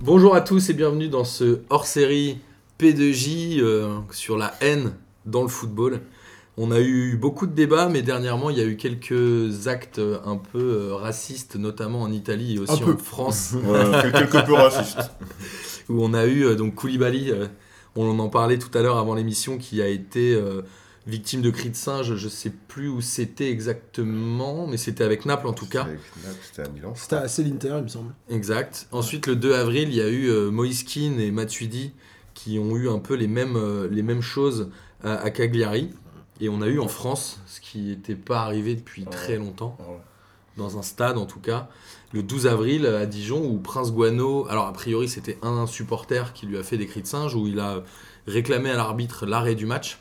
[0.00, 2.38] Bonjour à tous et bienvenue dans ce hors-série
[2.78, 4.92] P2J euh, sur la haine
[5.26, 6.00] dans le football.
[6.56, 10.36] On a eu beaucoup de débats, mais dernièrement, il y a eu quelques actes un
[10.36, 12.92] peu euh, racistes, notamment en Italie et aussi Un peu.
[12.92, 15.10] en France, Ouais, quelque peu raciste.
[15.88, 17.46] où on a eu euh, donc Koulibaly, euh,
[17.96, 20.62] on en parlait tout à l'heure avant l'émission, qui a été euh,
[21.08, 22.14] victime de cris de singe.
[22.14, 25.82] Je sais plus où c'était exactement, mais c'était avec Naples en tout cas.
[25.82, 26.92] Avec Naples, C'était à Milan.
[26.94, 28.14] C'était assez l'Inter, il me semble.
[28.28, 28.86] Exact.
[28.92, 31.92] Ensuite, le 2 avril, il y a eu euh, Moïse Kean et Matuidi
[32.34, 34.70] qui ont eu un peu les mêmes, euh, les mêmes choses
[35.02, 35.90] à, à Cagliari.
[36.40, 39.76] Et on a eu en France, ce qui n'était pas arrivé depuis Ah très longtemps.
[39.80, 39.96] Ouais.
[40.56, 41.68] dans un stade en tout cas,
[42.12, 46.46] le 12 avril à Dijon, où Prince Guano, alors a priori c'était un supporter qui
[46.46, 47.82] lui a fait des cris de singe, où il a
[48.28, 49.98] réclamé à l'arbitre l'arrêt du match.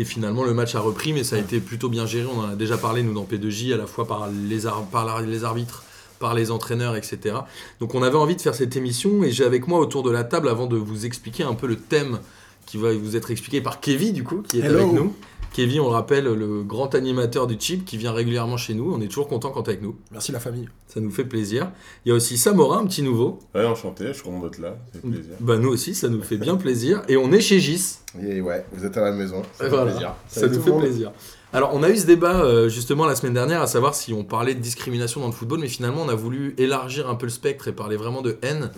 [0.00, 2.26] Et finalement, le match a repris, mais ça a été plutôt bien géré.
[2.32, 5.04] On en a déjà parlé, nous, dans P2J, à la fois par les, ar- par
[5.04, 5.82] la- les arbitres,
[6.20, 7.34] par les entraîneurs, etc.
[7.80, 10.22] Donc, on avait envie de faire cette émission, et j'ai avec moi autour de la
[10.22, 12.20] table, avant de vous expliquer un peu le thème
[12.64, 14.78] qui va vous être expliqué par Kevin, du coup, qui est Hello.
[14.78, 15.14] avec nous.
[15.52, 18.92] Kevin, on le rappelle, le grand animateur du chip qui vient régulièrement chez nous.
[18.94, 19.96] On est toujours content quand t'es avec nous.
[20.12, 20.68] Merci la famille.
[20.86, 21.72] Ça nous fait plaisir.
[22.04, 23.40] Il y a aussi Samora, un petit nouveau.
[23.54, 25.34] Ouais, enchanté, je suis content d'être là, c'est plaisir.
[25.40, 27.02] Bah, nous aussi, ça nous fait bien plaisir.
[27.08, 27.96] Et on est chez Gis.
[28.22, 29.42] Et ouais, vous êtes à la maison.
[29.54, 29.90] Ça fait Voilà.
[29.90, 30.14] plaisir.
[30.28, 31.12] Ça nous fait plaisir.
[31.52, 34.22] Alors, on a eu ce débat euh, justement la semaine dernière, à savoir si on
[34.22, 37.30] parlait de discrimination dans le football, mais finalement, on a voulu élargir un peu le
[37.32, 38.70] spectre et parler vraiment de haine.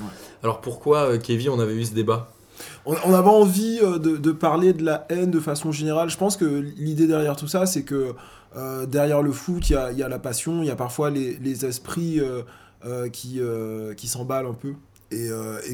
[0.44, 2.32] Alors, pourquoi, euh, Kevin, on avait eu ce débat?
[2.86, 6.08] On, avait envie euh, de, parler de la haine de façon générale.
[6.08, 8.14] Je pense que l'idée derrière tout ça, c'est que
[8.56, 12.20] euh, derrière le foot, il y a, la passion, il y a parfois les, esprits
[12.20, 14.72] euh, qui, s'emballent un peu.
[15.12, 15.28] Et,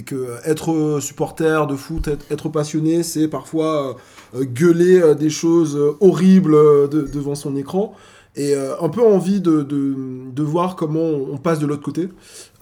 [0.04, 3.96] que être supporter de foot, être, passionné, c'est parfois
[4.34, 7.94] gueuler des choses horribles de- devant son écran.
[8.36, 9.94] Et euh, un peu envie de, de,
[10.30, 12.08] de voir comment on passe de l'autre côté.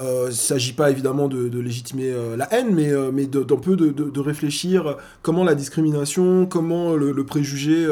[0.00, 3.26] Euh, il ne s'agit pas évidemment de, de légitimer euh, la haine, mais, euh, mais
[3.26, 7.86] d'un peu de, réfléchir comment la discrimination, comment le, le préjugé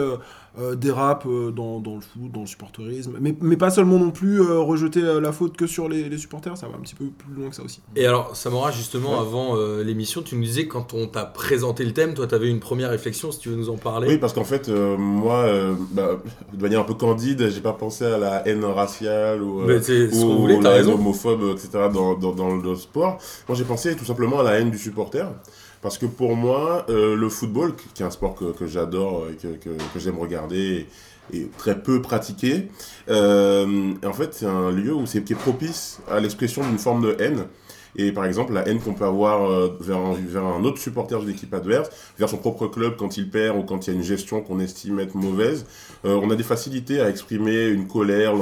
[0.59, 3.17] euh, dérape euh, dans, dans le foot, dans le supporterisme.
[3.21, 6.19] Mais, mais pas seulement non plus euh, rejeter euh, la faute que sur les, les
[6.19, 7.81] supporters, ça va un petit peu plus loin que ça aussi.
[7.97, 9.19] Et alors, Samora, justement, Ouais.
[9.19, 12.51] avant euh, l'émission, tu nous disais quand on t'a présenté le thème, toi, tu avais
[12.51, 14.09] une première réflexion, si tu veux nous en parler.
[14.09, 16.21] Oui, parce qu'en fait, euh, moi, euh, bah,
[16.53, 19.81] de manière un peu candide, j'ai pas pensé à la haine raciale ou, euh,
[20.13, 21.69] ou- voulait, la haine homophobe, etc.
[21.93, 23.19] dans, dans, dans le sport.
[23.49, 25.27] Moi, j'ai pensé tout simplement à la haine du supporter.
[25.83, 29.49] Parce que pour moi, euh, le football, qui est un sport que, j'adore et que,
[29.49, 30.87] que, j'aime regarder
[31.33, 32.69] et, très peu pratiquer,
[33.09, 37.03] euh, en fait, c'est un lieu où c'est qui est propice à l'expression d'une forme
[37.03, 37.47] de haine.
[37.97, 41.19] Et par exemple, la haine qu'on peut avoir euh, vers, un, vers un autre supporter
[41.21, 43.97] d'une équipe adverse, vers son propre club quand il perd ou quand il y a
[43.97, 45.67] une gestion qu'on estime être mauvaise,
[46.05, 48.35] euh, on a des facilités à exprimer une colère,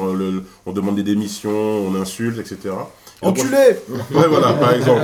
[0.66, 2.74] on demande des démissions, on insulte, etc.
[3.22, 3.76] Enculé
[4.12, 5.02] Ouais, voilà, par exemple.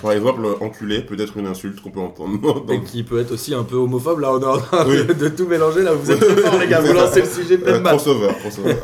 [0.00, 2.64] Par exemple, enculé peut être une insulte qu'on peut entendre.
[2.72, 4.20] Et qui peut être aussi un peu homophobe.
[4.20, 5.14] Là, on est en train de, Oui.
[5.14, 5.82] de tout mélanger.
[5.82, 6.80] Là, vous êtes très forts, les gars.
[6.80, 7.96] Vous lancez le sujet plein euh, de maths.
[7.96, 8.76] crossover, crossover.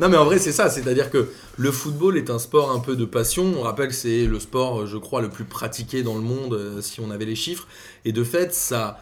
[0.00, 0.70] Non, mais en vrai, c'est ça.
[0.70, 3.52] C'est-à-dire que le football est un sport un peu de passion.
[3.58, 6.80] On rappelle que c'est le sport, je crois, le plus pratiqué dans le monde, euh,
[6.80, 7.66] si on avait les chiffres.
[8.04, 8.98] Et de fait, ça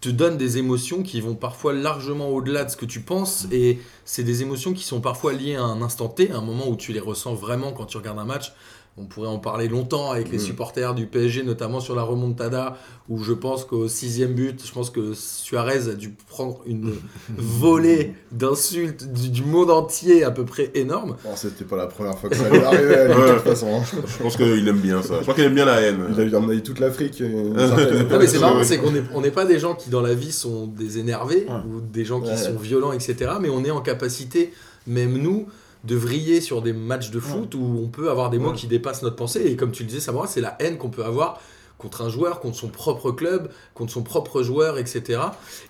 [0.00, 3.46] te donne des émotions qui vont parfois largement au-delà de ce que tu penses.
[3.50, 6.76] Et c'est des émotions qui sont parfois liées à un instant T, un moment où
[6.76, 8.52] tu les ressens vraiment quand tu regardes un match.
[8.98, 10.40] On pourrait en parler longtemps avec les Mm.
[10.40, 12.78] supporters du PSG, notamment sur la remontada,
[13.10, 16.94] où je pense qu'au sixième but, je pense que Suarez a dû prendre une
[17.36, 21.16] volée d'insultes du, du monde entier à peu près énorme.
[21.24, 23.68] Bon, c'était pas la première fois que ça allait arriver, de toute façon.
[23.80, 23.82] hein.
[24.06, 25.16] Je pense qu'il aime bien ça.
[25.18, 25.98] Je crois qu'il aime bien la haine.
[26.12, 27.20] Il a eu à mon avis toute l'Afrique.
[27.20, 28.06] euh.
[28.10, 30.14] Non mais c'est marrant, c'est qu'on n'est on n'est pas des gens qui dans la
[30.14, 31.54] vie sont des énervés Ouais.
[31.70, 32.36] ou des gens qui Ouais.
[32.36, 33.32] sont violents, etc.
[33.40, 34.52] Mais on est en capacité,
[34.86, 35.46] même nous,
[35.84, 38.56] de vriller sur des matchs de foot où on peut avoir des mots Ouais.
[38.56, 39.42] qui dépassent notre pensée.
[39.46, 41.40] Et comme tu le disais, Samora, c'est la haine qu'on peut avoir
[41.78, 45.20] contre un joueur, contre son propre club, contre son propre joueur, etc.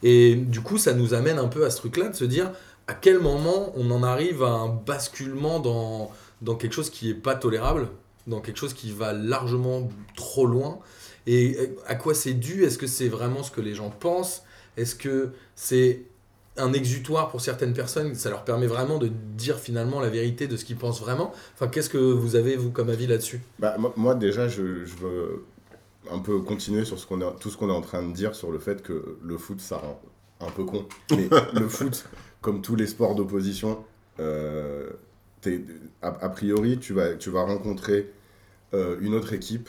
[0.02, 2.52] Et du coup, ça nous amène un peu à ce truc-là de se dire
[2.86, 6.10] à quel moment on en arrive à un basculement dans,
[6.42, 7.88] dans quelque chose qui est pas tolérable,
[8.28, 10.78] dans quelque chose qui va largement trop loin?
[11.26, 11.58] Et
[11.88, 12.64] à quoi c'est dû?
[12.64, 14.42] Est-ce que c'est vraiment ce que les gens pensent?
[14.76, 16.02] Est-ce que c'est
[16.58, 20.56] un exutoire pour certaines personnes Ça leur permet vraiment de dire finalement la vérité de
[20.56, 23.40] ce qu'ils pensent vraiment Enfin, qu'est-ce que vous avez, vous, comme avis là-dessus?
[23.58, 25.44] Bah, moi, déjà, je, je veux
[26.10, 28.34] un peu continuer sur ce qu'on est, tout ce qu'on est en train de dire
[28.34, 30.00] sur le fait que le foot, ça rend
[30.40, 30.86] un peu con.
[31.10, 32.06] Mais le foot,
[32.40, 33.84] comme tous les sports d'opposition,
[34.20, 34.90] euh,
[36.02, 38.12] a, a priori, tu vas, tu vas rencontrer
[38.74, 39.68] euh, une autre équipe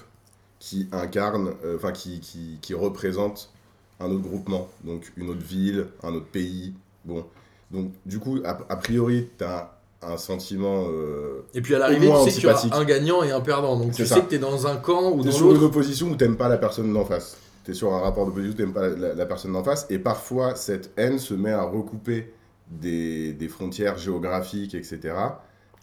[0.59, 3.51] qui incarne, euh, enfin qui, qui, qui représente
[3.99, 6.73] un autre groupement, donc une autre ville, un autre pays.
[7.05, 7.25] Bon,
[7.71, 12.07] donc du coup, a, a priori, tu as un sentiment euh, Et puis à l'arrivée,
[12.25, 12.73] tu sais y aura antipathique.
[12.73, 13.77] un gagnant et un perdant.
[13.77, 14.15] Donc tu ça.
[14.15, 15.65] sais que tu es dans un camp ou dans sur une l'autre.
[15.65, 17.37] opposition où t'aimes pas la personne d'en face.
[17.63, 19.87] T'es sur un rapport d'opposition où t'aimes pas la, la- la personne d'en face.
[19.89, 22.31] Et parfois, cette haine se met à recouper
[22.69, 25.13] des, des frontières géographiques, etc.,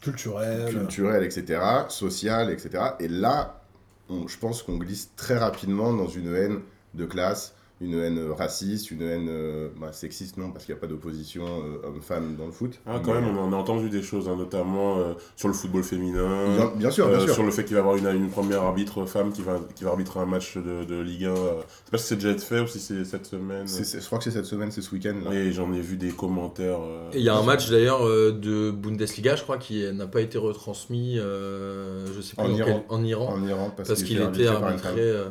[0.01, 0.69] Culturel.
[0.69, 1.59] culturelles, etc.,
[1.89, 2.83] sociales, etc.
[2.99, 3.61] Et là,
[4.09, 6.59] on- je pense qu'on glisse très rapidement dans une haine
[6.93, 10.81] de classe, une haine raciste, une haine euh, bah, sexiste, non, parce qu'il n'y a
[10.81, 12.79] pas d'opposition euh, homme-femme dans le foot.
[12.85, 15.53] Ah, quand Mais, même, on en a entendu des choses, hein, notamment euh, sur le
[15.53, 16.55] football féminin.
[16.55, 17.33] Bien, bien sûr, bien euh, sûr.
[17.33, 19.83] sur le fait qu'il va y avoir une, une première arbitre femme qui va, qui
[19.83, 21.29] va arbitrer un match de, de Ligue 1.
[21.29, 21.33] euh.
[21.35, 23.67] Je sais pas si c'est déjà été fait ou si c'est cette semaine.
[23.67, 25.15] Je crois que c'est cette semaine, c'est ce week-end.
[25.25, 25.31] là.
[25.31, 26.79] Oui, j'en ai vu des commentaires.
[26.81, 30.07] euh, Et il y a un match d'ailleurs euh, de Bundesliga, je crois, qui n'a
[30.07, 32.65] pas été retransmis, euh, je sais plus En Iran.
[32.87, 34.97] quel- en Iran, En Iran, parce, parce qu'il était était par une arbitré femme.
[34.99, 35.29] euh,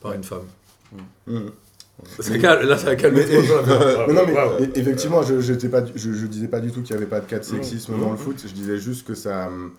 [0.00, 0.42] par une femme.
[1.26, 1.50] Mhm.
[2.20, 4.62] Ça Mais- calme- là, ça a calmé Mais- non, mais Bravo.
[4.64, 7.20] e- effectivement, je, j'étais pas, je, je disais pas du tout qu'il n'y avait pas
[7.20, 8.00] de cas de sexisme Mmh.
[8.00, 8.42] dans le foot.
[8.46, 9.72] Je disais juste que ça, hum,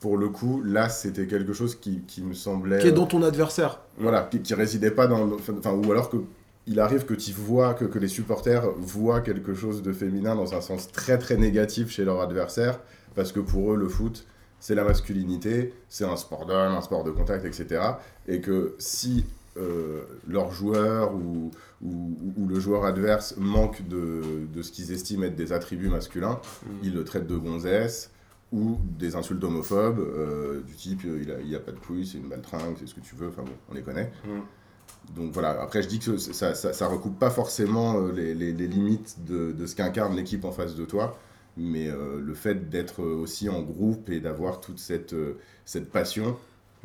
[0.00, 3.22] pour le coup, là, c'était quelque chose qui, qui me semblait, Qui est dans ton
[3.22, 3.80] adversaire.
[3.98, 6.18] voilà, qui, qui résidait pas dans, enfin, ou alors que
[6.66, 10.54] il arrive que tu vois que, que les supporters voient quelque chose de féminin dans
[10.54, 12.80] un sens très très négatif chez leur adversaire,
[13.14, 14.24] parce que pour eux, le foot,
[14.60, 17.80] c'est la masculinité, c'est un sport d'homme, un sport de contact, etc.
[18.28, 21.50] Et que si euh, leur joueur ou,
[21.82, 24.22] ou, ou le joueur adverse manque de,
[24.52, 26.70] de ce qu'ils estiment être des attributs masculins, Mm.
[26.82, 28.10] ils le traitent de gonzesse
[28.52, 32.06] ou des insultes homophobes euh, du type euh, il, a, il a pas de couilles,
[32.06, 34.10] c'est une baltringue, c'est ce que tu veux, enfin bon, on les connaît.
[34.24, 35.14] Mm.
[35.16, 38.66] Donc voilà, après je dis que ça, ça, ça recoupe pas forcément les, les- les
[38.66, 41.18] limites de, de ce qu'incarne l'équipe en face de toi,
[41.56, 46.36] mais euh, le fait d'être aussi en groupe et d'avoir toute cette, euh, cette passion,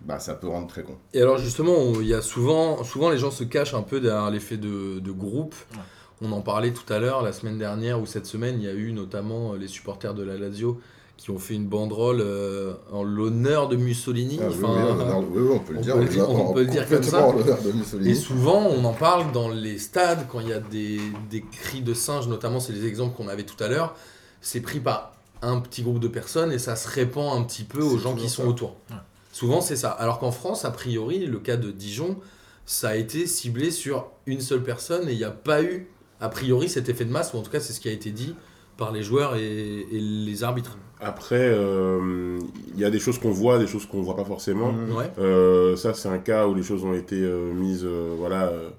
[0.06, 0.98] bah, ça peut rendre très con.
[1.14, 4.30] Et alors justement, il y a souvent, souvent les gens se cachent un peu derrière
[4.32, 5.56] l'effet de, de groupe.
[5.74, 5.80] Ouais.
[6.22, 8.74] On en parlait tout à l'heure, la semaine dernière ou cette semaine, il y a
[8.74, 10.80] eu notamment euh, les supporters de la Lazio
[11.16, 14.40] qui ont fait une banderole euh, en l'honneur de Mussolini.
[14.42, 16.54] Ah, oui, Enfin, oui, on, oui, oui, on peut le on dire, peut le on,
[16.54, 17.30] peut le dire comme ça.
[17.32, 18.08] de.
[18.08, 21.00] Et souvent, on en parle dans les stades, quand il y a des,
[21.30, 23.96] des cris de singes, notamment, c'est les exemples qu'on avait tout à l'heure.
[24.40, 27.82] C'est pris par un petit groupe de personnes et ça se répand un petit peu
[27.82, 28.48] aux gens qui sont ça.
[28.50, 28.76] autour.
[28.90, 28.96] Ouais.
[29.40, 29.92] Souvent, c'est ça.
[29.92, 32.18] Alors qu'en France, a priori, le cas de Dijon,
[32.66, 35.88] ça a été ciblé sur une seule personne et il n'y a pas eu,
[36.20, 38.12] a priori, cet effet de masse, ou en tout cas, c'est ce qui a été
[38.12, 38.36] dit
[38.76, 40.78] par les joueurs et, et les arbitres.
[41.00, 42.38] Après, euh,
[42.74, 44.74] il y a des choses qu'on voit, des choses qu'on voit pas forcément.
[44.94, 45.10] Ouais.
[45.20, 48.70] Euh, ça, c'est un cas où les choses ont été euh, mises euh, voilà, euh,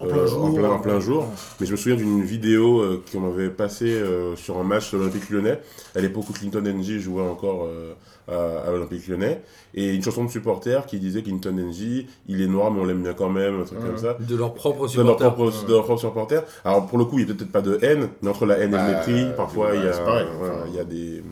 [0.00, 0.44] En plein euh, jour.
[0.44, 1.26] en plein, en plein jour.
[1.60, 4.98] Mais je me souviens d'une vidéo euh, qu'on avait passée euh, sur un match de
[4.98, 5.60] l'Olympique lyonnais,
[5.96, 7.94] à l'époque où Clinton NG jouait encore euh,
[8.28, 9.42] à, à l'Olympique lyonnais,
[9.74, 13.02] et une chanson de supporter qui disait Clinton NG, il est noir mais on l'aime
[13.02, 14.16] bien quand même, un truc comme ça.
[14.20, 15.34] De leurs propres De leur, supporters.
[15.34, 16.42] propre, de leur propre supporter.
[16.64, 18.70] Alors pour le coup, il n'y a peut-être pas de haine, mais entre la haine
[18.70, 20.26] et Bah, le mépris, parfois il y a, c'est pareil.
[20.38, 21.22] voilà, Enfin, il y a des,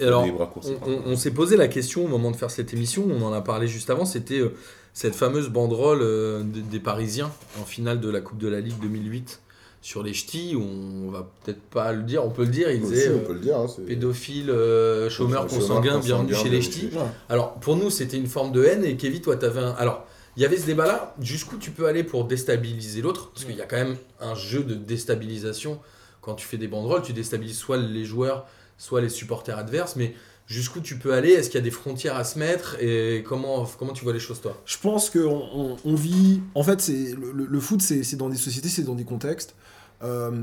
[0.00, 0.24] Et alors.
[0.24, 3.32] On, on- on s'est posé la question au moment de faire cette émission, on en
[3.34, 4.54] a parlé juste avant, c'était euh,
[4.96, 8.78] cette fameuse banderole euh, des, des Parisiens en finale de la Coupe de la Ligue
[8.80, 9.42] 2008
[9.82, 13.12] sur les ch'tis, on va peut-être pas le dire, on peut le dire, ils disaient.
[13.52, 16.88] Hein, pédophile, euh, chômeur, consanguin, bienvenue chez les ch'tis.
[16.94, 17.02] Ouais.
[17.28, 19.72] Alors pour nous c'était une forme de haine et Kevin toi t'avais un...
[19.72, 20.06] Alors
[20.38, 23.30] il y avait ce débat là, jusqu'où tu peux aller pour déstabiliser l'autre?
[23.34, 25.78] Parce qu'il y a quand même un jeu de déstabilisation
[26.22, 28.46] quand tu fais des banderoles, tu déstabilises soit les joueurs,
[28.78, 30.14] soit les supporters adverses, mais
[30.46, 31.30] jusqu'où tu peux aller?
[31.30, 32.76] Est-ce qu'il y a des frontières à se mettre?
[32.80, 34.60] Et comment, comment tu vois les choses toi?
[34.64, 36.40] Je pense qu'on on, vit.
[36.54, 39.54] En fait, c'est le, foot, c'est dans des sociétés, c'est dans des contextes.
[40.02, 40.42] Euh,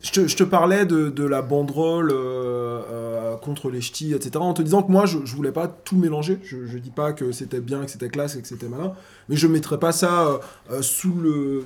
[0.00, 4.36] je, te, parlais de, la banderole euh, euh, contre les ch'tis, etc.
[4.36, 6.38] En te disant que moi, je, je voulais pas tout mélanger.
[6.42, 8.94] Je, je dis pas que c'était bien, que c'était classe et que c'était malin,
[9.28, 10.40] mais je mettrais pas ça
[10.80, 11.64] sous le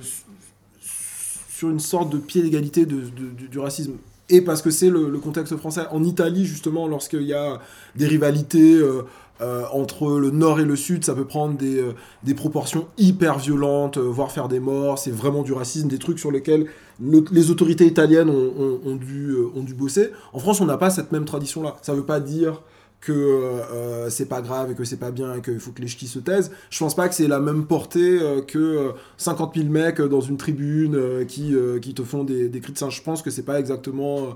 [1.53, 3.93] sur une sorte de pied d'égalité de, du racisme.
[4.33, 5.83] Et parce que c'est le, contexte français.
[5.91, 7.59] En Italie, justement, lorsqu'il y a
[7.95, 9.03] des rivalités euh,
[9.41, 13.99] euh, entre le nord et le sud, ça peut prendre des, euh, proportions hyper violentes,
[13.99, 14.97] voire faire des morts.
[14.97, 16.65] C'est vraiment du racisme, des trucs sur lesquels
[16.99, 20.09] le- les autorités italiennes ont, dû, bosser.
[20.33, 21.75] En France, on n'a pas cette même tradition-là.
[21.83, 22.63] Ça veut pas dire
[23.05, 25.87] que euh, c'est pas grave et que c'est pas bien et qu'il faut que les
[25.89, 26.51] ch'tis se taisent.
[26.69, 30.21] Je pense pas que c'est la même portée euh, que euh, 50 000 mecs dans
[30.21, 32.95] une tribune euh, qui, euh, qui te font des, des cris de singe.
[32.95, 34.35] Je pense que c'est pas exactement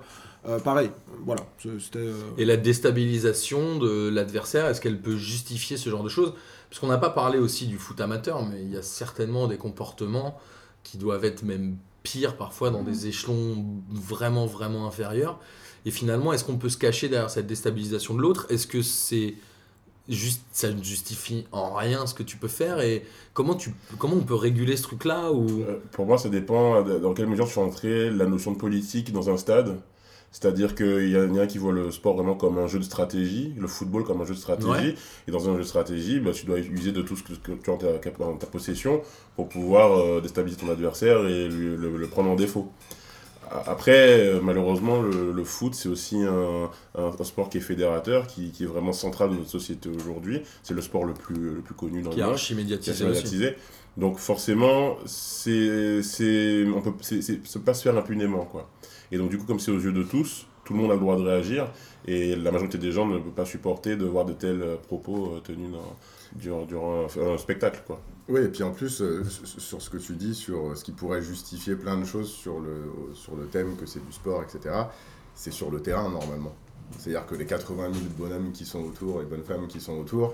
[0.50, 0.92] euh, pareil.
[1.26, 1.44] Voilà.
[1.80, 2.00] C'était.
[2.00, 6.34] euh, Et la déstabilisation de l'adversaire, est-ce qu'elle peut justifier ce genre de choses?
[6.70, 9.58] Parce qu'on n'a pas parlé aussi du foot amateur, mais il y a certainement des
[9.58, 10.38] comportements
[10.84, 15.40] qui doivent être même pires parfois dans des échelons vraiment, vraiment inférieurs.
[15.88, 18.46] Et finalement, est-ce qu'on peut se cacher derrière cette déstabilisation de l'autre?
[18.50, 19.36] Est-ce que c'est
[20.10, 22.82] juste, ça ne justifie en rien ce que tu peux faire?
[22.82, 25.48] Et comment, tu, comment on peut réguler ce truc-là ou...
[25.62, 29.30] Euh, Pour moi, ça dépend dans quelle mesure tu entrer la notion de politique dans
[29.30, 29.78] un stade.
[30.30, 33.54] C'est-à-dire qu'il y, en a qui voit le sport vraiment comme un jeu de stratégie,
[33.58, 34.70] le football comme un jeu de stratégie.
[34.70, 34.96] Ouais.
[35.26, 37.52] Et dans un jeu de stratégie, bah, tu dois user de tout ce que, que
[37.54, 37.88] tu as en ta,
[38.26, 39.02] en ta possession
[39.38, 42.70] pour pouvoir euh, déstabiliser ton adversaire et lui- le, le prendre en défaut.
[43.66, 48.28] Après, euh, malheureusement, le, le foot, c'est aussi un, un- un sport qui est fédérateur,
[48.28, 50.42] qui, qui est vraiment central dans notre société aujourd'hui.
[50.64, 53.06] C'est le sport le plus, le plus connu dans Qui le monde qui a médiatisé
[53.06, 53.56] médiatisé.
[53.98, 58.70] Donc forcément, c'est, c'est, on peut, c'est, c'est, ça peut pas se faire impunément, quoi.
[59.12, 61.00] Et donc du coup, comme c'est aux yeux de tous, tout le monde a le
[61.00, 61.72] droit de réagir,
[62.06, 65.36] et la majorité des gens ne peut pas supporter de voir de tels euh, propos
[65.36, 68.02] euh, tenus dans- durant, un, spectacle, quoi.
[68.28, 71.22] Oui, et puis en plus, euh, sur- ce que tu dis, sur ce qui pourrait
[71.22, 74.76] justifier plein de choses sur le, sur le thème que c'est du sport, etc.,
[75.36, 76.54] c'est sur le terrain normalement.
[76.98, 80.34] C'est-à-dire que les 80 000 bonhommes qui sont autour, les bonnes femmes qui sont autour,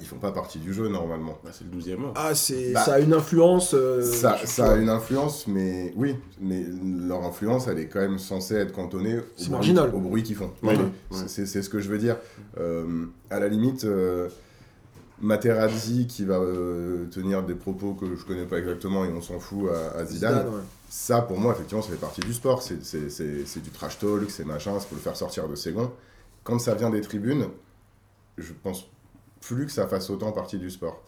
[0.00, 1.38] ils font pas partie du jeu normalement.
[1.44, 2.12] Bah, c'est le 12e mois.
[2.16, 3.74] Ah, c'est, Bah, ça a une influence.
[3.74, 4.36] euh, ça,
[4.72, 6.64] a une influence, mais oui, mais
[7.08, 9.94] leur influence, elle est quand même censée être cantonnée au, C'est bruit, marginal.
[9.94, 10.50] au bruit qu'ils font.
[10.62, 11.24] Ouais, C'est- ouais.
[11.28, 12.16] C'est c'est ce que je veux dire.
[12.58, 14.28] Euh, à la limite, euh,
[15.20, 19.38] Materazzi qui va euh, tenir des propos que je connais pas exactement et on s'en
[19.38, 20.60] fout à, à Zidane, Zidane, ouais.
[20.88, 22.62] ça pour moi, effectivement, ça fait partie du sport.
[22.62, 25.54] C'est- C'est c'est- c'est du trash talk, c'est machin, c'est pour le faire sortir de
[25.54, 25.92] ses gonds.
[26.42, 27.46] Quand ça vient des tribunes,
[28.36, 28.86] je pense
[29.42, 31.00] plus que ça fasse autant partie du sport.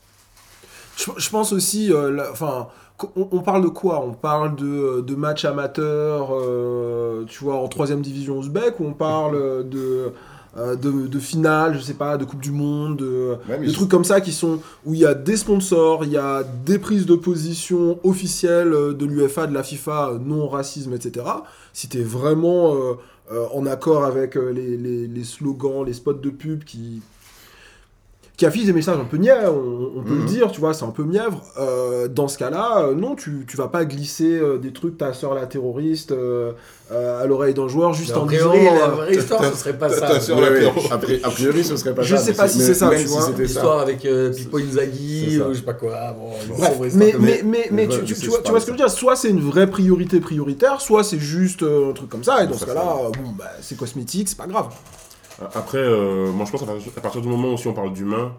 [0.96, 2.68] Je, je pense aussi, euh, enfin,
[3.16, 4.04] on, on parle de quoi?
[4.04, 8.92] On parle de, de matchs amateurs, euh, tu vois, en troisième division ouzbek, ou on
[8.92, 10.12] parle euh, de,
[10.56, 13.72] euh, de, de finale, je sais pas, de Coupe du Monde, de, Ouais, des je-
[13.72, 16.78] trucs comme ça qui sont où il y a des sponsors, il y a des
[16.78, 21.26] prises de position officielles euh, de l'UFA, de la FIFA, euh, non racisme, etc.
[21.72, 22.92] Si t'es vraiment euh,
[23.32, 27.02] euh, en accord avec euh, les, les- les slogans, les spots de pub qui
[28.36, 30.20] qui affichent des messages un peu niais, on, on peut Mhm.
[30.22, 31.40] le dire, tu vois, c'est un peu mièvre.
[31.56, 35.12] Euh, dans ce cas-là, euh, non, tu, tu vas pas glisser euh, des trucs, ta
[35.12, 36.50] soeur la terroriste, euh,
[36.90, 38.74] euh, à l'oreille d'un joueur, juste en priori, disant...
[38.74, 40.18] la euh, vraie histoire, ce serait pas ça.
[40.18, 40.74] sur Ouais, la terre.
[40.92, 42.22] a pri- a priori, ce serait pas Je ça.
[42.22, 43.20] sais mais pas si mais c'est ça, tu si vois.
[43.22, 43.42] c'était ça.
[43.44, 45.48] L'histoire avec Pippo Inzaghi, C'est ça.
[45.48, 45.92] ou je sais pas quoi.
[46.94, 47.14] Mais,
[47.70, 48.90] mais, tu, vois, je tu vois ce que je veux dire?
[48.90, 52.54] Soit c'est une vraie priorité prioritaire, soit c'est juste un truc comme ça, et dans
[52.58, 54.66] ce cas-là, bon, bah, c'est cosmétique, c'est pas grave.
[55.54, 58.32] Après, euh, moi je pense à partir, du moment où si on parle d'humain,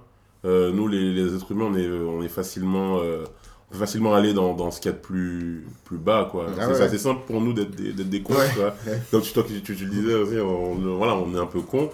[0.46, 3.24] euh, nous les, les êtres humains, on est, on est facilement, euh,
[3.70, 6.30] on peut facilement aller dans, dans ce qu'il y a de plus, plus bas.
[6.32, 6.46] quoi.
[6.58, 6.82] Ah c'est ouais.
[6.82, 8.34] assez simple pour nous d'être des, d'être des cons.
[8.34, 8.50] Ouais.
[8.54, 8.74] tu vois.
[9.12, 11.62] Donc tu, toi, tu, tu, tu le disais aussi, on, voilà, on est un peu
[11.62, 11.90] cons,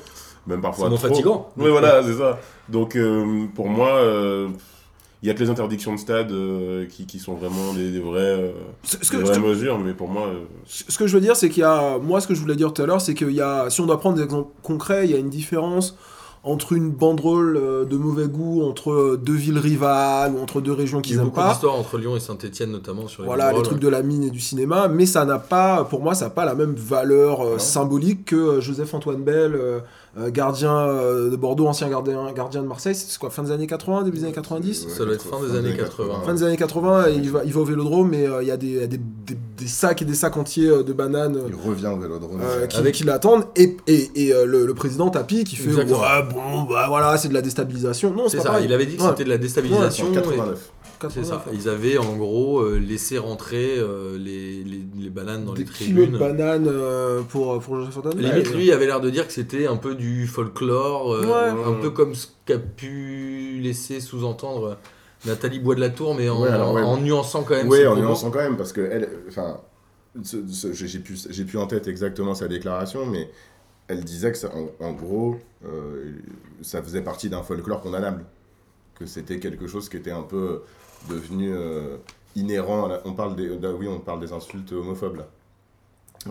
[0.48, 1.50] même parfois C'est fatigant.
[1.58, 2.40] Oui, voilà, c'est ça.
[2.70, 4.50] Donc euh, pour moi, euh,
[5.24, 8.00] il y a que les interdictions de stade euh, qui, qui sont vraiment des, des
[8.00, 8.52] vraies, euh,
[8.84, 11.22] Ce, ce des que, vraies ce- mesures, mais pour moi, euh, ce que je veux
[11.22, 11.98] dire, c'est qu'il y a.
[12.00, 13.70] Moi, ce que je voulais dire tout à l'heure, c'est qu'il y a.
[13.70, 15.96] Si on doit prendre des exemples concrets, il y a une différence
[16.44, 21.06] entre une banderole de mauvais goût entre deux villes rivales ou entre deux régions Il
[21.06, 21.50] y qu'ils a beaucoup pas.
[21.50, 24.32] d'histoires entre Lyon et Saint-Etienne, notamment sur les Voilà, les trucs de la mine et
[24.32, 27.52] du cinéma, mais ça n'a pas, pour moi, ça n'a pas la même valeur euh,
[27.54, 27.60] Non.
[27.60, 29.54] symbolique que Joseph-Antoine Bell,
[30.30, 34.04] gardien euh, de Bordeaux, ancien gardien, gardien de Marseille, c'est quoi, fin des années 80,
[34.04, 36.14] début des années 90 Ça doit être fin des années 80.
[36.26, 38.52] Fin des années 80, et il va, il va au vélodrome, mais euh, il y
[38.52, 40.92] a des, il y a des, des- des sacs et des sacs entiers euh, de
[40.92, 42.42] bananes euh, Il revient au vélodrome.
[42.44, 45.70] euh, qui, Avec- qui l'attendent, et, et, et, euh, le, le président Tapi qui fait
[45.70, 46.00] Exactement.
[46.02, 48.12] Ouais, bon, bah voilà, c'est de la déstabilisation.
[48.14, 48.66] Non, c'est pas ça, pareil.
[48.66, 49.10] il avait dit que Ouais.
[49.10, 50.08] c'était de la déstabilisation.
[50.08, 50.72] En et- 89.
[51.10, 51.42] C'est ça.
[51.44, 55.64] 89, Ils avaient en gros euh, laissé rentrer euh, les, les, les bananes dans des
[55.64, 56.12] les kilos tribunes.
[56.14, 58.26] de bananes euh, pour, pour Joseph-Antoine Bell.
[58.32, 61.64] Limite, lui, il avait l'air de dire que c'était un peu du folklore, euh, Ouais.
[61.66, 64.78] un peu comme ce qu'a pu laisser sous-entendre
[65.26, 66.82] Nathalie Bois de la Tour, mais en, Ouais, alors, ouais.
[66.82, 67.68] en nuançant quand même.
[67.70, 68.02] Oui, en propos.
[68.08, 69.60] nuançant quand même, parce que elle, enfin,
[70.24, 73.30] j'ai plus, j'ai plus en tête exactement sa déclaration, mais
[73.88, 76.12] elle disait que, ça, en, en gros, euh,
[76.62, 78.26] ça faisait partie d'un folklore condamnable,
[78.98, 80.62] que c'était quelque chose qui était un peu
[81.10, 81.98] devenu euh,
[82.36, 82.86] inhérent.
[82.86, 85.28] À la- on parle des, da- oui, on parle des insultes homophobes là,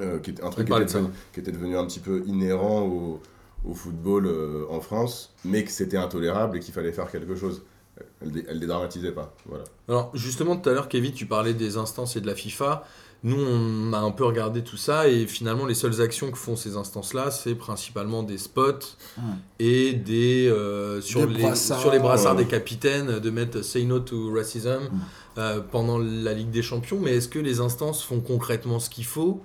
[0.01, 2.83] Euh, qui était un truc qui était, devenu, qui était devenu un petit peu inhérent
[2.83, 3.21] au,
[3.69, 7.63] au football euh, en France, mais que c'était intolérable et qu'il fallait faire quelque chose.
[8.23, 9.65] Elle, elle dédramatisait pas, voilà.
[9.89, 12.85] Alors justement tout à l'heure Kevin tu parlais des instances et de la FIFA.
[13.23, 16.57] Nous on a un peu regardé tout ça et finalement les seules actions que font
[16.57, 18.97] ces instances là c'est principalement des spots
[19.59, 21.81] et des, euh, sur, Des les, brassards.
[21.81, 22.45] sur les brassards Ouais.
[22.45, 24.99] des capitaines de mettre Say No to Racism Hmm.
[25.39, 26.99] euh, pendant la Ligue des Champions.
[27.01, 29.43] Mais est-ce que les instances font concrètement ce qu'il faut?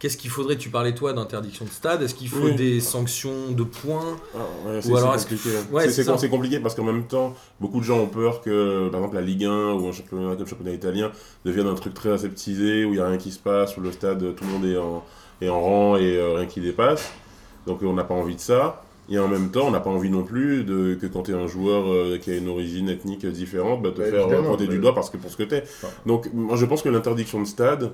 [0.00, 2.00] Qu'est-ce qu'il faudrait Tu parlais toi d'interdiction de stade?
[2.02, 2.54] Est-ce qu'il faut Oui.
[2.56, 4.16] des sanctions de points?
[4.34, 5.72] Ah, ouais, c'est Ou alors c'est est-ce que- compliqué.
[5.74, 9.16] Ouais, C'est- compliqué parce qu'en même temps, beaucoup de gens ont peur que, par exemple,
[9.16, 11.12] la Ligue 1 ou un championnat comme le championnat italien
[11.44, 13.92] devienne un truc très aseptisé où il n'y a rien qui se passe, où le
[13.92, 15.04] stade, tout le monde est en,
[15.42, 17.12] est en rang et euh, rien qui dépasse.
[17.66, 18.82] Donc on n'a pas envie de ça.
[19.10, 21.34] Et en même temps, on n'a pas envie non plus de, que quand tu es
[21.34, 24.66] un joueur euh, qui a une origine ethnique différente, bah, te Bah, faire euh, pointer
[24.66, 25.62] du doigt parce que pour ce que tu es.
[25.62, 25.88] Enfin.
[26.06, 27.92] Donc moi je pense que l'interdiction de stade,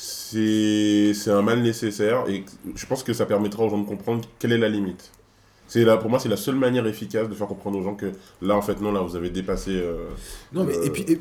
[0.00, 4.52] c'est un mal nécessaire et je pense que ça permettra aux gens de comprendre quelle
[4.52, 5.10] est la limite.
[5.66, 8.06] C'est là, pour moi, c'est la seule manière efficace de faire comprendre aux gens que
[8.40, 9.72] là, en fait, non, là, vous avez dépassé.
[9.72, 10.06] euh,
[10.52, 11.20] Non, mais Euh, et puis et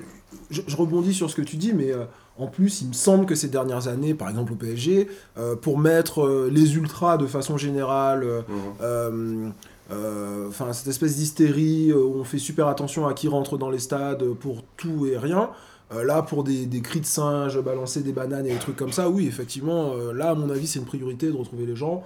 [0.51, 2.05] je, je rebondis sur ce que tu dis, mais euh,
[2.37, 5.07] en plus, il me semble que ces dernières années, par exemple au PSG,
[5.37, 8.55] euh, pour mettre euh, les ultras de façon générale, euh, mhm.
[8.81, 9.49] euh,
[9.91, 13.69] euh, enfin cette espèce d'hystérie euh, où on fait super attention à qui rentre dans
[13.69, 15.49] les stades pour tout et rien.
[15.93, 18.91] Euh, là, pour des, des cris de singe, balancer des bananes et des trucs comme
[18.91, 22.03] ça, oui, effectivement, euh, là, à mon avis, c'est une priorité de retrouver les gens.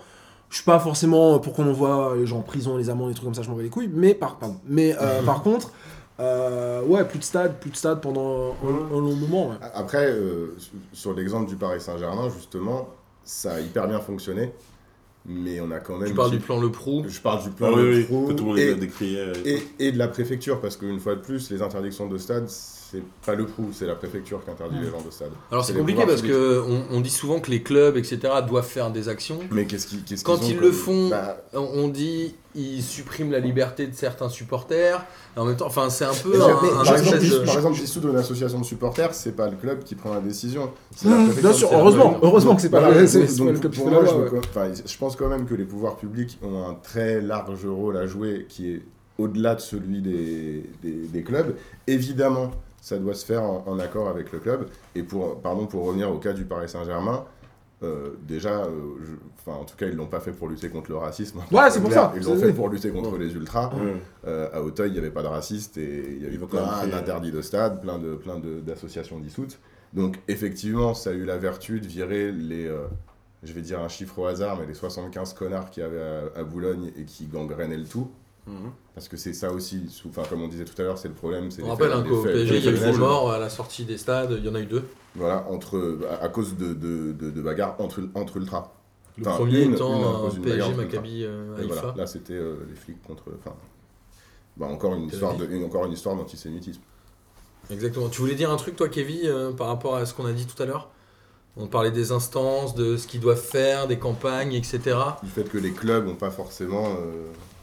[0.49, 3.25] Je suis pas forcément pour qu'on envoie les gens en prison, les amendes, les trucs
[3.25, 4.57] comme ça, je m'en vais les couilles, mais par, pardon.
[4.67, 5.71] mais, euh, par contre,
[6.19, 9.49] euh, ouais, plus de stade, plus de stade pendant un, un long moment.
[9.49, 9.55] ouais.
[9.73, 10.55] Après, euh,
[10.93, 12.89] sur- l'exemple du Paris Saint-Germain, justement,
[13.23, 14.51] ça a hyper bien fonctionné,
[15.25, 16.09] mais on a quand même.
[16.09, 17.05] Tu parles du plan Le Prou.
[17.07, 18.71] Je parle du Ah plan oui, de oui, trou que tout le monde et, les
[18.73, 19.31] a décriés.
[19.45, 22.47] et, et de la préfecture, parce qu'une fois de plus, les interdictions de stade,
[22.91, 25.31] c'est pas le prou, c'est la préfecture qui interdit les gens de stade.
[25.51, 28.91] Alors c'est compliqué parce que on, on dit souvent que les clubs, etc., doivent faire
[28.91, 29.39] des actions.
[29.51, 33.87] Mais qu'est-ce qu'ils qu'est-ce Quand ils le font, Bah, On dit ils suppriment la liberté
[33.87, 35.05] de certains supporters.
[35.37, 37.55] Et en même temps, enfin c'est un peu un, mais un par, exemple, de- par
[37.55, 40.71] exemple, dissoudre une association de supporters, c'est pas le club qui prend la décision.
[40.93, 44.73] c'est Mmh, la préfecture bien sûr, heureusement, heureusement que c'est pas, le club qui la
[44.85, 48.45] je, pense quand même que les pouvoirs publics ont un très large rôle à jouer
[48.49, 48.81] qui est
[49.17, 51.55] au-delà de celui des, des, des clubs.
[51.87, 54.67] Évidemment, ça doit se faire en, en accord avec le club.
[54.95, 57.23] Et pour, pardon, pour revenir au cas du Paris Saint-Germain,
[57.83, 58.69] euh, déjà, euh,
[59.39, 61.39] enfin, en tout cas, ils l'ont pas fait pour lutter contre le racisme.
[61.51, 63.71] Ouais, c'est pour ça, Ils l'ont fait pour lutter contre les ultras.
[64.27, 66.57] Euh, à Auteuil, il n'y avait pas de racistes et il y avait plein quand
[66.57, 69.57] même créé- d'interdits de stade, plein de plein de- d'associations dissoutes.
[69.93, 72.85] Donc effectivement, ça a eu la vertu de virer les, euh,
[73.43, 76.01] je vais dire un chiffre au hasard, mais les 75 connards qu'il y avait
[76.35, 78.09] à, à Boulogne et qui gangrenaient le tout.
[78.95, 81.49] Parce que c'est ça aussi, enfin comme on disait tout à l'heure, c'est le problème.
[81.63, 83.85] On rappelle hein, qu'au PSG, il y a eu des de morts à la sortie
[83.85, 84.35] des stades.
[84.37, 84.83] Il y en a eu deux.
[85.15, 88.71] Voilà, entre, à, à cause de, de, de, de bagarres entre, entre ultras.
[89.17, 90.73] Le Enfin, premier une- étant une euh, PSG.
[90.73, 93.25] Maccabi euh, voilà, là c'était euh, les flics contre.
[93.39, 93.55] Enfin,
[94.57, 95.49] bah, encore, une Tel histoire Aviv.
[95.49, 96.81] de, une- encore une histoire d'antisémitisme.
[97.69, 98.09] Exactement.
[98.09, 100.45] Tu voulais dire un truc, toi, Kevin, euh, par rapport à ce qu'on a dit
[100.47, 100.89] tout à l'heure?
[101.57, 104.79] On parlait des instances, de ce qu'ils doivent faire, des campagnes, etc.
[105.21, 106.85] Du fait que les clubs n'ont pas forcément.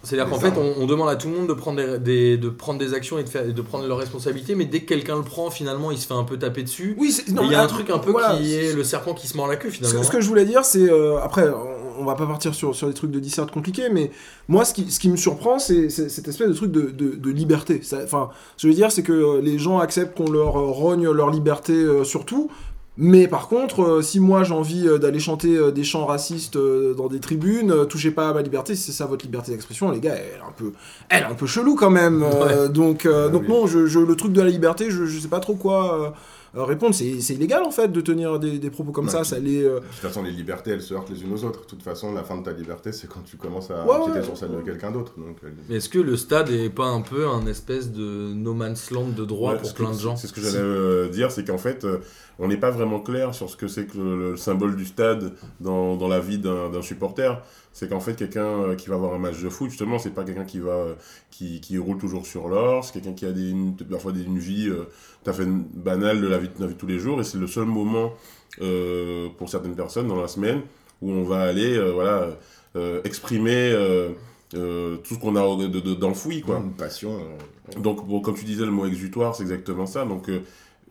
[0.08, 2.48] C'est-à-dire qu'en fait, on, on demande à tout le monde de prendre des, des- de
[2.48, 5.16] prendre des actions et de, faire, et de prendre leurs responsabilités, mais dès que quelqu'un
[5.16, 6.96] le prend, finalement, il se fait un peu taper dessus.
[6.98, 9.28] Oui, non, il y a un truc un peu voilà, qui est le serpent qui
[9.28, 10.02] se mord la queue, finalement.
[10.02, 10.88] ce que je voulais dire, c'est.
[10.90, 14.12] euh, après, on, on va pas partir sur, sur des trucs de dissert compliqués, mais
[14.46, 17.30] moi, ce qui, ce qui me surprend, c'est cette espèce de truc de, de, de
[17.30, 17.80] liberté.
[18.04, 20.66] Enfin, ce que je veux dire, c'est que euh, les gens acceptent qu'on leur euh,
[20.66, 22.50] rogne leur liberté euh, sur tout.
[23.00, 26.58] Mais par contre, euh, si moi j'ai envie euh, d'aller chanter euh, des chants racistes
[26.96, 30.00] dans des tribunes, touchez pas à ma liberté, si c'est ça votre liberté d'expression, les
[30.00, 30.72] gars, elle est un peu,
[31.08, 32.24] elle est un peu chelou quand même.
[32.72, 33.48] donc, Ah donc oui.
[33.48, 36.12] non, je, je- le truc de la liberté, je, je sais pas trop quoi
[36.54, 36.94] répondre.
[36.94, 39.24] C'est c'est illégal en fait de tenir des, des propos comme Ouais, ça.
[39.24, 41.62] Ça les, euh, De toute façon, les libertés, elles se heurtent les unes aux autres.
[41.62, 44.36] De toute façon, la fin de ta liberté, c'est quand tu commences à Ouais, sur
[44.36, 45.12] celle de quelqu'un d'autre.
[45.16, 48.54] Donc, euh, Mais est-ce que le stade est pas un peu un espèce de no
[48.54, 51.08] man's land de droit Ouais, pour que- plein de gens C'est ce que j'allais euh,
[51.08, 51.98] dire, c'est qu'en fait, euh,
[52.38, 55.32] on n'est pas vraiment clair sur ce que c'est que le, le symbole du stade
[55.60, 57.42] dans, dans la vie d'un d'un supporter.
[57.72, 60.24] C'est qu'en fait, quelqu'un euh, qui va voir un match de foot, justement, c'est pas
[60.24, 60.94] quelqu'un qui va euh,
[61.30, 64.38] qui, qui roule toujours sur l'or, c'est quelqu'un qui a des, une, parfois des, une
[64.38, 64.84] vie euh,
[65.22, 67.24] tout à fait banale de la vie de, la vie de tous les jours, et
[67.24, 68.12] c'est le seul moment
[68.60, 70.62] euh, pour certaines personnes dans la semaine
[71.02, 72.28] où on va aller, euh, voilà,
[73.04, 73.72] exprimer.
[74.50, 76.56] tout ce qu'on a de- de- d'enfoui, quoi.
[76.64, 77.20] une passion.
[77.80, 80.04] Donc, bon, comme tu disais, le mot exutoire, c'est exactement ça.
[80.04, 80.30] Donc,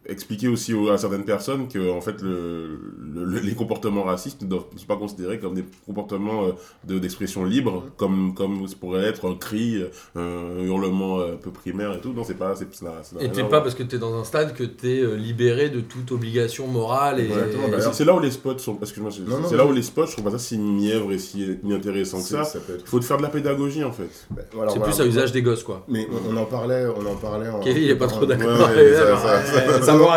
[0.07, 2.79] expliquer aussi aux- à certaines personnes que, en fait, le,
[3.13, 6.51] le- le- les comportements racistes ne doivent ne sont pas considérés comme des comportements euh,
[6.85, 9.81] de- d'expression libre, comme, comme ce pourrait être un cri,
[10.15, 12.13] euh, un hurlement euh, un peu primaire et tout.
[12.13, 12.55] Non, c'est pas.
[12.55, 15.69] c'est- ça ça Et t'es pas parce que t'es dans un stade que t'es libéré
[15.69, 17.27] de toute obligation morale et.
[17.27, 18.77] Bah, c'est- là où les spots sont.
[18.83, 21.17] C'est Non, non, c'est là où les spots, je trouve pas ça si mièvre et
[21.19, 22.43] si intéressant que ça.
[22.43, 22.87] ça être.
[22.87, 24.09] Faut te faire de la pédagogie, en fait.
[24.31, 24.93] Bah, alors, C'est voilà.
[24.93, 25.83] plus à usage des gosses, quoi.
[25.87, 27.49] Mais on, on en parlait, on en parlait.
[27.49, 28.57] En, Kevin, il est pas trop d'accord.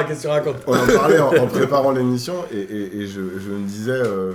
[0.07, 0.57] Qu'est-ce que tu racontes.
[0.67, 4.33] On en parlait en, en préparant l'émission et, et- et je, je me disais, euh,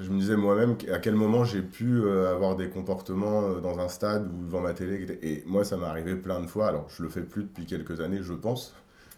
[0.00, 3.78] je me disais moi-même à quel moment j'ai pu euh, avoir des comportements euh, dans
[3.78, 5.06] un stade ou devant ma télé.
[5.22, 6.66] Et moi, ça m'est arrivé plein de fois.
[6.68, 8.74] Alors, je le fais plus depuis quelques années, je pense.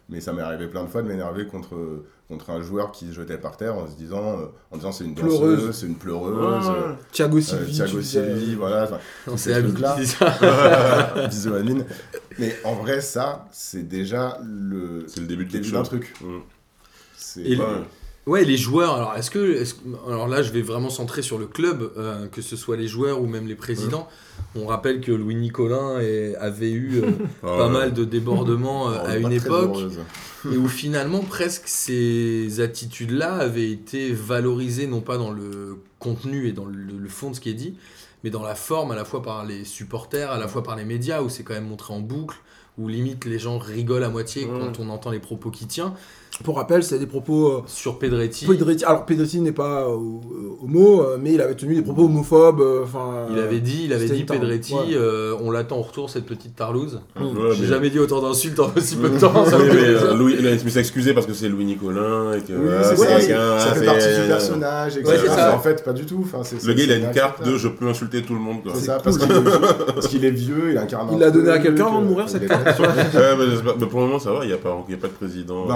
[0.09, 3.13] Mais ça m'est arrivé plein de fois de m'énerver contre, contre un joueur qui se
[3.13, 5.73] jetait par terre en se disant, euh, en disant c'est une Pleureuse.
[5.73, 6.69] c'est une pleureuse.
[6.69, 6.93] Ouais, euh.
[7.11, 7.65] Thiago euh, Silva.
[7.65, 9.01] Thiago Silva, voilà.
[9.97, 11.27] qui dit ça.
[11.29, 11.85] Bisous Amine.
[12.39, 16.15] Mais en vrai, ça, c'est déjà le C'est le début début d'un truc.
[16.21, 16.39] Mm.
[17.17, 17.59] C'est Et
[18.27, 18.45] Ouais.
[18.45, 18.95] Les joueurs.
[18.95, 19.63] Alors, est-ce que,
[20.07, 23.21] alors là, je vais vraiment centrer sur le club, euh, que ce soit les joueurs
[23.23, 24.09] ou même les présidents.
[24.57, 27.11] On rappelle que Louis Nicolin est- avait eu euh,
[27.43, 29.77] pas mal de débordements euh, Alors, à une époque,
[30.53, 36.53] et où finalement presque ces attitudes-là avaient été valorisées non pas dans le contenu et
[36.53, 37.77] dans le, le fond de ce qui est dit,
[38.25, 40.85] mais dans la forme à la fois par les supporters, à la fois par les
[40.85, 42.37] médias, où c'est quand même montré en boucle,
[42.79, 44.59] où limite les gens rigolent à moitié Ouais.
[44.61, 45.95] quand on entend les propos qui tient.
[46.45, 47.49] Pour rappel, c'est des propos.
[47.49, 49.97] euh, Sur Pedretti, Pedretti, alors Pedretti n'est pas euh,
[50.63, 52.61] homo, euh, mais il avait tenu des propos homophobes.
[52.61, 54.81] euh, Enfin, il avait dit, il avait dit Pedretti, ouais.
[54.95, 57.01] euh, on l'attend en retour cette petite tarlouse.
[57.19, 59.33] Ouais, J'ai mais- jamais dit autant d'insultes en aussi peu de temps.
[59.35, 62.59] Oui, mais euh, Louis, il s'est excusé parce que c'est Louis Nicolin et que Oui,
[62.67, 62.97] voilà, c'est
[63.27, 65.19] c'est ça, fait partie du personnage, etc.
[65.23, 65.55] c'est ça.
[65.55, 66.23] En fait, pas du tout.
[66.23, 68.59] Enfin, Le gars, il a une carte de je peux insulter tout le monde.
[68.67, 71.09] C'est Ouais, ça, parce qu'il est, vieux- il incarne.
[71.13, 72.63] Il l'a donné à quelqu'un avant de euh, mourir, cette carte.
[73.81, 75.13] mais, pour le moment, ça va, il n'y a, pas- il y a pas de
[75.13, 75.67] président.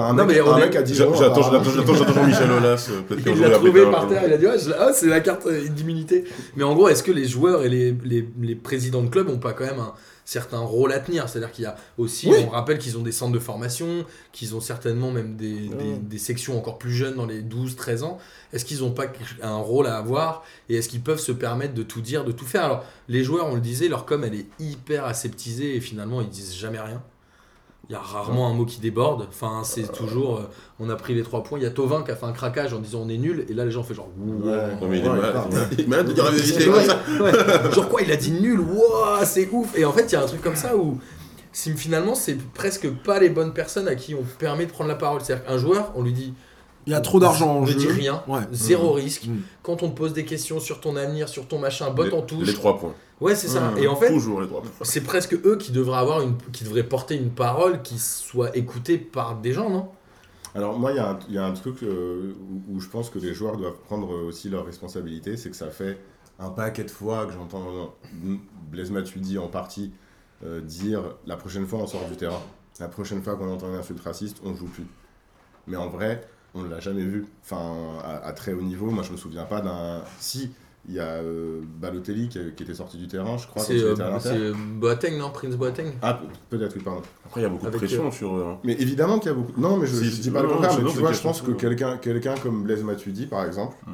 [0.51, 2.89] Bah, un mec, a dit J'a- J'attends j'attends- j'attends- j'attends toujours Michel Aulas.
[2.91, 4.47] euh, Il l'a trouvé par terre, il a dit
[4.79, 6.25] ah, c'est la carte euh, d'immunité.
[6.57, 9.65] Mais en gros, est-ce que les joueurs et les, présidents de club ont pas quand
[9.65, 9.93] même un
[10.25, 11.29] certain rôle à tenir?
[11.29, 12.37] C'est-à-dire qu'il y a aussi, Oui.
[12.47, 16.19] on rappelle qu'ils ont des centres de formation, qu'ils ont certainement même des, des, des
[16.19, 18.19] sections encore plus jeunes dans les 12-13 ans.
[18.53, 19.07] Est-ce qu'ils n'ont pas
[19.43, 22.47] un rôle à avoir et est-ce qu'ils peuvent se permettre de tout dire, de tout
[22.47, 22.65] faire?
[22.65, 26.29] Alors, les joueurs, on le disait, leur com, elle est hyper aseptisée et finalement, ils
[26.29, 27.03] disent jamais rien.
[27.91, 29.27] Il y a rarement un mot qui déborde.
[29.29, 30.37] Enfin, c'est toujours.
[30.37, 30.43] euh,
[30.79, 31.59] on a pris les trois points.
[31.59, 33.45] Il y a Tovin qui a fait un craquage en disant on est nul.
[33.49, 34.07] Et là, les gens ont fait genre.
[34.17, 34.53] Ouais.
[34.81, 35.43] Non, mais il est Ouais, malade.
[35.73, 37.23] Il est malade de dire la vérité Ouais, comme ça.
[37.25, 37.73] ouais.
[37.75, 39.77] Genre quoi, il a dit nul, Wouah, c'est ouf.
[39.77, 40.99] Et en fait, il y a un truc comme ça où
[41.53, 44.95] si finalement c'est presque pas les bonnes personnes à qui on permet de prendre la
[44.95, 45.21] parole.
[45.21, 46.33] C'est-à-dire qu'un joueur, on lui dit
[46.87, 47.75] Il y a trop d'argent en ne jeu.
[47.75, 48.43] dis rien, Ouais.
[48.53, 49.25] zéro risque.
[49.27, 49.39] Mm.
[49.65, 52.23] Quand on te pose des questions sur ton avenir, sur ton machin, botte Les- en
[52.23, 52.47] touche.
[52.47, 52.95] Les trois points.
[53.21, 53.71] Ouais, c'est ça.
[53.73, 53.79] Mm.
[53.79, 54.63] Et en fait, Toujours les points.
[54.83, 58.99] c'est presque eux qui devraient avoir une, qui devraient porter une parole qui soit écoutée
[58.99, 59.89] par des gens, non?
[60.55, 62.35] Alors moi, il y, a un- il y a un truc euh,
[62.69, 65.69] où, où je pense que les joueurs doivent prendre aussi leurs responsabilités, c'est que ça
[65.71, 65.99] fait
[66.41, 68.37] un paquet de fois que j'entends euh,
[68.71, 69.93] Blaise Matuidi en partie
[70.45, 72.41] euh, dire la prochaine fois on sort du terrain,
[72.81, 74.87] la prochaine fois qu'on entend une insulte raciste, on joue plus.
[75.69, 77.27] Mais en vrai, on ne l'a jamais vu.
[77.45, 80.03] Enfin, à, à très haut niveau, moi je me souviens pas d'un...
[80.19, 80.51] Si,
[80.89, 83.77] il y a euh, Balotelli qui, qui était sorti du terrain, je crois, quand C'est
[83.77, 85.93] il euh, Boateng, non Prince Boateng?
[86.03, 87.03] Ah, pe- peut-être, oui, pardon.
[87.27, 88.45] Après, il y a beaucoup de pression sur eux.
[88.49, 88.59] hein.
[88.65, 89.53] Mais évidemment qu'il y a beaucoup.
[89.61, 91.13] Non, mais je, Si, je si, dis pas non, le contraire, mais non, tu vois,
[91.13, 93.91] je pense que quelqu'un quelqu'un comme Blaise Matuidi, par exemple, Mm.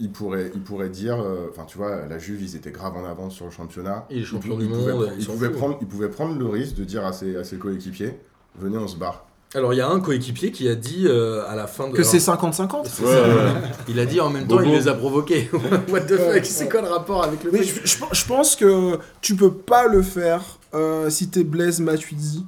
[0.00, 1.20] il, pourrait, il pourrait dire.
[1.20, 4.06] euh, Enfin, tu vois, la Juve, ils étaient grave en avance sur le championnat.
[4.10, 5.56] Il pou- du pouvait, monde, il ils s'en pouvait foutent.
[5.56, 8.18] prendre, il pouvait prendre le risque de dire à ses, à ses coéquipiers
[8.58, 9.26] venez, on se barre.
[9.56, 11.94] Alors il y a un coéquipier qui a dit euh, à la fin de.
[11.94, 13.22] Que c'est alors, 50-50 c'est Ouais, ça.
[13.28, 13.34] ouais.
[13.88, 14.68] Il a dit en même temps, Bobo.
[14.68, 15.50] il les a provoqués.
[15.88, 18.98] What the fuck C'est quoi le rapport avec le Mais je, je- je pense que
[19.22, 20.42] tu peux pas le faire
[20.74, 22.44] euh, si t'es Blaise Matuidi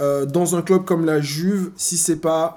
[0.00, 2.56] euh, dans un club comme la Juve si c'est pas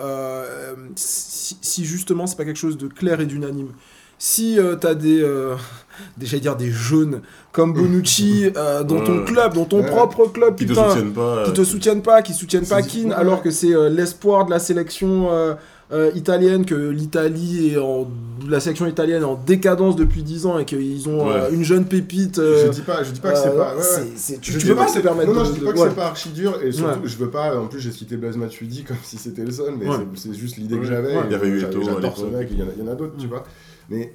[0.00, 3.72] euh, si, si justement c'est pas quelque chose de clair et d'unanime.
[4.18, 5.54] Si euh, t'as des euh,
[6.20, 7.20] j'allais dire des jeunes
[7.52, 9.86] comme Bonucci euh, dans ton club, dans ton Ouais.
[9.86, 11.42] propre club, Qui te putain, soutiennent pas.
[11.44, 13.12] qui euh, te soutiennent pas, qui soutiennent pas Keane, ouais.
[13.14, 15.54] alors que c'est euh, l'espoir de la sélection euh,
[15.92, 18.08] euh, italienne, que l'Italie est en
[18.48, 21.54] la sélection italienne est en décadence depuis 10 ans et qu'ils ont euh, Ouais.
[21.54, 22.38] une jeune pépite.
[22.38, 23.74] euh, je dis pas, je dis pas que c'est euh, pas.
[23.74, 24.12] ouais, ouais.
[24.16, 25.28] c'est- tu, Je tu peux pas que te permettre.
[25.32, 25.88] Non, non, de- je dis de- pas que ouais.
[25.90, 27.08] c'est pas archi dur, et surtout, Ouais.
[27.08, 27.56] je veux pas.
[27.58, 29.96] En plus, j'ai cité Blaise Matuidi comme si c'était le seul, mais Ouais.
[30.16, 31.14] c'est- juste l'idée que j'avais.
[31.16, 31.22] Ouais.
[31.26, 32.42] Il y avait eu Eto'o il y en a,
[32.76, 33.44] il y en a d'autres, tu vois.
[33.88, 34.12] Mais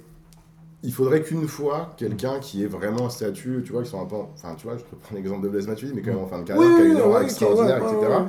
[0.84, 4.05] il faudrait qu'une fois, quelqu'un qui ait vraiment un statut, tu vois, qui soit un
[4.05, 4.15] peu.
[4.34, 6.39] Enfin, tu vois, je peux prendre l'exemple de Blaise Matuidi, mais quand même en fin
[6.39, 8.07] de carrière, Oui, qui a une aura extraordinaire, ouais, etc.
[8.07, 8.25] ouais.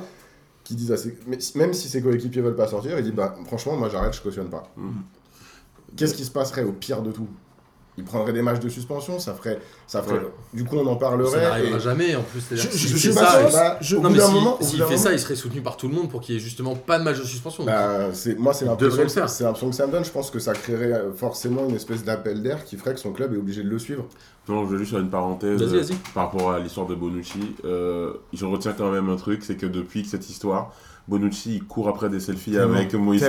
[0.63, 3.35] Qui disent à ses- mais même si ses coéquipiers veulent pas sortir, il dit bah
[3.45, 4.71] franchement moi j'arrête, je cautionne pas.
[4.77, 4.91] Mm.
[5.97, 7.27] Qu'est-ce qui se passerait au pire de tout?
[7.95, 10.15] Il prendrait des matchs de suspension, ça ferait, ça ferait.
[10.15, 10.31] Ouais.
[10.53, 11.41] Du coup on en Ça parlerait.
[11.41, 12.41] n'arrera et- jamais en plus.
[12.41, 14.97] c'est-à-dire Je- que je- suis pas ça, bah, je- Non, mais si- moment, s'il fait
[14.97, 17.03] ça, il serait soutenu par tout le monde pour qu'il y ait justement pas de
[17.03, 17.63] match de suspension.
[17.65, 19.29] Bah, c'est, moi, c'est l'impression, faire.
[19.29, 20.03] c'est l'impression que ça me donne.
[20.03, 23.11] Je pense que ça créerait euh, forcément une espèce d'appel d'air qui ferait que son
[23.13, 24.05] club est obligé de le suivre.
[24.49, 25.95] Non, je veux juste faire une parenthèse Vas-y, euh, vas-y.
[26.15, 27.55] par rapport à l'histoire de Bonucci.
[27.63, 30.73] Euh, je retiens quand même un truc, c'est que depuis que cette histoire,
[31.07, 32.73] Bonucci il court après des selfies Tellement.
[32.75, 33.23] avec Moïse.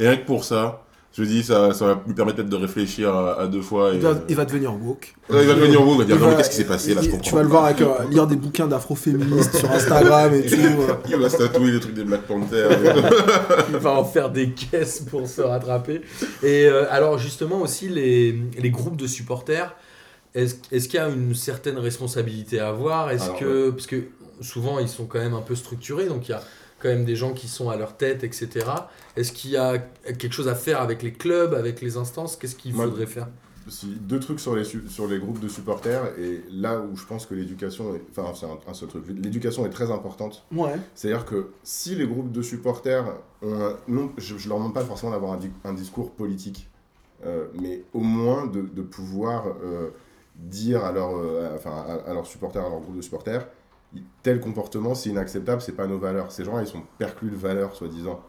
[0.00, 3.14] Et rien que pour ça, je dis, ça, ça va lui permettre peut-être de réfléchir
[3.14, 3.92] à, à deux fois.
[3.92, 5.14] Et, Il va, il va devenir woke.
[5.30, 6.94] Ouais, il va devenir beau, il va dire Il non, mais qu'est-ce qui s'est passé
[6.94, 7.22] là, je comprends.
[7.22, 10.54] Tu vas le voir avec, euh, lire des bouquins d'afroféministes sur Instagram et tout.
[10.56, 10.92] euh.
[11.08, 12.70] Il va se tatouer les trucs des Black Panthers.
[13.70, 16.02] Il va en faire des caisses pour se rattraper.
[16.42, 19.74] Et euh, alors justement aussi les, les groupes de supporters,
[20.34, 23.10] est-ce est-ce qu'il y a une certaine responsabilité à avoir?
[23.10, 24.02] Est-ce Alors, que parce que
[24.42, 26.42] souvent ils sont quand même un peu structurés, donc il y a
[26.78, 28.66] quand même des gens qui sont à leur tête, etc.
[29.16, 32.36] Est-ce qu'il y a quelque chose à faire avec les clubs, avec les instances?
[32.36, 33.28] Qu'est-ce qu'il Moi, faudrait faire?
[33.68, 37.04] si- deux trucs sur les, su- sur les groupes de supporters, et là où je
[37.04, 38.02] pense que l'éducation est.
[38.10, 39.04] Enfin, c'est un, un seul truc.
[39.08, 40.44] L'éducation est très importante.
[40.52, 40.76] Ouais.
[40.94, 43.04] C'est-à-dire que si les groupes de supporters
[43.42, 43.54] ont.
[43.54, 46.68] un- non, je, je leur demande pas forcément d'avoir un, di- un discours politique,
[47.24, 49.88] euh, mais au moins de, de pouvoir euh,
[50.36, 53.48] dire à, leur, euh, à- enfin, à, à leurs supporters, à leur groupe de supporters,
[54.22, 56.30] tel comportement c'est inacceptable, c'est pas nos valeurs.
[56.32, 58.20] Ces gens-là, ils sont perclus de valeurs, soi-disant.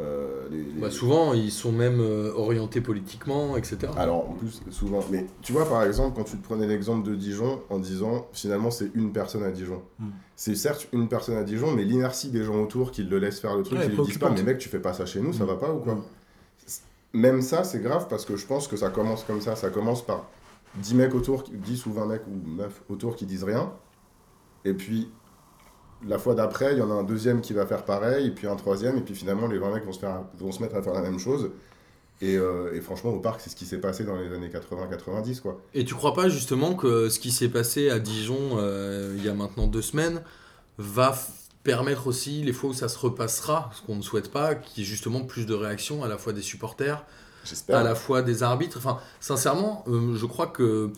[0.00, 3.92] Euh, les- les- Bah, souvent, ils sont même euh, orientés politiquement, etc.
[3.96, 4.98] Alors, en plus, souvent.
[5.12, 8.72] Mais tu vois, par exemple, quand tu te prenais l'exemple de Dijon en disant finalement
[8.72, 9.82] c'est une personne à Dijon.
[10.00, 10.06] Mm.
[10.34, 13.56] C'est certes une personne à Dijon, mais l'inertie des gens autour qui le laissent faire
[13.56, 15.32] le truc, Ouais, qui lui disent pas, mais mec, tu fais pas ça chez nous,
[15.32, 15.46] ça Mm.
[15.46, 16.02] va pas ou quoi Mm.
[17.12, 19.54] Même ça, c'est grave parce que je pense que ça commence comme ça.
[19.54, 20.26] Ça commence par
[20.74, 23.72] 10 mecs autour, qui- 10 ou 20 mecs ou meufs autour qui disent rien.
[24.64, 25.10] Et puis,
[26.06, 28.46] la fois d'après, il y en a un deuxième qui va faire pareil, et puis
[28.46, 30.82] un troisième, et puis finalement, les 20 mecs vont se, faire, vont se mettre à
[30.82, 31.50] faire la même chose.
[32.20, 35.40] Et, euh, et franchement, au parc, c'est ce qui s'est passé dans les années 80-90,
[35.40, 35.60] quoi.
[35.74, 39.28] Et tu crois pas justement que ce qui s'est passé à Dijon euh, il y
[39.28, 40.22] a maintenant deux semaines
[40.78, 41.14] va
[41.64, 44.86] permettre aussi, les fois où ça se repassera, ce qu'on ne souhaite pas, qu'il y
[44.86, 47.04] ait justement plus de réactions à la fois des supporters,
[47.68, 48.76] à la fois des arbitres?
[48.78, 50.92] Enfin, sincèrement, euh, je crois que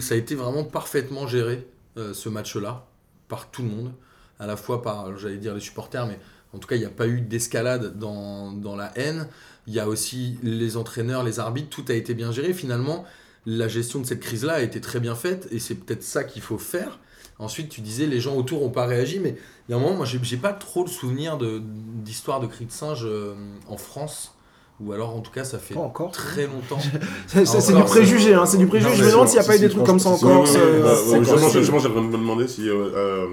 [0.00, 1.66] ça a été vraiment parfaitement géré,
[2.12, 2.87] ce match-là,
[3.28, 3.92] par tout le monde.
[4.40, 6.18] À la fois par, j'allais dire les supporters, mais
[6.54, 9.28] en tout cas, il n'y a pas eu d'escalade dans, la haine.
[9.66, 12.54] Il y a aussi les entraîneurs, les arbitres, tout a été bien géré.
[12.54, 13.04] Finalement,
[13.46, 16.42] la gestion de cette crise-là a été très bien faite et c'est peut-être ça qu'il
[16.42, 16.98] faut faire.
[17.38, 19.36] Ensuite, tu disais les gens autour n'ont pas réagi, mais
[19.68, 22.64] il y a un moment, moi, j'ai pas trop le souvenir de- d'histoire de, cris
[22.64, 23.34] de singe euh,
[23.68, 24.34] en France,
[24.80, 26.10] ou alors en tout cas, ça fait Pas encore.
[26.12, 26.78] très longtemps.
[27.26, 28.94] C'est Encore, du préjugé, hein, c'est du préjugé.
[28.94, 30.54] Je me demande si, s'il n'y a pas eu des trucs comme ça en Corse.
[30.56, 30.82] euh,
[31.24, 32.68] quand justement, j'aimerais me demander si.
[32.68, 33.26] euh, euh,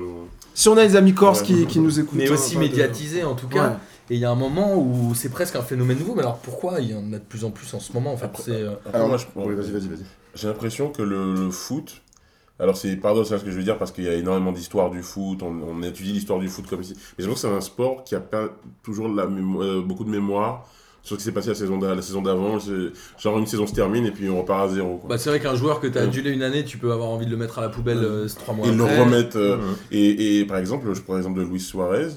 [0.53, 1.45] Si on a des amis corses Ouais.
[1.47, 2.17] qui, qui nous écoutent.
[2.17, 3.69] Mais hein, aussi pas de- médiatisé en tout cas.
[3.69, 3.75] Ouais.
[4.11, 6.13] Et il y a un moment où c'est presque un phénomène nouveau.
[6.15, 8.17] Mais alors pourquoi il y en a de plus en plus en ce moment en
[8.17, 10.05] fait Après- c'est, euh, après, Alors, moi, je- oui, vas-y, vas-y, vas-y.
[10.35, 12.01] J'ai l'impression que le, le foot.
[12.59, 15.01] Alors, c'est paradoxal ce que je veux dire parce qu'il y a énormément d'histoire du
[15.03, 15.43] foot.
[15.43, 16.93] On, on étudie l'histoire du foot comme ici.
[17.17, 18.45] Mais je pense que c'est un sport qui a pas
[18.81, 20.65] toujours la mémo- beaucoup de mémoire
[21.05, 22.57] sur ce qui s'est passé la saison d'a- la saison d'avant.
[23.17, 24.97] Genre, une saison se termine et puis on repart à zéro.
[24.97, 25.07] quoi.
[25.09, 27.25] Bah, c'est vrai qu'un joueur que tu as adulé une année, tu peux avoir envie
[27.25, 29.37] de le mettre à la poubelle euh, trois mois et le remettre.
[29.37, 29.57] euh,
[29.91, 32.09] et, et par exemple, je prends l'exemple de Luis Suarez.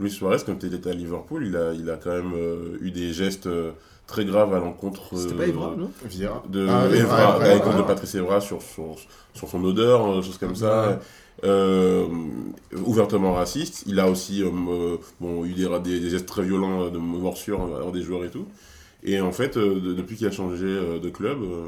[0.00, 2.90] Luis Suarez, quand il était à Liverpool, il a, il a quand même euh, eu
[2.90, 3.70] des gestes euh,
[4.08, 5.90] très graves à l'encontre euh, pas Evra, non?
[6.50, 7.82] De Ah, Evra, Evra, à Evra, l'encontre de.
[7.82, 8.96] Patrice Evra sur, sur,
[9.34, 10.98] sur son odeur, euh, choses comme ça.
[11.44, 12.06] Euh,
[12.86, 13.84] ouvertement raciste.
[13.86, 14.50] Il a aussi euh,
[15.22, 18.46] euh, eu des, des, gestes très violents euh, de morsure envers des joueurs et tout.
[19.02, 21.66] Et en fait, euh, de- depuis qu'il a changé euh, de club, euh,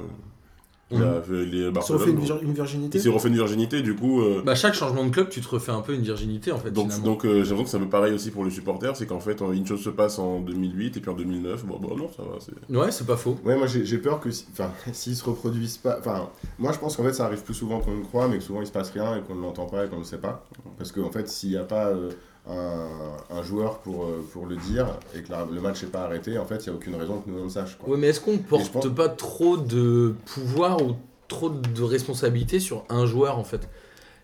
[0.91, 3.35] il a fait les Ils se refait une, vir- une virginité Il s'est refait une
[3.35, 4.21] virginité, du coup.
[4.21, 6.71] euh, Bah, chaque changement de club, tu te refais un peu une virginité en fait.
[6.71, 7.05] donc, finalement.
[7.07, 9.21] donc euh, j'ai l'impression que c'est un peu pareil aussi pour les supporters, c'est qu'en
[9.21, 12.23] fait, une chose se passe en 2008 et puis en 2009, bon, bon non, ça
[12.23, 12.39] va.
[12.41, 13.37] c'est- Ouais, c'est pas faux.
[13.45, 15.97] Ouais, moi j'ai j'ai peur que si- enfin, s'ils se reproduisent pas.
[15.99, 18.45] Enfin, moi je pense qu'en fait ça arrive plus souvent qu'on le croit, mais que
[18.45, 20.45] souvent il se passe rien et qu'on ne l'entend pas et qu'on ne sait pas.
[20.79, 22.11] Parce qu'en fait, s'il n'y a pas euh,
[22.49, 22.89] un,
[23.31, 26.37] un joueur pour, euh, pour le dire et que la- le match n'est pas arrêté,
[26.39, 27.77] en fait, il n'y a aucune raison que nous on le sache.
[27.79, 27.89] Quoi.
[27.91, 30.97] Ouais, mais est-ce qu'on porte je pense- pas trop de pouvoir ou
[31.29, 33.69] trop de responsabilité sur un joueur en fait?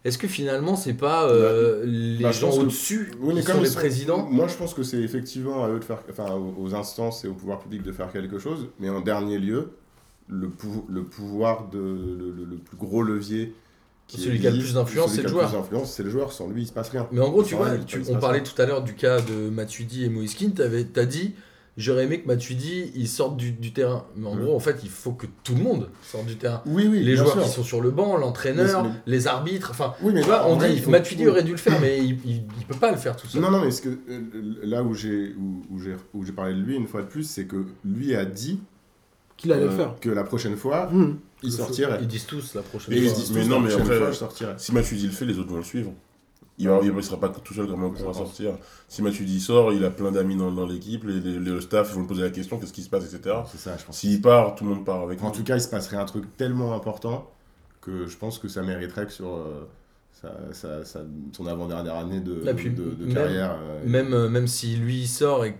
[0.05, 3.63] Est-ce que finalement c'est pas euh, les bah, gens au-dessus Oui, mais qui comme sont
[3.63, 4.27] les présidents?
[4.31, 5.99] Moi je pense que c'est effectivement à eux de faire.
[6.11, 9.39] Enfin, aux, aux instances et au pouvoir public de faire quelque chose, mais en dernier
[9.39, 9.71] lieu,
[10.29, 11.79] le, pou- le pouvoir de.
[11.79, 13.55] Le, le- le plus gros levier.
[14.19, 15.63] Celui qui a le plus d'influence, celui c'est qui le a plus joueur.
[15.63, 16.33] d'influence, c'est le joueur.
[16.33, 17.07] Sans lui, il se passe rien.
[17.13, 18.45] Mais en gros, tu vois, tu- on parlait rien.
[18.55, 20.09] tout à l'heure du cas de Matuidi et
[20.55, 21.35] t'avais- t'as dit
[21.77, 24.05] j'aurais aimé que Matuidi il sorte du, du terrain.
[24.17, 26.63] Mais en gros, en fait, il faut que tout le monde sorte du terrain.
[26.67, 27.03] Oui, oui.
[27.03, 27.43] les joueurs sûr.
[27.45, 30.57] qui sont sur le banc, l'entraîneur, Mais- les arbitres, enfin, Oui, mais tu vois, on
[30.57, 32.99] vrai, dit faut- Matuidi aurait dû le faire, mais il, il, il peut pas le
[32.99, 33.41] faire tout seul.
[33.41, 34.21] Non, non, mais ce que, euh,
[34.65, 35.65] là où j'ai où,
[36.13, 38.61] où j'ai parlé de lui une fois de plus, c'est que lui a dit
[39.41, 39.95] Qu'il allait euh, le faire.
[40.01, 41.17] que la prochaine fois, Hmm.
[41.43, 41.99] il sortirait.
[42.03, 43.19] Ils disent tous la prochaine Et Et ils fois.
[43.19, 44.53] disent- tous, mais la non, mais fois, je sortirai.
[44.59, 45.93] Si Matuidi le fait, les autres vont le suivre.
[46.59, 48.17] Il ne sera pas tout seul comme va pense.
[48.19, 48.53] sortir.
[48.87, 51.95] Si Matuidi sort, il a plein d'amis dans, dans l'équipe, les, les- le staff ils
[51.95, 53.35] vont lui poser la question, qu'est-ce qui se passe, etc.
[53.51, 53.97] C'est ça, je pense.
[53.97, 55.39] S'il part, tout le monde part avec En lui.
[55.39, 57.31] tout cas, il se passerait un truc tellement important
[57.81, 59.67] que je pense que ça mériterait que sur euh,
[61.33, 63.57] son avant-dernière année de, Et puis, de, de même- carrière.
[63.59, 65.57] euh, Même, euh, même si lui il sort et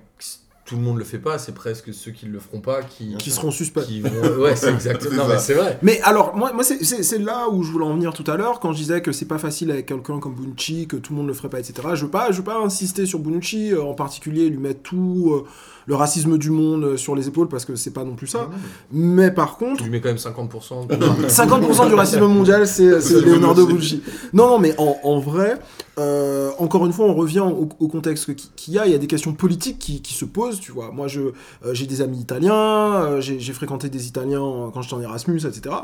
[0.71, 3.33] tout le monde le fait pas, c'est presque ceux qui le feront pas qui, Qui
[3.33, 3.83] seront suspects.
[3.83, 4.11] qui vont.
[4.41, 5.25] Ouais, c'est exactement.
[5.29, 5.79] Non, c'est vrai.
[5.83, 8.73] Mais alors, moi, moi c'est- là où je voulais en venir tout à l'heure, quand
[8.73, 11.35] je disais que c'est pas facile avec quelqu'un comme Bonucci, que tout le monde le
[11.35, 11.75] ferait pas, etc.
[11.95, 15.33] Je veux pas, je veux pas insister sur Bonucci, euh, en particulier lui mettre tout
[15.35, 15.45] euh,
[15.87, 18.49] le racisme du monde euh, sur les épaules, parce que c'est pas non plus ça.
[18.93, 20.87] Mais par contre, Tu lui mets quand même 50%.
[21.29, 24.03] 50% du racisme mondial, c'est Leonardo Bonucci.
[24.33, 25.59] Non, non, mais en, en vrai,
[25.99, 28.87] euh, encore une fois, on revient au, au contexte qui- qu'il y a.
[28.87, 30.91] Il y a des questions politiques qui, qui se posent tu vois.
[30.93, 34.95] Moi, je, euh, j'ai des amis italiens, euh, j'ai, fréquenté des Italiens euh, quand j'étais
[34.95, 35.75] en Erasmus, etc.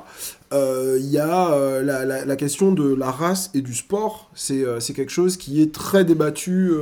[0.52, 5.36] Il y a la, question de la race et du sport, c'est, c'est quelque chose
[5.36, 6.72] qui est très débattu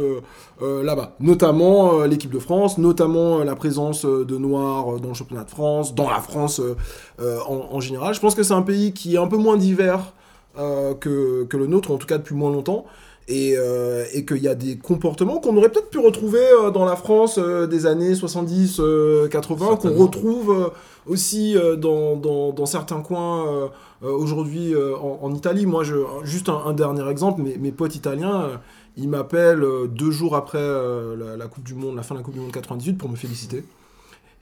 [0.61, 1.15] là-bas.
[1.21, 6.11] Notamment l'équipe de France, notamment la présence de Noirs dans le championnat de France, dans
[6.11, 6.61] la France
[7.21, 8.15] en, en général.
[8.15, 10.13] Je pense que c'est un pays qui est un peu moins divers
[10.57, 12.85] que, que le nôtre, en tout cas depuis moins longtemps.
[13.27, 16.85] Et, euh, et qu'il y a des comportements qu'on aurait peut-être pu retrouver euh, dans
[16.85, 19.99] la France euh, des années 70, euh, 80, qu'on Certainement.
[20.05, 20.69] retrouve euh,
[21.07, 23.69] aussi euh, dans, dans, dans certains coins euh,
[24.05, 25.65] euh, aujourd'hui euh, en, en Italie.
[25.65, 28.57] Moi, je, juste un, un dernier exemple, mes, mes potes italiens, euh,
[28.99, 32.21] ils m'appellent euh, deux jours après euh, la, la Coupe du Monde, la fin de
[32.21, 33.65] la Coupe du Monde 98 pour me féliciter.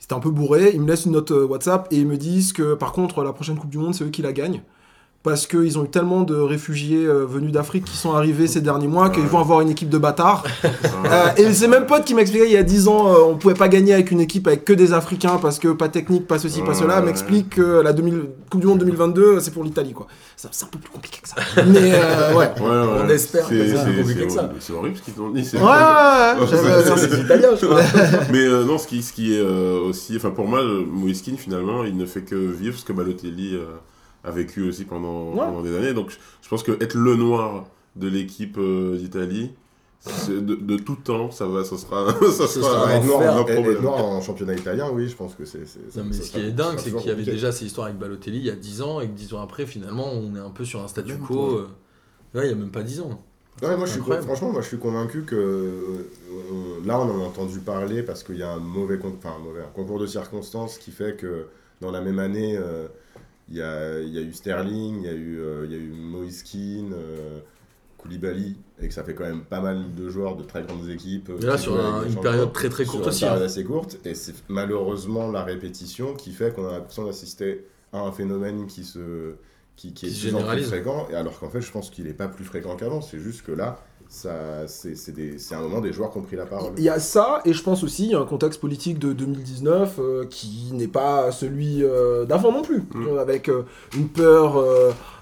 [0.00, 2.52] C'était un peu bourré, ils me laissent une note euh, WhatsApp et ils me disent
[2.52, 4.62] que par contre la prochaine Coupe du Monde c'est eux qui la gagnent.
[5.24, 8.88] Parce qu'ils ont eu tellement de réfugiés euh, venus d'Afrique qui sont arrivés ces derniers
[8.88, 10.44] mois qu'ils vont avoir une équipe de bâtards.
[11.04, 13.54] Euh, et c'est même pote qui m'expliquait il y a 10 ans, euh, on pouvait
[13.54, 16.62] pas gagner avec une équipe avec que des Africains parce que pas technique, pas ceci,
[16.62, 17.00] pas cela.
[17.02, 20.06] M'explique que la 2000 Coupe du Monde 2022, c'est pour l'Italie, quoi.
[20.36, 21.34] C'est un peu plus compliqué que ça.
[21.66, 22.50] Mais euh, ouais.
[22.60, 23.00] Ouais, ouais.
[23.04, 24.38] On espère que C'est- plus compliqué c'est que ça.
[24.44, 24.54] horrible.
[24.60, 25.44] C'est horrible ce qu'ils t'ont dit.
[25.44, 26.40] c'est- Ouais, ouais, ouais.
[26.40, 27.80] Ouais, J'avais- ça, c'est italien, je crois.
[28.32, 30.16] Mais euh, non, ce qui, ce qui est euh, aussi.
[30.16, 33.64] Enfin, pour moi, le Moiskin, finalement, il ne fait que vivre ce que Balotelli euh,
[34.24, 35.38] a vécu aussi pendant, Ouais.
[35.38, 35.94] pendant des années.
[35.94, 39.52] Donc, je- je pense que être le noir de l'équipe euh, d'Italie,
[40.28, 43.00] de, de tout temps, ça, va, ça sera, ça Ce sera sera un
[43.46, 43.82] Et- et problème.
[43.82, 45.66] noir en championnat italien, oui, je pense que c'est.
[45.66, 47.86] c'est- Non, mais ça ce qui est dingue, c'est qu'il y avait déjà ces histoires
[47.86, 50.40] avec Balotelli il y a 10 ans et que 10 ans après, finalement, on est
[50.40, 51.58] un peu sur un statu quo.
[51.58, 51.68] euh,
[52.34, 53.22] Ouais, il y a même pas 10 ans.
[53.62, 57.20] Ouais, moi, je suis, franchement, moi je suis convaincu que euh, euh, là on en
[57.22, 59.98] a entendu parler parce qu'il y a un mauvais, con- enfin, un mauvais un concours
[60.00, 61.46] de circonstances qui fait que
[61.82, 62.88] dans la même année euh,
[63.52, 65.78] il y, a, il y a eu Sterling, il y a eu, euh, y a
[65.78, 65.92] eu
[66.92, 67.38] euh,
[67.98, 71.28] Koulibaly et que ça fait quand même pas mal de joueurs de très grandes équipes.
[71.30, 73.20] euh, Et là, qui sur un- une période très très Sur courte une aussi.
[73.20, 73.44] période hein.
[73.46, 78.10] assez courte et c'est malheureusement la répétition qui fait qu'on a l'impression d'assister à un
[78.12, 79.34] phénomène qui se
[79.76, 82.12] qui, qui est Qui plus en plus fréquent alors qu'en fait je pense qu'il est
[82.14, 83.78] pas plus fréquent qu'avant c'est juste que là
[84.12, 87.54] c'est un moment des joueurs qui ont pris la parole Il y a ça, et
[87.54, 91.32] je pense aussi il y a un contexte politique de 2019 euh, qui n'est pas
[91.32, 93.06] celui euh, d'avant non plus, Mm.
[93.06, 93.62] Euh, avec euh,
[93.96, 94.62] une peur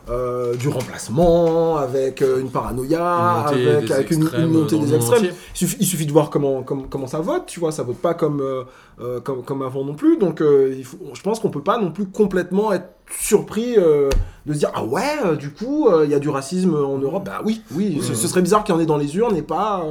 [0.08, 4.94] euh, du remplacement, avec euh, une paranoïa, Une avec, des avec une, une montée des
[4.94, 5.24] extrêmes.
[5.24, 7.98] Il suffit, il suffit de voir comment, comment, comment ça vote, tu vois, ça vote
[7.98, 11.62] pas comme, euh, comme, comme avant non plus, donc il faut, je pense qu'on peut
[11.62, 16.14] pas non plus complètement être surpris de se dire ah ouais du coup il y
[16.14, 17.24] a du racisme en Europe.
[17.26, 19.42] Bah oui oui ce, ce serait bizarre qu'il y en ait dans les urnes et
[19.42, 19.82] pas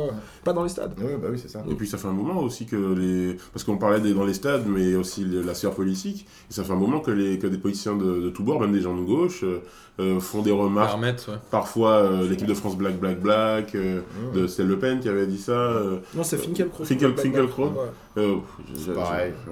[0.49, 2.39] pas dans les stades ouais bah oui c'est ça Et puis ça fait un moment
[2.41, 3.37] aussi que les.
[3.53, 6.25] Parce qu'on parlait des, dans les stades, mais aussi le- la sphère politique.
[6.49, 8.71] Et ça fait un moment que, les, que des politiciens de, de tous bords, même
[8.73, 9.59] des gens de gauche, euh,
[9.99, 10.91] euh, font des remarques.
[10.91, 11.37] Permettre, ouais.
[11.51, 14.01] Parfois, euh, l'équipe de France Black, Black, Black, euh,
[14.33, 15.51] de c'était Le Pen qui avait dit ça.
[15.51, 17.71] euh, non c'est Finkielkraut Finkel- Finkielkraut.
[18.17, 18.35] Euh,
[18.95, 19.33] pareil.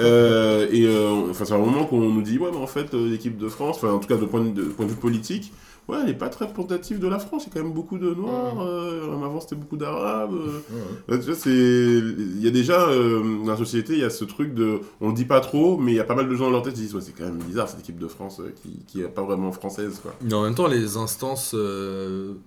[0.00, 3.36] Euh, et euh, enfin, c'est un moment qu'on nous dit, ouais, mais en fait, l'équipe
[3.38, 5.52] de France, enfin, en tout cas, de point de, de point de vue politique,
[5.88, 7.44] ouais, elle n'est pas très représentative de la France.
[7.44, 8.60] Il y a quand même beaucoup de Noirs.
[8.60, 10.34] euh, avant, c'était beaucoup d'Arabes.
[10.34, 11.18] euh.
[11.18, 11.50] Tu vois, c'est...
[11.50, 14.80] Il y a déjà, euh, dans la société, il y a ce truc de...
[15.00, 16.62] On le dit pas trop, mais il y a pas mal de gens dans leur
[16.62, 19.00] tête qui disent, ouais, c'est quand même bizarre, cette équipe de France euh, qui, qui
[19.02, 20.14] est pas vraiment française, quoi.
[20.22, 21.54] Mais en même temps, les instances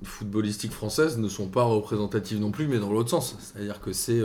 [0.03, 3.35] footballistiques françaises ne sont pas représentatives non plus, mais dans l'autre sens.
[3.39, 4.21] C'est-à-dire que c'est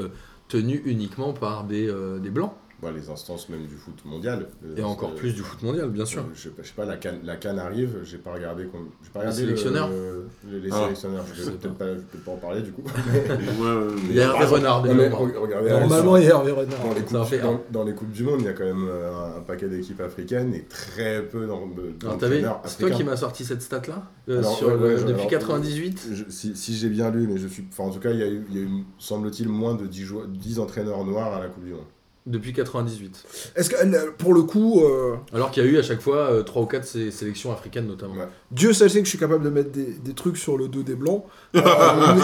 [0.48, 2.52] tenu uniquement par des, des blancs.
[2.84, 6.04] Bah, les instances même du foot mondial Et Euh, encore plus du foot mondial, bien
[6.04, 6.20] sûr.
[6.20, 8.64] euh, je, sais pas, je sais pas, la canne, la canne arrive, j'ai pas regardé,
[8.64, 11.24] j'ai pas Les regardé le- sélectionneurs le- les Ah, sélectionneurs.
[11.34, 11.84] Je vais peut-être pas.
[11.86, 12.82] peut-être pas en parler du coup.
[14.10, 16.78] Il y a Hervé Renard, Normalement, il y a Hervé Renard.
[16.82, 19.40] Dans les, coupes, dans, dans les du Monde, il y a quand même euh, un,
[19.40, 24.38] paquet d'équipes africaines et très peu d'entraîneurs C'est toi qui m'as sorti cette stat-là Euh,
[24.40, 27.38] Alors, sur ouais, le- ouais, Depuis alors, 98 Je- si, si j'ai bien lu, mais
[27.38, 27.64] je suis.
[27.70, 28.68] Enfin, en tout cas, il y a eu,
[28.98, 31.84] semble-t-il, moins de 10, joueurs- 10 entraîneurs noirs à la Coupe du Monde.
[32.26, 33.52] Depuis 98.
[33.54, 36.42] Est-ce que euh, pour le coup, euh, Alors qu'il y a eu à chaque fois
[36.42, 38.14] 3 ou 4 sélections africaines notamment.
[38.14, 38.28] Ouais.
[38.50, 40.94] Dieu sait que je suis capable de mettre des, des trucs sur le dos des
[40.94, 41.22] blancs,
[41.54, 41.60] Euh,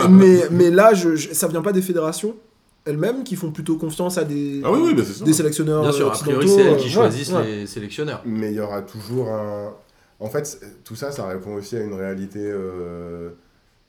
[0.08, 2.34] mais, mais là, je, je- ça vient pas des fédérations
[2.86, 6.06] elles-mêmes qui font plutôt confiance à des, Ah oui, oui, bah, des sélectionneurs Bien sûr,
[6.06, 7.44] euh, a priori, c'est elles euh, qui choisissent ouais.
[7.44, 8.22] les sélectionneurs.
[8.24, 9.74] Mais il y aura toujours un.
[10.18, 13.30] En fait, tout ça, ça répond aussi à une réalité euh,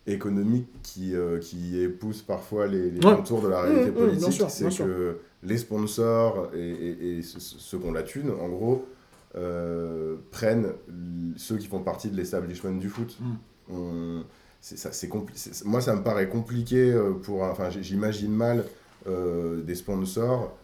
[0.08, 3.16] économique qui, euh, qui épouse parfois les, les Ouais.
[3.16, 4.34] contours de la réalité Mmh, mmh, bien politique.
[4.34, 4.86] sûr, c'est que sûr.
[5.44, 8.86] Les sponsors et, et- et ceux- qui ont la thune, en gros,
[9.36, 10.74] euh, prennent
[11.38, 13.18] ceux qui font partie de l'establishment du foot.
[13.72, 14.24] On-
[14.60, 17.42] c'est ça, c'est compli- c'est- moi, ça me paraît compliqué euh, pour.
[17.44, 18.66] Enfin, j'imagine mal
[19.08, 20.56] euh, des sponsors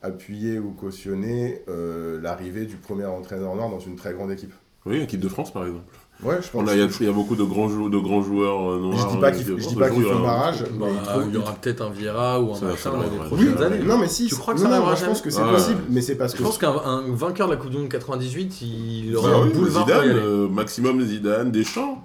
[0.00, 4.52] appuyer ou cautionner euh, l'arrivée du premier entraîneur noir dans une très grande équipe.
[4.86, 5.84] Oui, équipe de France, par exemple.
[6.22, 6.70] Ouais, je On pense.
[6.70, 8.78] a- Il y, a- il y a beaucoup de grands, jou- de grands joueurs euh,
[8.80, 9.08] noirs.
[9.10, 10.22] Je dis pas euh, qu'ils qui- je dis qui pas jouent, qu'ils font hein.
[10.22, 10.62] barrage.
[10.78, 10.86] Bah,
[11.18, 13.26] mais il y aura peut-être un Vieira ou un ça dans les ouais.
[13.26, 13.78] prochaines Oui, années.
[13.80, 14.26] non mais si.
[14.26, 16.32] Tu crois que non, ça non, je pense que c'est jamais possible, mais c'est parce
[16.32, 19.32] Je que pense qu'un un vainqueur de la Coupe du Monde 98, il Bah aurait
[19.34, 22.04] un oui, boulevard Zidane, euh, maximum Zidane, Deschamps,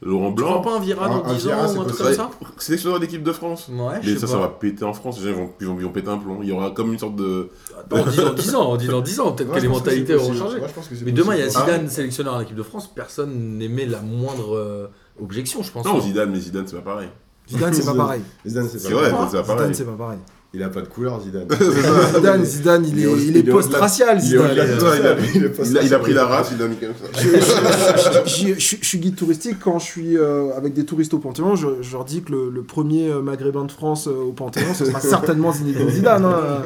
[0.00, 0.60] Laurent Tu crois Blanc.
[0.62, 2.30] pas un Vieira dans Un- un 10 Vieira, ans c'est ou un truc comme ça
[2.58, 3.68] Sélectionneur d'équipe de France.
[3.68, 4.32] Ouais, Mais ça, pas.
[4.32, 5.16] ça va péter en France.
[5.18, 6.38] Déjà, ils vont, ils vont, ils vont péter un plomb.
[6.42, 7.48] Il y aura comme une sorte de.
[7.90, 10.14] On dit dans 10 ans, on dit dans 10 ans, peut-être Moi, que les mentalités
[10.14, 10.58] auront changé.
[11.04, 11.48] Mais demain, il y a.
[11.48, 14.86] Zidane sélectionneur à l'équipe de France, personne n'émet la moindre euh,
[15.20, 15.84] objection, je pense.
[15.84, 17.08] Non, Zidane, mais Zidane, c'est pas pareil.
[17.50, 18.20] Zidane, c'est pas pareil.
[18.46, 19.74] Zidane, c'est pas pas Zidane, pareil.
[19.74, 20.18] c'est pas pareil.
[20.54, 21.46] Il a pas de couleur, Zidane.
[22.14, 24.46] Zidane, Zidane, il est il est est post-racial, Il Zidane.
[24.58, 27.20] a- a, a pris la race, il l'a mis comme ça.
[27.20, 30.86] Je, je- je- je- je- je suis guide touristique quand je suis euh, avec des
[30.86, 31.54] touristes au Panthéon.
[31.54, 34.72] Je, je leur dis que le, le premier euh, maghrébin de France euh, au Panthéon,
[34.72, 36.24] ce sera certainement Zinedine Zidane.
[36.24, 36.62] hein.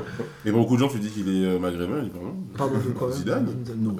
[0.47, 2.29] Et beaucoup de gens, tu dis qu'il est maghrébin, il dit pardon.
[2.57, 3.47] Pardon, de quoi Zidane
[3.81, 3.97] Non.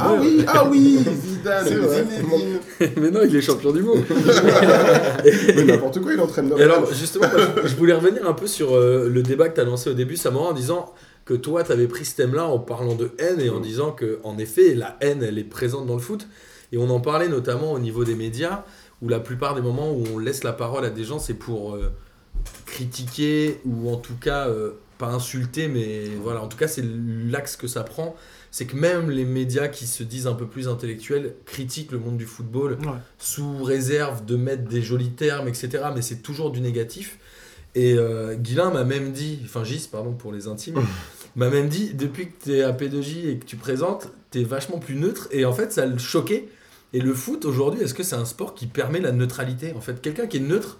[0.00, 1.66] Ah oui, ah oui, Zidane.
[1.68, 2.58] Zinedine.
[3.00, 4.00] Mais non, il est champion du monde.
[5.56, 7.26] Mais n'importe quoi, il entraîne alors, justement,
[7.64, 10.16] je voulais revenir un peu sur euh, le débat que tu as lancé au début,
[10.16, 10.92] Samora, en disant
[11.24, 13.62] que toi, tu avais pris ce thème-là en parlant de haine et en Mm.
[13.62, 16.26] disant que, en effet, la haine, elle est présente dans le foot.
[16.72, 18.64] Et on en parlait notamment au niveau des médias,
[19.02, 21.74] où la plupart des moments où on laisse la parole à des gens, c'est pour
[21.74, 21.92] euh,
[22.66, 27.56] critiquer ou en tout cas, euh, pas insulter, mais voilà, en tout cas, c'est l'axe
[27.56, 28.14] que ça prend.
[28.50, 32.16] C'est que même les médias qui se disent un peu plus intellectuels critiquent le monde
[32.18, 32.88] du football Ouais.
[33.18, 35.84] sous réserve de mettre des jolis termes, etc.
[35.94, 37.18] Mais c'est toujours du négatif.
[37.74, 40.80] Et euh, Guilain m'a même dit, enfin Gis, pardon pour les intimes,
[41.36, 44.44] m'a même dit, depuis que tu es à P2J et que tu présentes, tu es
[44.44, 45.28] vachement plus neutre.
[45.30, 46.48] Et en fait, ça le choquait.
[46.92, 50.00] Et le foot, aujourd'hui, est-ce que c'est un sport qui permet la neutralité En fait,
[50.02, 50.78] quelqu'un qui est neutre,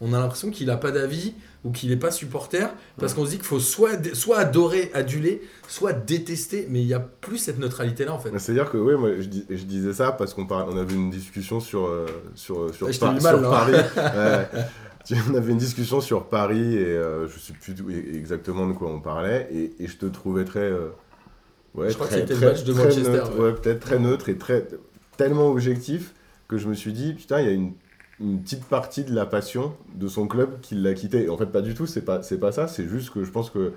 [0.00, 2.66] on a l'impression qu'il n'a pas d'avis ou qu'il n'est pas supporter,
[2.96, 6.94] parce qu'on se dit qu'il faut soit, soit adorer, aduler, soit détester, mais il n'y
[6.94, 8.30] a plus cette neutralité-là, en fait.
[8.38, 11.60] C'est-à-dire que, oui, moi, je, dis- je disais ça parce qu'on on avait une discussion
[11.60, 13.50] sur, euh, sur, sur, Par- mal, là.
[13.50, 13.72] Paris.
[13.96, 14.60] Ouais.
[15.30, 17.74] On avait une discussion sur Paris et euh, je sais plus
[18.16, 20.60] exactement de quoi on parlait et, et je te trouvais très.
[20.60, 20.90] euh,
[21.74, 23.44] ouais, Je crois que c'était le match de Manchester, neutre, ouais.
[23.46, 24.66] ouais, peut-être très neutre et très,
[25.16, 26.14] tellement objectif
[26.48, 27.72] que je me suis dit, putain, il y a une,
[28.20, 31.24] une petite partie de la passion de son club qui l'a quitté.
[31.24, 33.30] Et en fait, pas du tout, c'est pas, c'est pas ça, c'est juste que je
[33.30, 33.72] pense que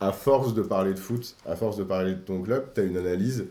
[0.00, 2.84] à force de parler de foot, à force de parler de ton club, tu as
[2.84, 3.46] une analyse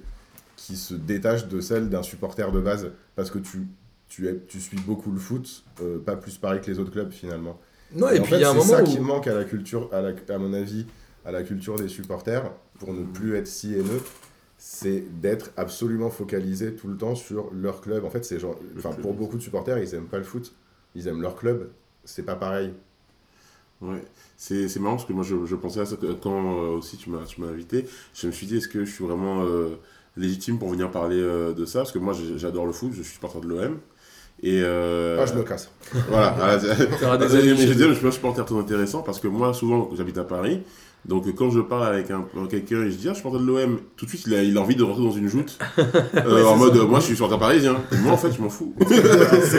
[0.56, 2.92] qui se détache de celle d'un supporter de base.
[3.16, 3.68] Parce que tu,
[4.14, 7.12] tu, es, tu suis beaucoup le foot, euh, pas plus pareil que les autres clubs
[7.12, 7.60] finalement.
[7.96, 8.86] Non, et, puis il y a un c'est moment ça où...
[8.86, 10.86] qui manque à la culture, à, la- à mon avis,
[11.26, 14.02] à la culture des supporters, pour ne plus être si haineux,
[14.60, 18.06] c'est d'être absolument focalisé tout le temps sur leur club.
[18.06, 20.54] En fait, c'est genre, enfin, pour beaucoup de supporters, ils aiment pas le foot,
[20.94, 21.70] ils aiment leur club.
[22.06, 22.72] C'est pas pareil.
[23.82, 24.02] Ouais,
[24.38, 26.96] c'est c'est marrant parce que moi je, je pensais à ça que- quand euh, aussi
[26.98, 27.86] tu m'as tu m'as invité.
[28.14, 29.76] Je me suis dit, est-ce que je suis vraiment euh,
[30.16, 31.80] légitime pour venir parler euh, de ça?
[31.80, 33.80] Parce que moi j'adore le foot, je suis supporter de l'OM.
[34.46, 35.72] Et euh, Ah, je me casse.
[36.10, 40.62] voilà, je suis un supporter très intéressant parce que moi souvent j'habite à Paris.
[41.06, 43.46] Donc quand je parle avec un, quelqu'un et je dis ah, je suis supporter de
[43.46, 45.58] l'OM, tout de suite il a, il a envie de rentrer dans une joute
[46.16, 47.76] euh, en mode moi je suis supporter parisien.
[48.04, 48.74] Moi en fait je m'en fous.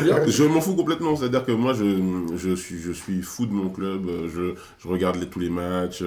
[0.02, 0.16] Bien.
[0.26, 1.84] Je m'en fous complètement, c'est-à-dire que moi je,
[2.36, 6.02] je, suis, je suis fou de mon club, je, je regarde les- tous les matchs,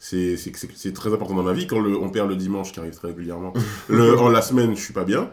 [0.00, 1.66] c'est c'est- c'est- c'est très important dans ma vie.
[1.68, 3.52] Quand le, on perd le dimanche, qui arrive très régulièrement,
[3.88, 5.30] le, en la semaine je suis pas bien,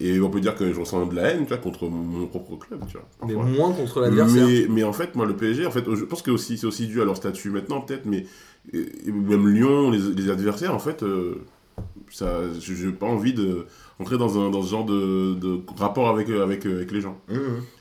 [0.00, 2.56] et on peut dire que je ressens de la haine tu vois, contre mon, propre
[2.56, 2.80] club.
[2.88, 4.46] Tu vois, Mais moins contre l'adversaire.
[4.46, 6.86] Mais, mais en fait, moi, le PSG, en fait, je pense que aussi, c'est aussi
[6.86, 8.26] dû à leur statut maintenant, peut-être, mais
[8.72, 11.44] même Lyon, les, les adversaires, en fait, euh,
[12.10, 13.66] ça, je n'ai pas envie de
[14.00, 17.00] entrer dans, un, dans ce genre de, de rapport avec, euh, avec, euh, avec les
[17.00, 17.16] gens.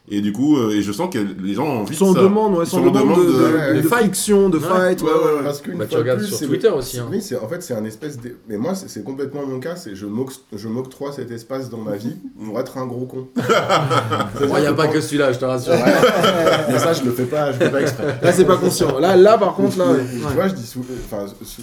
[0.09, 2.23] Et du coup, euh, et je sens que les gens ont envie Son de ça.
[2.23, 4.63] demande, ouais, sont en demande de, demande de, de- de friction, de Ouais.
[4.67, 5.01] fight.
[5.01, 5.33] ouais, Ouais, ouais, ouais.
[5.37, 5.43] ouais.
[5.43, 6.99] Parce qu'une Bah, tu regardes plus, sur c'est- Twitter aussi.
[6.99, 7.07] hein.
[7.09, 8.35] Oui, en fait c'est un espèce de.
[8.49, 11.95] Mais moi c'est complètement mon cas, c'est je m'oc- je m'octroie cet espace dans ma
[11.95, 13.29] vie pour être un gros con.
[14.41, 15.73] Il n'y a pas que celui-là, je te rassure.
[16.69, 18.19] Mais ça je le fais pas, je le fais pas exprès.
[18.21, 18.99] Là, c'est pas conscient.
[18.99, 19.85] Là, là par contre, là.
[19.97, 20.03] Mais.
[20.05, 20.67] Tu vois, je dis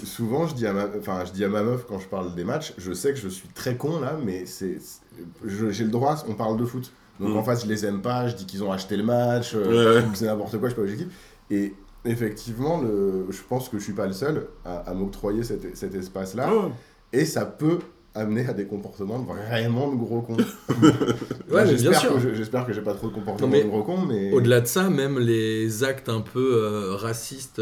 [0.04, 2.44] souvent, je dis, à ma, enfin, je dis à ma meuf quand je parle des
[2.44, 4.78] matchs, je sais que je suis très con là, mais c'est,
[5.46, 6.92] j'ai le droit, on parle de foot.
[7.18, 7.36] Donc Mm.
[7.36, 10.06] en face, je les aime pas, je dis qu'ils ont acheté le match, euh, Ouais,
[10.14, 11.08] c'est n'importe quoi, je suis pas objectif.
[11.50, 11.74] Et
[12.06, 15.94] effectivement, le, je pense que je suis pas le seul à, à m'octroyer cet, cet
[15.94, 16.50] espace-là,
[17.12, 17.78] et ça peut
[18.14, 20.36] amener à des comportements vraiment de gros cons.
[21.50, 22.00] Ouais, j'espère.
[22.14, 24.32] Que je- j'espère que j'ai pas trop de comportements Non, mais de gros cons, mais.
[24.32, 27.60] Au-delà de ça, même les actes un peu euh, racistes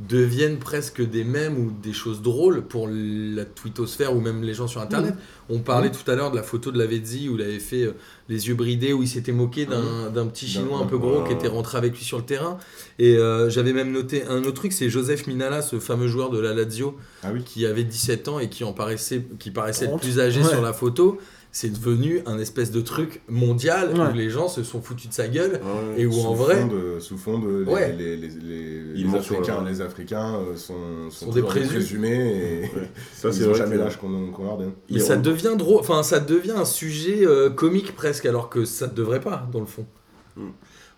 [0.00, 4.66] deviennent presque des mèmes ou des choses drôles pour la twittosphère ou même les gens
[4.68, 5.14] sur Internet.
[5.48, 7.92] On parlait tout à l'heure de la photo de Lavezzi où il avait fait euh,
[8.28, 11.32] les yeux bridés, où il s'était moqué d'un d'un petit chinois un peu gros qui
[11.32, 12.58] était rentré avec lui sur le terrain.
[12.98, 16.38] Et euh, j'avais même noté un autre truc, c'est Joseph Minala, ce fameux joueur de
[16.38, 17.42] la Lazio, Ah oui.
[17.42, 20.48] qui avait 17 ans et qui en paraissait, qui paraissait le 30, plus âgé ouais.
[20.48, 21.18] sur la photo.
[21.50, 24.10] C'est devenu un espèce de truc mondial Ouais.
[24.10, 26.02] où les gens se sont foutus de sa gueule Ouais.
[26.02, 27.92] et où en vrai, de, sous fond de les, Ouais.
[27.96, 30.74] les, les, les- Ils les montent sur Africains, le- les Africains euh, sont,
[31.10, 32.62] Sont sont, des présumés.
[32.64, 32.70] et
[33.14, 34.72] Ça, ils c'est jamais l'âge qu'on qu'on leur donne.
[34.90, 38.64] et ça on- devient drôle, enfin ça devient un sujet euh, comique presque, alors que
[38.64, 39.86] ça ne devrait pas dans le fond.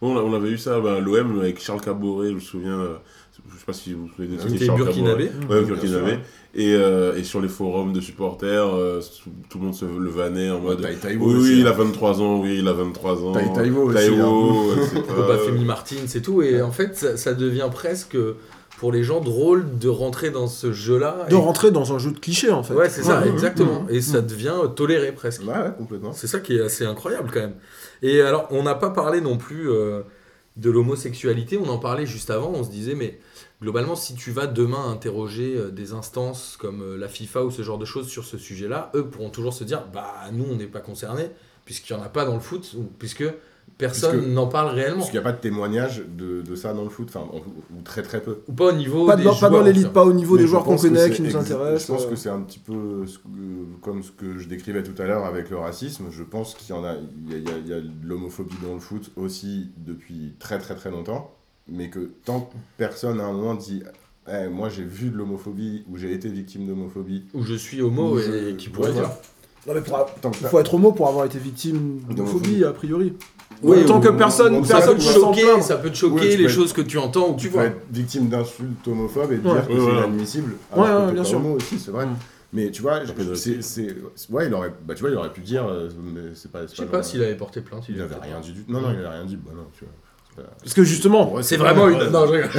[0.02, 2.80] Bon, on avait eu ça, bah, l'OM avec Charles Caboret, je me souviens.
[2.80, 2.94] euh,
[3.52, 5.30] Je sais pas si vous vous souvenez de Qui qui était Charles burkinabé.
[5.48, 6.18] Ouais, burkinabé.
[6.54, 9.00] Et, euh, et sur les forums de supporters, euh,
[9.48, 10.80] tout, le monde se le vannait en mode.
[11.00, 11.70] Tai Oui, aussi, oui, il hein.
[11.70, 13.32] a 23 ans, oui, il a 23 ans.
[13.32, 15.02] Tai Taiwo aussi, Taiwo, hein.
[15.28, 16.42] Bah, Femi Martin, c'est tout.
[16.42, 18.16] Et en fait, ça, ça devient presque
[18.78, 21.26] pour les gens drôle de rentrer dans ce jeu-là.
[21.28, 22.72] De Et- rentrer dans un jeu de clichés en fait.
[22.74, 23.84] Ouais, c'est ça, Ouais, exactement.
[23.84, 25.42] ouais, Et ça devient euh, toléré presque.
[25.42, 26.12] Ouais, ouais, complètement.
[26.12, 27.54] C'est ça qui est assez incroyable quand même.
[28.02, 30.00] Et alors, on n'a pas parlé non plus euh,
[30.56, 33.18] de l'homosexualité, on en parlait juste avant, on se disait, mais
[33.62, 37.62] globalement, si tu vas demain interroger euh, des instances comme euh, la FIFA ou ce
[37.62, 40.66] genre de choses sur ce sujet-là, eux pourront toujours se dire, bah nous, on n'est
[40.66, 41.30] pas concernés,
[41.64, 43.24] puisqu'il n'y en a pas dans le foot, ou puisque
[43.78, 44.98] personne n'en parle réellement.
[44.98, 47.38] Parce qu'il n'y a pas de témoignage de, de ça dans le foot, enfin, ou,
[47.78, 48.38] ou très très peu.
[48.48, 50.42] Ou pas au niveau Pas, des dans, pas joueurs, dans l'élite, pas au niveau Mais
[50.42, 51.82] des joueurs qu'on connaît, qui nous intéressent.
[51.86, 52.10] Je pense euh.
[52.10, 55.24] que c'est un petit peu ce que- comme ce que je décrivais tout à l'heure
[55.24, 56.06] avec le racisme.
[56.10, 56.94] Je pense qu'il y en a,
[57.26, 59.70] il y a, il y a- il y a de l'homophobie dans le foot aussi
[59.78, 61.34] depuis très très très longtemps,
[61.68, 63.82] mais que tant que personne à un moment dit,
[64.32, 67.24] Eh, moi j'ai vu de l'homophobie ou j'ai été victime d'homophobie.
[67.34, 69.10] Où je suis homo Ou et je- qui pourrait ouais, dire.
[69.66, 70.06] Non, mais pour-
[70.40, 73.14] il faut être homo pour avoir été victime d'homophobie, a priori.
[73.62, 75.90] Oui, Tant ou- que personne, ou- ou Ça personne peut ne te choquer, ça peut
[75.90, 77.64] te choquer les choses que tu entends ou que tu vois.
[77.64, 79.40] être victime d'insultes homophobes et Ouais.
[79.42, 80.52] dire que Ouais, c'est inadmissible.
[80.76, 81.38] Ouais, que bien sûr.
[81.38, 82.06] homo aussi, c'est vrai.
[82.52, 83.00] Mais tu vois,
[83.34, 83.96] c'est, c'est,
[84.30, 86.66] ouais, il aurait, bah, tu vois, il aurait pu dire, euh, mais c'est pas.
[86.66, 87.84] Je sais pas s'il avait porté plainte.
[87.88, 88.72] Il avait rien dit du tout.
[88.72, 89.36] Non, non, il avait rien dit.
[89.36, 89.94] Bah non, tu vois.
[90.42, 91.98] Pas- Parce que justement, Ouais, C'est vraiment une.
[92.10, 92.50] Non, je rigole.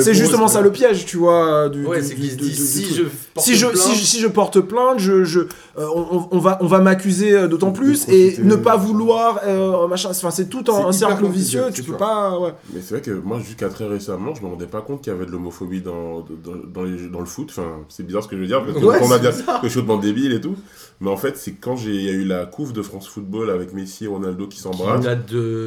[0.00, 1.68] c'est justement ça le piège, tu vois.
[1.68, 3.04] Du, Ouais, c'est qu'il dit si je
[3.38, 5.46] si je, plainte, si, je porte plainte, je, je, euh,
[5.94, 9.86] on, on va, on va m'accuser euh, d'autant De plus et ne pas vouloir euh,
[9.88, 10.10] machin.
[10.10, 11.64] Enfin, c'est tout un, cercle vicieux.
[11.72, 11.96] Tu peux sûr.
[11.96, 12.38] pas.
[12.38, 12.52] Ouais.
[12.74, 15.16] Mais c'est vrai que moi, jusqu'à très récemment, je me rendais pas compte qu'il y
[15.16, 17.48] avait de l'homophobie dans, dans, dans, les- dans le foot.
[17.50, 19.60] Enfin, c'est bizarre ce que je veux dire, parce que on bizarre.
[19.60, 20.56] que je suis complètement débile et tout.
[21.00, 23.50] Mais en fait, c'est quand j'ai il y a eu la couve de France Football
[23.50, 25.04] avec Messi et Ronaldo qui Qui s'embrassent.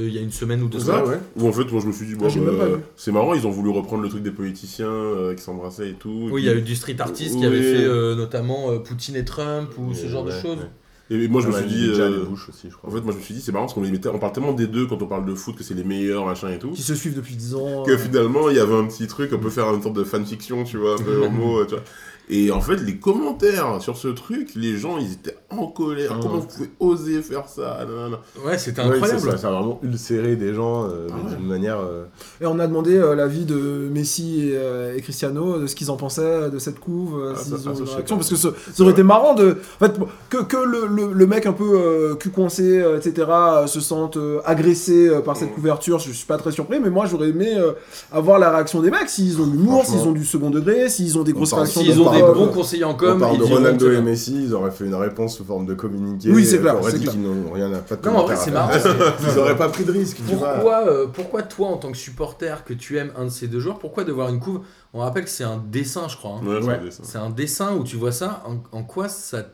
[0.07, 1.03] Il y a une semaine ou deux semaines.
[1.05, 1.19] ouais.
[1.37, 2.73] Où en fait, moi je me suis dit, bon, Ah, bah, vu.
[2.95, 6.29] c'est marrant, ils ont voulu reprendre le truc des politiciens euh, qui s'embrassaient et tout.
[6.31, 7.45] Oui, il y a eu du street artist qui Oui.
[7.47, 10.57] avait fait euh, notamment euh, Poutine et Trump ou ce Et genre de choses.
[10.59, 10.69] ouais.
[11.11, 11.91] Et moi je me On a suis mis dit.
[12.01, 12.89] euh, aussi, je crois.
[12.89, 14.33] En fait, moi je me suis dit, c'est marrant parce qu'on les mettait, on parle
[14.33, 16.71] tellement des deux quand on parle de foot que c'est les meilleurs, machin et tout.
[16.71, 17.83] Qui se suivent depuis 10 ans.
[17.83, 17.97] Que euh.
[17.99, 20.77] finalement, il y avait un petit truc, on peut faire une sorte de fanfiction, tu
[20.77, 21.83] vois, un peu homo, tu vois.
[22.29, 26.11] Et en fait, les commentaires sur ce truc, les gens, ils étaient en colère.
[26.15, 26.19] Ah.
[26.21, 27.77] Comment vous pouvez oser faire ça?
[27.87, 28.17] Nanana.
[28.43, 29.19] Ouais, c'était Ouais, incroyable.
[29.21, 31.35] c'est ça, ça a vraiment ulcéré des gens euh, Ah ouais.
[31.35, 31.79] d'une manière.
[31.79, 32.05] euh,
[32.41, 35.91] Et on a demandé euh, l'avis de Messi et, euh, et Cristiano de ce qu'ils
[35.91, 38.81] en pensaient de cette couve, Ah, s'ils ont ah, une réaction, parce que ça, ça
[38.83, 39.93] aurait été marrant de, en fait,
[40.29, 43.79] que, que le, le, le mec un peu euh, cul coincé, euh, etc., euh, se
[43.79, 45.55] sente euh, agressé euh, par cette Mm.
[45.55, 45.99] couverture.
[45.99, 47.73] Je suis pas très surpris, mais moi j'aurais aimé euh,
[48.11, 51.17] avoir la réaction des mecs, s'ils ont de l'humour, s'ils ont du second degré, s'ils
[51.19, 51.81] ont des grosses réactions.
[52.15, 54.01] Des bons conseillers en com, on parle ils de Ronaldo et.
[54.01, 56.31] Messi, ils auraient fait une réponse sous forme de communiqué.
[56.31, 57.13] Oui, c'est clair, dit clair.
[57.13, 58.53] qu'ils n'ont rien à de Non, mais en vrai, c'est faire.
[58.53, 58.71] marrant.
[59.33, 60.53] Ils auraient pas pris de risque, tu vois.
[60.53, 63.59] Pourquoi, euh, pourquoi toi, en tant que supporter, que tu aimes un de ces deux
[63.59, 64.61] joueurs, pourquoi devoir une couve?
[64.93, 66.39] On rappelle que c'est un dessin, je crois.
[66.41, 66.45] hein.
[66.61, 68.43] Ouais, c'est un dessin où tu vois ça.
[68.47, 69.45] En, en quoi ça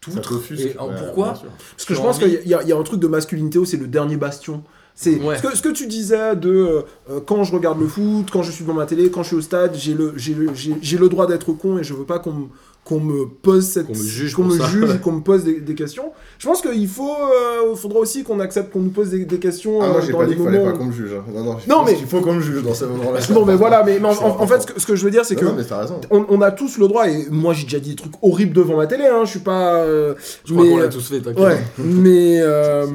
[0.00, 0.40] t'outre.
[0.52, 1.34] Et en- Ouais, pourquoi.
[1.76, 3.86] Parce que je pense qu'il y, y a un truc de masculinité où c'est le
[3.88, 4.62] dernier bastion.
[4.96, 5.36] C'est Ouais.
[5.36, 8.42] ce, que, ce que tu disais de euh, euh, quand je regarde le foot, quand
[8.44, 10.76] je suis devant ma télé, quand je suis au stade, j'ai le, j'ai le, j'ai-
[10.80, 12.44] j'ai le droit d'être con et je veux pas qu'on me,
[12.84, 14.66] qu'on me pose cette, Qu'on me juge qu'on me ça.
[14.68, 16.12] juge, qu'on me pose des, des questions.
[16.38, 19.80] Je pense qu'il faut, euh, faudra aussi qu'on accepte qu'on nous pose des, des questions.
[19.82, 21.10] Ah, euh, moi j'ai dans pas les dit qu'il fallait moments pas qu'on me juge.
[21.12, 21.24] hein.
[21.66, 23.18] Non, mais- qu'il faut qu'on me juge dans ce moment-là.
[23.32, 25.34] Non mais voilà, mais, mais en, fait ce que, ce que je veux dire c'est
[25.34, 25.56] que Non,
[26.12, 28.76] on, on a tous le droit et moi j'ai déjà dit des trucs horribles devant
[28.76, 29.74] ma télé, hein, je suis pas.
[29.82, 30.14] euh,
[30.44, 31.42] Je crois qu'on l'a tous fait, t'inquiète.
[31.42, 32.86] Ouais, mais euh.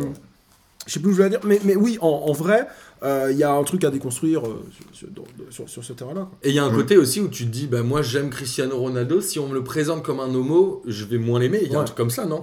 [0.89, 2.67] Je sais plus où je voulais dire, mais, mais oui, en, en vrai,
[3.03, 6.27] il y a un truc à déconstruire euh, sur, sur- dans- sur- sur ce terrain-là.
[6.43, 8.75] Et il y a un côté aussi où tu te dis, bah moi j'aime Cristiano
[8.77, 11.59] Ronaldo, si on me le présente comme un homo, je vais moins l'aimer.
[11.63, 12.41] Il y a un truc comme ça, non.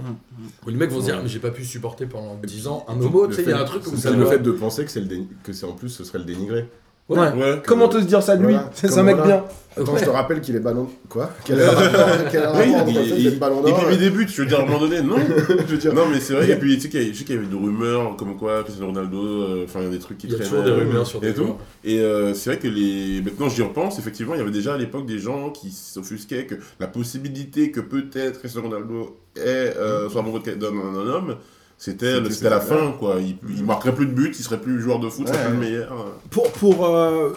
[0.67, 2.99] Où les mecs vont se dire, mais j'ai pas pu supporter pendant 10 ans un
[3.01, 4.53] homo, Le tu sais, il y a fait- un truc c'est ça le fait de
[4.53, 6.69] penser que c'est le déni- que c'est en plus ce serait le dénigré.
[7.09, 7.19] Ouais.
[7.19, 8.71] Ouais, Comment te dire ça de lui Voilà.
[8.75, 9.33] C'est un mec voilà.
[9.37, 9.45] bien.
[9.79, 10.01] Attends, Ouais.
[10.01, 10.89] je te rappelle qu'il est ballon.
[11.09, 14.59] Quoi Quel est le ballon Et d'or puis il met des buts, je veux dire,
[14.61, 15.17] à un moment donné, non
[15.49, 17.39] Je veux dire, Non, mais c'est vrai, et puis tu sais qu'il y, qu'il y
[17.39, 20.27] avait des rumeurs comme quoi Cristiano Ronaldo, euh, enfin il y a des trucs qui
[20.29, 20.51] Il y a traînaient.
[20.51, 21.43] toujours des euh, rumeurs sur et des tout.
[21.45, 21.57] joueurs.
[21.85, 23.21] Et euh, c'est vrai que les.
[23.23, 26.55] Maintenant, j'y repense, effectivement, il y avait déjà à l'époque des gens qui s'offusquaient que
[26.81, 31.37] la possibilité que peut-être Cristiano Ronaldo est, euh, soit amoureux d'un homme,
[31.79, 33.17] C'était la fin, quoi.
[33.21, 35.45] Il, il marquerait plus de buts, il serait plus joueur de foot, il serait Ouais,
[35.51, 36.07] plus le meilleur.
[36.31, 37.33] Pour, pour euh,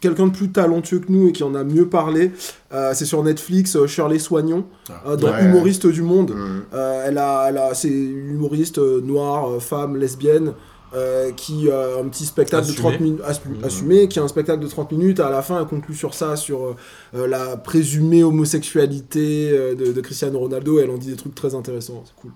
[0.00, 2.30] quelqu'un de plus talentueux que nous et qui en a mieux parlé,
[2.72, 4.66] euh, c'est sur Netflix, euh, Shirley Soignon,
[5.06, 5.44] euh, dans Ouais.
[5.44, 6.34] Humoriste du Monde.
[6.74, 10.52] Euh, elle a, elle a, c'est une humoriste euh, noire, euh, femme, lesbienne,
[10.94, 12.88] euh, qui a un petit spectacle de Assumé.
[12.90, 13.64] 30 minutes, assu- Mhm.
[13.64, 15.20] assumé, qui a un spectacle de 30 minutes.
[15.20, 16.76] À la fin, elle conclut sur ça, sur euh,
[17.14, 20.78] euh, la présumée homosexualité euh, de, de Cristiano Ronaldo.
[20.78, 22.04] Elle en dit des trucs très intéressants.
[22.06, 22.32] C'est cool.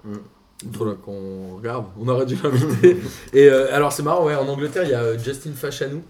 [0.65, 1.87] Il faudra qu'on regarde.
[1.99, 2.97] On aurait dû l'inviter.
[3.33, 6.03] Et euh, alors, c'est marrant, ouais, en Angleterre, il y a euh, Justin Fachanou,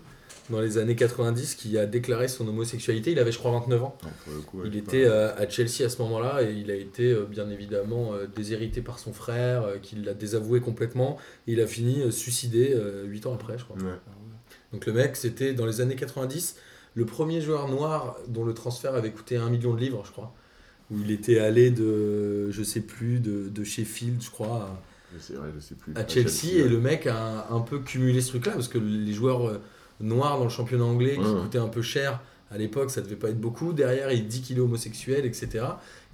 [0.51, 3.13] dans les années 90, qui a déclaré son homosexualité.
[3.13, 3.97] Il avait, je crois, 29 ans.
[4.03, 6.71] Ouais, pour le coup, ouais, Il était euh, à Chelsea à ce moment-là et il
[6.71, 11.19] a été euh, bien évidemment déshérité par son frère, qui l'a désavoué complètement.
[11.47, 12.77] Et il a fini suicidé
[13.07, 13.77] 8 ans après, je crois.
[13.77, 13.99] Ouais.
[14.73, 16.57] Donc le mec, c'était dans les années 90,
[16.95, 20.35] le premier joueur noir dont le transfert avait coûté un million de livres, je crois.
[20.93, 24.83] Où il était allé de, je sais plus, de, de Sheffield, je crois, à-
[25.15, 25.93] Je sais, ouais, je sais plus.
[25.97, 26.55] à Chelsea.
[26.59, 29.61] Et le mec a un, peu cumulé ce truc-là, parce que les joueurs euh,
[30.01, 31.41] noirs dans le championnat anglais qui Ouais.
[31.43, 32.21] coûtaient un peu cher
[32.51, 33.73] à l'époque, ça devait pas être beaucoup.
[33.73, 35.65] Derrière, il dit qu'il est homosexuel, etc.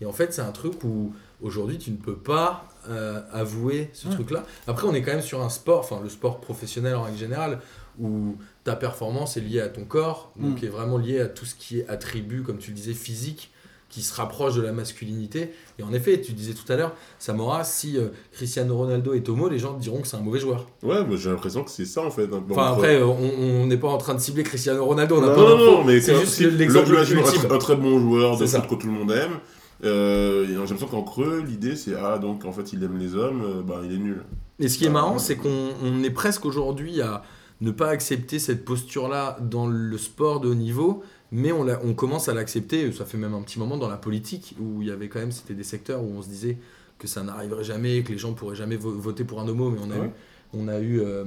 [0.00, 1.12] Et en fait, c'est un truc où
[1.42, 4.14] aujourd'hui, tu ne peux pas euh, avouer ce Ouais.
[4.14, 4.46] truc-là.
[4.68, 7.58] Après, on est quand même sur un sport, enfin le sport professionnel en règle générale,
[7.98, 10.64] où ta performance est liée à ton corps, donc Mm.
[10.66, 13.50] est vraiment liée à tout ce qui est attribut, comme tu le disais, physique
[13.88, 15.50] qui se rapproche de la masculinité.
[15.78, 19.48] Et en effet, tu disais tout à l'heure, Samora, si euh, Cristiano Ronaldo est homo,
[19.48, 20.66] les gens diront que c'est un mauvais joueur.
[20.82, 22.26] Ouais, mais j'ai l'impression que c'est ça en fait.
[22.26, 25.28] peu Enfin après, euh, on n'est pas en train de cibler Cristiano Ronaldo, on n'a
[25.28, 27.50] non, pas non, non, mais c'est juste le- l'exemple l'imagine ultime.
[27.50, 29.38] un, très bon joueur de foot que tout le monde aime.
[29.84, 33.42] Euh, j'ai l'impression qu'en creux, l'idée c'est ah donc en fait il aime les hommes,
[33.44, 34.24] euh, bah il est nul.
[34.58, 37.22] Et ce qui est Ah, marrant, c'est qu'on on est presque aujourd'hui à
[37.60, 41.94] ne pas accepter cette posture-là dans le sport de haut niveau, mais on, l'a- on
[41.94, 44.90] commence à l'accepter, ça fait même un petit moment dans la politique, où il y
[44.90, 46.56] avait quand même, c'était des secteurs où on se disait
[46.98, 49.78] que ça n'arriverait jamais, que les gens pourraient jamais vo- voter pour un homo, mais
[49.86, 50.06] on a Ah ouais.
[50.06, 50.10] eu,
[50.54, 51.24] on a eu euh,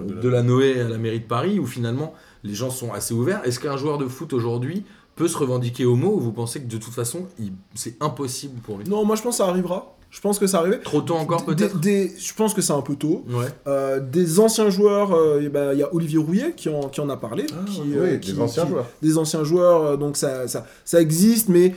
[0.00, 0.20] Delanoë.
[0.22, 3.42] Delanoë à la mairie de Paris, où finalement les gens sont assez ouverts.
[3.44, 4.84] Est-ce qu'un joueur de foot aujourd'hui
[5.16, 7.26] peut se revendiquer homo, ou vous pensez que de toute façon,
[7.74, 8.88] c'est impossible pour lui?
[8.88, 9.93] Non, moi je pense que ça arrivera.
[10.14, 10.78] Je pense que ça arrivera.
[10.78, 13.24] Trop tôt encore peut-être Je pense que c'est un peu tôt.
[13.28, 13.46] Ouais.
[13.66, 17.00] Euh, des anciens joueurs, euh, eh ben, il y a Olivier Rouillet qui en, qui
[17.00, 17.46] en a parlé.
[17.52, 18.86] Ah, qui, Oui, euh, des anciens qui- joueurs.
[19.02, 21.74] Des anciens joueurs, euh, donc ça, ça, ça existe, mais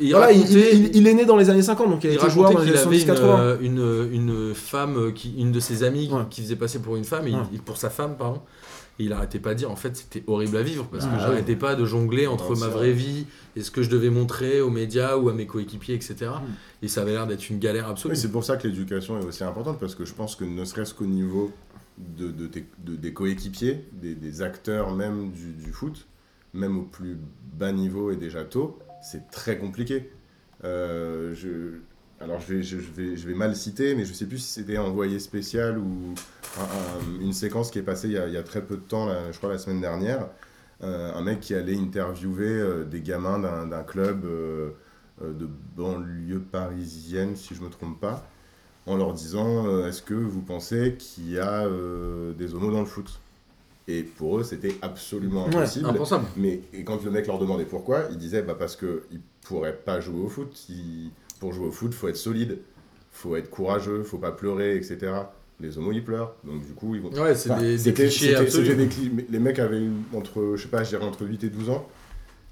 [0.00, 2.08] il voilà, il, racontait- il- il- il est né dans les années 50, donc il
[2.08, 3.38] a Il été joueur dans les années avait une, 70-80.
[3.38, 6.22] euh, une, une femme, euh, qui, une de ses amies Ouais.
[6.28, 7.42] qui faisait passer pour une femme, et il- Ouais.
[7.52, 8.40] il- pour sa femme, pardon.
[8.98, 11.18] Et il arrêtait pas de dire, en fait, c'était horrible à vivre parce que Ah,
[11.18, 12.92] j'arrêtais pas de jongler entre Non, ma vraie vrai.
[12.92, 16.30] vie et ce que je devais montrer aux médias ou à mes coéquipiers, etc.
[16.82, 18.14] Et ça avait l'air d'être une galère absolue.
[18.14, 20.64] Oui, c'est pour ça que l'éducation est aussi importante, parce que je pense que ne
[20.64, 21.52] serait-ce qu'au niveau
[21.98, 26.06] de, de tes- de- des coéquipiers, des, des acteurs même du, du foot,
[26.54, 27.18] même au plus
[27.52, 30.10] bas niveau et déjà tôt, c'est très compliqué.
[30.64, 31.80] Euh, je,
[32.20, 34.78] alors je vais, je, vais, je vais mal citer, mais je sais plus si c'était
[34.78, 36.14] envoyé spécial ou
[36.58, 39.36] un- un- une séquence qui est passée il y a, très peu de temps, je
[39.36, 40.28] crois la semaine dernière.
[40.82, 44.72] Euh, un mec qui allait interviewer euh, des gamins d'un club euh,
[45.22, 48.26] de banlieue parisienne, si je me trompe pas,
[48.86, 51.66] en leur disant Est-ce que vous pensez qu'il y a
[52.36, 53.20] des homos dans le foot?
[53.88, 55.86] Et pour eux, c'était absolument Ouais, impossible.
[55.86, 56.24] Impensable.
[56.36, 59.76] Mais et quand le mec leur demandait pourquoi, ils disaient bah, Parce qu'ils ne pourraient
[59.76, 60.52] pas jouer au foot.
[60.68, 62.58] Il- pour jouer au foot, il faut être solide,
[63.12, 65.12] faut être courageux, faut pas pleurer, etc.
[65.60, 66.34] Les homos, ils pleurent.
[66.44, 67.10] Donc, du coup, ils vont.
[67.10, 68.74] Ouais, c'est Enfin, des, des clichés absolus.
[69.28, 71.86] Les mecs avaient une- entre, je sais pas, je dirais entre 8 et 12 ans.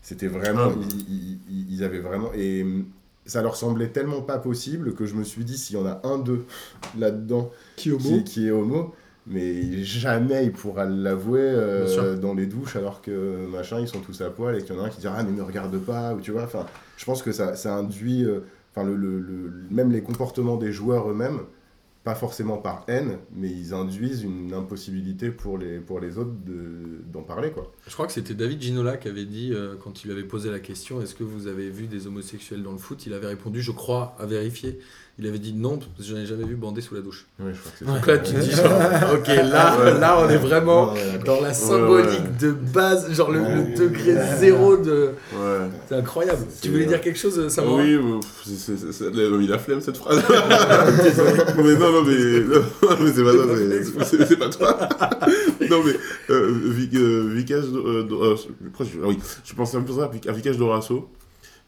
[0.02, 0.74] C'était vraiment, Ah.
[0.90, 2.84] ils, ils- ils- ils avaient vraiment, et hum,
[3.26, 6.00] ça leur semblait tellement pas possible que je me suis dit, s'il y en a
[6.04, 6.44] un d'eux
[6.98, 7.88] là-dedans qui
[8.46, 8.94] est homo,
[9.26, 14.20] mais jamais il pourra l'avouer euh, dans les douches alors que machin, ils sont tous
[14.20, 16.14] à poil et qu'il y en a un qui dit, ah, mais me regarde pas,
[16.14, 16.66] ou tu vois, enfin,
[16.96, 18.40] je pense que ça, ça induit, euh,
[18.74, 21.40] enfin, le, le- le- même les comportements des joueurs eux-mêmes,
[22.04, 27.00] pas forcément par haine, mais ils induisent une impossibilité pour les, pour les autres de-
[27.10, 27.72] d'en parler, quoi.
[27.86, 30.50] Je crois que c'était David Ginola qui avait dit, euh, quand il lui avait posé
[30.50, 33.06] la question, est-ce que vous avez vu des homosexuels dans le foot?
[33.06, 34.80] Il avait répondu, je crois, à vérifier.
[35.16, 37.26] Il avait dit non, parce que je n'ai jamais vu bander sous la douche.
[37.38, 38.12] Ouais, je crois que c'est Donc ça.
[38.12, 40.00] là, tu dis, genre, ok, là, Ouais.
[40.00, 41.36] là, on est vraiment Ouais, ouais, d'accord.
[41.36, 42.38] dans la symbolique ouais.
[42.40, 43.74] de base, genre le, le Ouais.
[43.78, 45.10] degré zéro de.
[45.32, 45.68] Ouais.
[45.88, 46.40] C'est incroyable.
[46.50, 47.96] C'est- Tu voulais dire quelque chose, Oui,
[48.44, 49.04] c'est- c'est- c'est-
[49.40, 50.20] il a flemme cette phrase.
[51.58, 52.62] mais non, non, mais, non,
[53.00, 54.78] mais c'est pas toi, c'est- c'est c'est pas toi.
[55.70, 55.92] non, mais
[56.30, 57.64] euh, euh, Vicage.
[57.72, 58.36] euh, euh,
[58.80, 61.08] ah oui, je pensais un peu ça à Vicage Dorasso.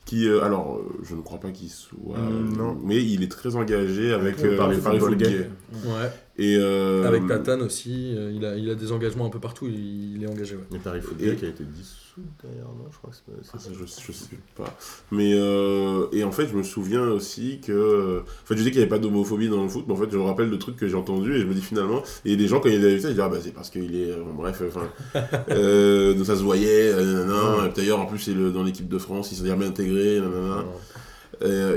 [0.06, 2.16] Qui, euh, alors, euh, je ne crois pas qu'il soit.
[2.16, 2.78] Mm, non.
[2.82, 5.50] Mais il est très engagé avec Ouais, euh, Paris Paris Football Football Gay.
[5.82, 5.88] Gay.
[5.90, 6.10] Ouais.
[6.38, 9.66] Et, euh, Avec Tatane aussi, euh, il, a, il a des engagements un peu partout,
[9.68, 10.54] il, il est engagé.
[10.56, 10.78] Ouais.
[10.84, 13.58] Paris Foot Et- Gay qui a été dissous d'ailleurs, non Je crois que c'est Ah,
[13.58, 13.70] ça, ça.
[13.72, 14.76] je, je sais pas.
[15.10, 18.18] Mais euh, et en fait, je me souviens aussi que.
[18.20, 20.10] En fait, je dis qu'il n'y avait pas d'homophobie dans le foot, mais en fait,
[20.10, 22.02] je me rappelle de trucs que j'ai entendus et je me dis finalement.
[22.26, 23.70] Et des gens, quand il y a des invités, ils disent Ah bah c'est parce
[23.70, 24.12] qu'il est.
[24.16, 24.88] bon, bref, enfin.
[25.50, 27.68] euh, donc ça se voyait, nanana.
[27.74, 30.64] D'ailleurs, en plus, c'est le- dans l'équipe de France, il s'est bien intégré, nanana.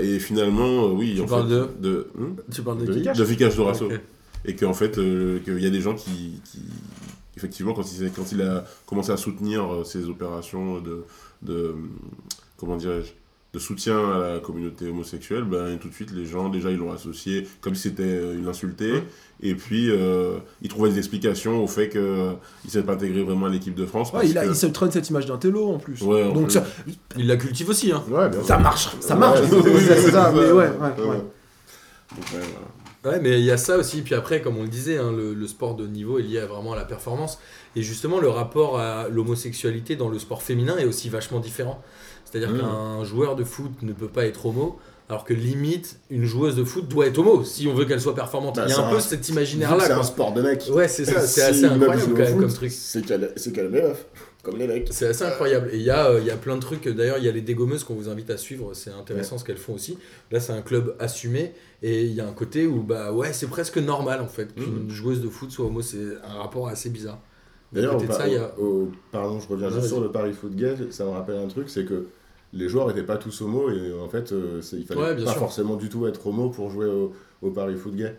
[0.02, 1.14] Et finalement, oui.
[1.16, 2.08] Tu en parles fait, de de.
[2.18, 3.86] Hmm Tu parles de De de Dorasso.
[3.86, 4.00] Ok.
[4.46, 6.64] Et qu'en fait, euh, qu'il y a des gens qui, qui-
[7.38, 11.04] effectivement, quand il, quand il a commencé à soutenir euh, ces opérations de,
[11.42, 11.76] de
[12.58, 13.12] comment dirais-je,
[13.52, 16.92] de soutien à la communauté homosexuelle, ben, tout de suite, les gens, déjà, ils l'ont
[16.94, 18.92] associé comme si c'était euh, une insultée.
[18.94, 19.04] Ouais.
[19.42, 22.36] Et puis, euh, ils trouvaient des explications au fait qu'il ne
[22.70, 24.10] s'est pas intégré vraiment à l'équipe de France.
[24.14, 26.00] Ouais, parce il, a, que- il se traîne cette image d'un télo en plus.
[26.02, 26.52] Ouais, en Donc plus.
[26.54, 26.66] ça,
[27.18, 28.04] Il la cultive aussi, hein.
[28.10, 29.40] Ouais, bien ça marche, ça marche.
[29.42, 31.08] Ouais, c'est- ça, mais ouais, ouais, Ouais, ouais.
[31.10, 31.18] ouais.
[32.16, 32.68] Donc, ouais, voilà.
[33.06, 34.02] Ouais, mais il y a ça aussi.
[34.02, 36.46] Puis après, comme on le disait, hein, le, le sport de niveau est lié à
[36.46, 37.40] vraiment à la performance.
[37.76, 41.82] Et justement, le rapport à l'homosexualité dans le sport féminin est aussi vachement différent.
[42.26, 42.60] C'est-à-dire Mmh.
[42.60, 44.78] qu'un joueur de foot ne peut pas être homo,
[45.08, 48.14] alors que limite, une joueuse de foot doit être homo si on veut qu'elle soit
[48.14, 48.58] performante.
[48.58, 49.86] Bah, il y a c'est un peu un- cet C'est imaginaire-là.
[49.86, 50.04] un quoi.
[50.04, 50.66] sport de mec.
[50.72, 51.22] Ouais, c'est ça.
[51.22, 52.72] C'est Si assez incroyable quand même foot, comme truc.
[52.72, 54.06] C'est qu'elle c'est qu'elle est meuf,
[54.44, 54.88] comme les mecs.
[54.92, 55.70] C'est assez incroyable.
[55.74, 56.88] Et il y, a, euh, y a plein de trucs.
[56.88, 58.74] D'ailleurs, il y a les dégommeuses qu'on vous invite à suivre.
[58.74, 59.98] C'est intéressant ce qu'elles font aussi.
[60.32, 61.54] Là, c'est un club assumé.
[61.84, 64.90] Et il y a un côté où, bah ouais, c'est presque normal en fait qu'une
[64.90, 65.82] joueuse de foot soit homo.
[65.82, 67.20] C'est un rapport assez bizarre.
[67.72, 68.60] D'ailleurs, au par- a.
[68.60, 71.70] au- pardon, je reviens juste sur le Paris Foot Gay, ça me rappelle un truc,
[71.70, 72.08] c'est que
[72.52, 75.36] les joueurs n'étaient pas tous homos et en fait, euh, il fallait Ouais, pas sûr.
[75.40, 77.14] forcément du tout être homo pour jouer au,
[77.44, 78.16] au Paris Foot Gay.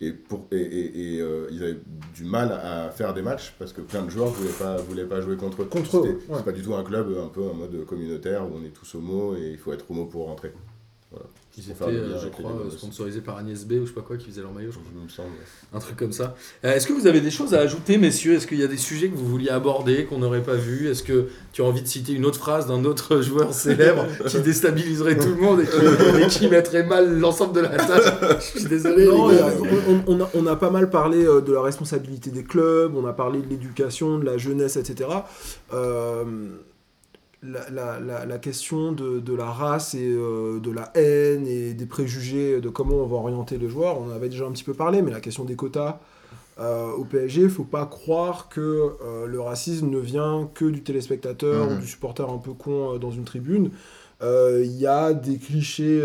[0.00, 1.78] Et, pour, et, et, et, euh, ils avaient
[2.14, 5.20] du mal à faire des matchs parce que plein de joueurs voulaient pas, voulaient pas
[5.20, 5.66] jouer contre eux.
[5.66, 6.38] Contre eux, C'était- ouais.
[6.38, 8.94] C'est pas du tout un club un peu en mode communautaire où on est tous
[8.96, 10.52] homos et il faut être homo pour rentrer.
[11.10, 11.26] Voilà.
[11.56, 14.28] Ils étaient, euh, je crois, sponsorisés par Agnès B ou je sais pas quoi qui
[14.28, 14.90] faisait leur maillot, je crois.
[14.96, 15.28] Il me semble.
[15.72, 16.34] Un truc comme ça.
[16.64, 18.34] Euh, Est-ce que vous avez des choses à ajouter, messieurs?
[18.34, 21.04] Est-ce qu'il y a des sujets que vous vouliez aborder, qu'on n'aurait pas vu Est-ce
[21.04, 25.16] que tu as envie de citer une autre phrase d'un autre joueur célèbre qui déstabiliserait
[25.16, 28.38] tout le monde et qui, et qui mettrait mal l'ensemble de la table?
[28.40, 29.06] Je suis désolé.
[29.06, 29.46] Non, les il y gars.
[29.46, 32.96] a- on, on a, on a pas mal parlé euh, de la responsabilité des clubs,
[32.96, 35.08] on a parlé de l'éducation, de la jeunesse, etc.
[35.72, 36.24] Euh,
[37.44, 41.74] la, la- la- la question de, de la race et euh, de la haine et
[41.74, 44.64] des préjugés de comment on va orienter les joueurs, on en avait déjà un petit
[44.64, 46.00] peu parlé, mais la question des quotas
[46.60, 50.82] euh, au PSG, il faut pas croire que euh, le racisme ne vient que du
[50.82, 51.76] téléspectateur Mhm.
[51.76, 53.70] ou du supporter un peu con dans une tribune.
[54.22, 56.02] Il y a des clichés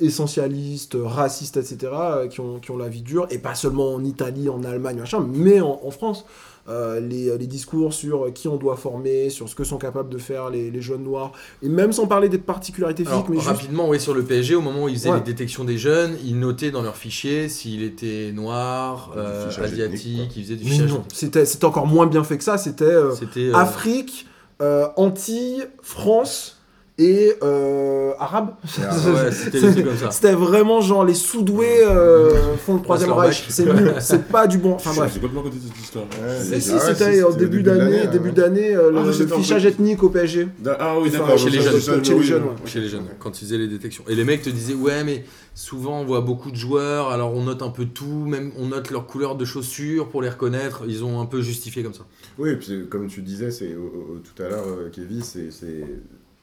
[0.00, 1.92] essentialistes, racistes, etc.,
[2.30, 5.20] qui ont, qui ont la vie dure, et pas seulement en Italie, en Allemagne, machin,
[5.32, 6.24] mais en, en France.
[6.68, 10.18] Euh, les, les discours sur qui on doit former, sur ce que sont capables de
[10.18, 11.32] faire les, les jeunes noirs,
[11.62, 14.54] et même sans parler des particularités physiques, Alors, mais juste rapidement, oui, sur le PSG,
[14.54, 15.16] au moment où ils faisaient Ouais.
[15.16, 20.44] les détections des jeunes, ils notaient dans leur fichier s'il était noir, euh, asiatique, ils
[20.44, 20.90] faisaient du fichage.
[20.90, 22.58] non, c'était encore moins bien fait que ça.
[22.58, 24.26] C'était euh, euh, Afrique,
[24.60, 26.59] euh, Antilles, France
[27.02, 28.50] et euh, Arabe.
[28.78, 29.32] ouais,
[30.10, 33.46] c'était vraiment genre les sous-doués euh, font le troisième leur Reich.
[33.48, 34.74] C'est nul, c'est pas du bon.
[34.74, 35.18] Enfin bref.
[35.22, 35.30] Ouais,
[36.42, 39.64] Si, mais- si, ah ouais, c'était au début d'année, début d'année, euh, Ah, le, fichage
[39.64, 40.48] ethnique au PSG.
[40.78, 42.48] Ah oui, Enfin, chez les jeunes, chez les jeunes, oui.
[42.50, 42.54] ouais.
[42.70, 44.04] chez les jeunes, quand ils faisaient les détections.
[44.08, 45.24] Et les mecs te disaient, ouais, mais
[45.54, 48.90] souvent on voit beaucoup de joueurs, alors on note un peu tout, même on note
[48.90, 50.82] leur couleur de chaussures pour les reconnaître.
[50.86, 52.04] Ils ont un peu justifié comme ça.
[52.38, 55.86] Oui, et puis comme tu disais, c'est tout à l'heure, Kevin, c'est c'est-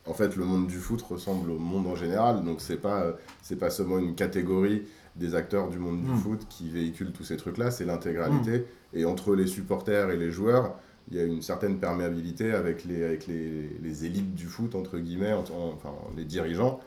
[0.07, 3.13] en fait le monde du foot ressemble au monde en général, donc c'est pas euh,
[3.41, 4.83] c'est pas seulement une catégorie
[5.15, 8.65] des acteurs du monde du foot qui véhiculent tous ces trucs-là, c'est l'intégralité.
[8.93, 10.75] Et entre les supporters et les joueurs,
[11.09, 14.97] il y a une certaine perméabilité avec les avec les, les élites du foot entre
[14.99, 16.79] guillemets, en- en- enfin les dirigeants.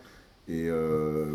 [0.52, 1.26] Et euh,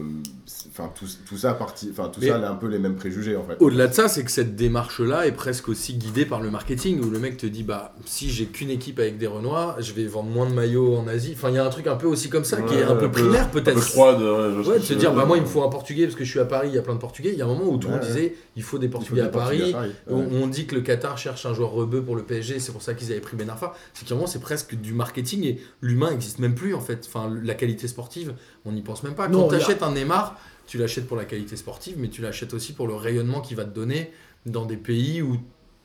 [0.69, 3.37] enfin tout, tout ça parti, enfin tout Mais- ça a un peu les mêmes préjugés
[3.37, 3.55] en fait.
[3.61, 7.09] Au-delà de ça, c'est que cette démarche-là est presque aussi guidée par le marketing, où
[7.09, 10.29] le mec te dit, bah, si j'ai qu'une équipe avec des Renois, je vais vendre
[10.29, 11.31] moins de maillots en Asie.
[11.33, 13.09] Enfin, il y a un truc un peu aussi comme ça, qui est un peu
[13.09, 13.79] primaire Un peu peut-être.
[13.79, 14.17] froide.
[14.21, 16.03] Ouais, je vois ce Ouais, de se dire, bah moi il me faut un Portugais
[16.05, 17.29] parce que je suis à Paris, il y a plein de Portugais.
[17.31, 18.07] Il y a un moment où tout le monde Ouais.
[18.09, 19.73] disait, il faut des faut Portugais des à Portugais Paris.
[19.73, 20.27] à Paris, On, ouais.
[20.43, 22.93] on dit que le Qatar cherche un joueur rebeu pour le PSG, c'est pour ça
[22.95, 23.73] qu'ils avaient pris Ben Arfa.
[23.93, 27.05] C'est qu'à un moment, c'est presque du marketing et l'humain n'existe même plus en fait.
[27.07, 28.33] Enfin, la qualité sportive,
[28.65, 29.27] on n'y pense même pas.
[29.27, 30.37] Quand tu a- achètes un Neymar,
[30.67, 33.65] tu l'achètes pour la qualité sportive, mais tu l'achètes aussi pour le rayonnement qu'il va
[33.65, 34.11] te donner
[34.45, 35.37] dans des pays où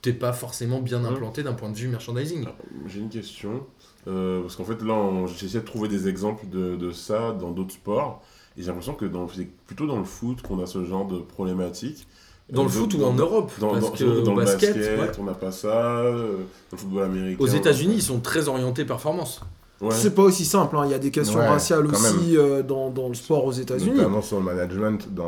[0.03, 2.47] t'es pas forcément bien implanté d'un point de vue merchandising.
[2.87, 3.66] J'ai une question.
[4.09, 7.74] euh, parce qu'en fait, là, j'essaie de trouver des exemples de, de ça dans d'autres
[7.74, 8.22] sports.
[8.57, 9.05] Et j'ai l'impression que
[9.37, 12.07] c'est plutôt dans le foot qu'on a ce genre de problématique.
[12.49, 15.11] Dans Euh, le foot ou en Europe dans, Parce dans- que dans le basket, ouais.
[15.20, 15.99] on n'a pas ça.
[16.01, 16.39] euh,
[16.70, 17.45] Dans le football américain.
[17.45, 19.41] Aux États-Unis, ils sont très orientés performance.
[19.81, 19.91] Ouais.
[19.93, 20.83] C'est pas aussi simple, hein.
[20.85, 23.97] il y a des questions Ouais, raciales aussi euh, dans, dans le sport aux États-Unis.
[23.97, 25.24] Notamment sur le management dans.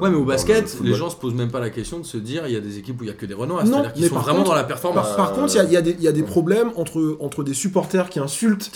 [0.00, 2.04] Ouais, mais au dans basket, le les gens se posent même pas la question de
[2.04, 3.62] se dire il y a des équipes où il y a que des Renois.
[3.62, 5.06] Non, C'est-à-dire qu'ils mais sont par vraiment contre- dans la performance.
[5.08, 6.22] Par, par Euh, contre, il y a- il y, a des- il y a des
[6.24, 8.70] problèmes entre, entre des supporters qui insultent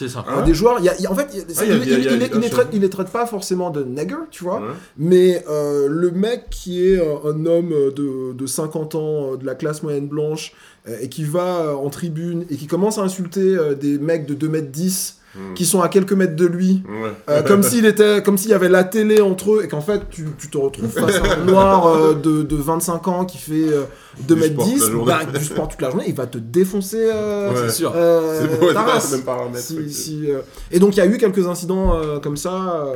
[0.47, 0.77] des joueurs.
[0.79, 3.27] Il y a- il y a- en fait, il, les traite, il les traite pas
[3.27, 4.62] forcément de nigger, tu vois.
[4.97, 9.55] Mais euh, le mec qui est euh, un homme de, de 50 ans, de la
[9.55, 10.53] classe moyenne blanche,
[11.01, 14.34] et qui va euh, en tribune et qui commence à insulter euh, des mecs de
[14.34, 15.53] 2 mètres 10 Mm.
[15.55, 17.11] qui sont à quelques mètres de lui, Ouais.
[17.28, 20.09] euh, comme s'il était, comme s'il y avait la télé entre eux, et qu'en fait
[20.09, 23.68] tu, tu te retrouves face à un noir euh, de, de 25 ans qui fait
[23.68, 23.82] euh,
[24.26, 25.12] 2 Du mètres sport toute 10, la journée.
[25.32, 27.11] bah, du sport toute la journée, il va te défoncer.
[27.12, 27.57] euh, Ouais.
[27.66, 27.93] C'est sûr.
[27.95, 29.12] euh, C'est beau, ta c'est race.
[29.12, 29.89] même ok.
[29.91, 30.41] si, euh,
[30.72, 32.86] Et donc il y a eu quelques incidents euh, comme ça.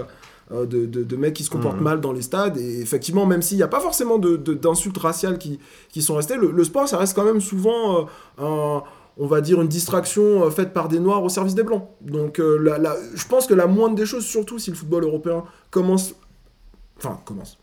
[0.52, 1.82] Euh, de, de- de mecs qui se comportent Mhm.
[1.84, 5.38] mal dans les stades et effectivement même s'il n'y a pas forcément de- d'insultes raciales
[5.38, 8.04] qui, qui sont restées le, le sport ça reste quand même souvent euh,
[8.38, 8.82] un-
[9.18, 12.38] on va dire une distraction euh, faite par des noirs au service des blancs donc
[12.40, 15.44] euh, la- la- je pense que la moindre des choses surtout si le football européen
[15.70, 16.14] commence
[16.98, 17.58] enfin commence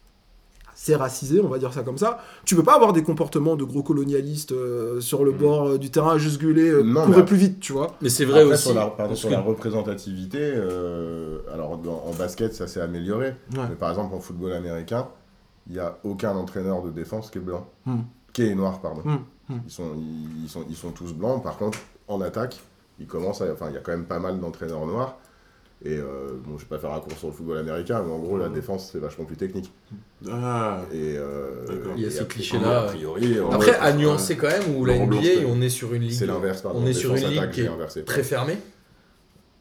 [0.81, 2.19] c'est racisé, on va dire ça comme ça.
[2.45, 5.37] Tu peux pas avoir des comportements de gros colonialistes euh, sur le Mhm.
[5.37, 7.97] bord euh, du terrain à juste gueuler, euh, Non, courir mais- plus vite, tu vois.
[8.01, 8.63] Mais c'est vrai Après, aussi.
[8.63, 12.79] Sur la, pardon, parce sur que- la représentativité, euh, alors dans- en basket, ça s'est
[12.79, 13.35] amélioré.
[13.51, 15.09] Mais par exemple, en football américain,
[15.67, 17.67] il n'y a aucun entraîneur de défense qui est blanc.
[17.85, 17.99] Hmm.
[18.31, 19.01] Qui est noir, pardon.
[19.03, 19.17] Hmm.
[19.65, 21.43] Ils, sont, ils, ils sont, ils sont tous blancs.
[21.43, 22.57] Par contre, en attaque,
[22.99, 25.17] il commence à, enfin, il y a quand même pas mal d'entraîneurs noirs.
[25.85, 26.03] Et euh,
[26.45, 28.49] bon, je vais pas faire un cours sur le football américain, mais en gros, la
[28.49, 28.53] Hmm.
[28.53, 29.71] défense, c'est vachement plus technique.
[30.29, 30.81] Ah.
[30.91, 31.93] Et, euh, D'accord.
[31.95, 32.81] Il y a après- clichés-là.
[32.81, 36.01] A priori, Après, vrai, à nuancer quand même, où la NBA, on est sur une
[36.01, 36.11] ligue.
[36.11, 36.81] C'est l'inverse, pardon.
[36.83, 38.57] On est sur une ligue qui est très fermée.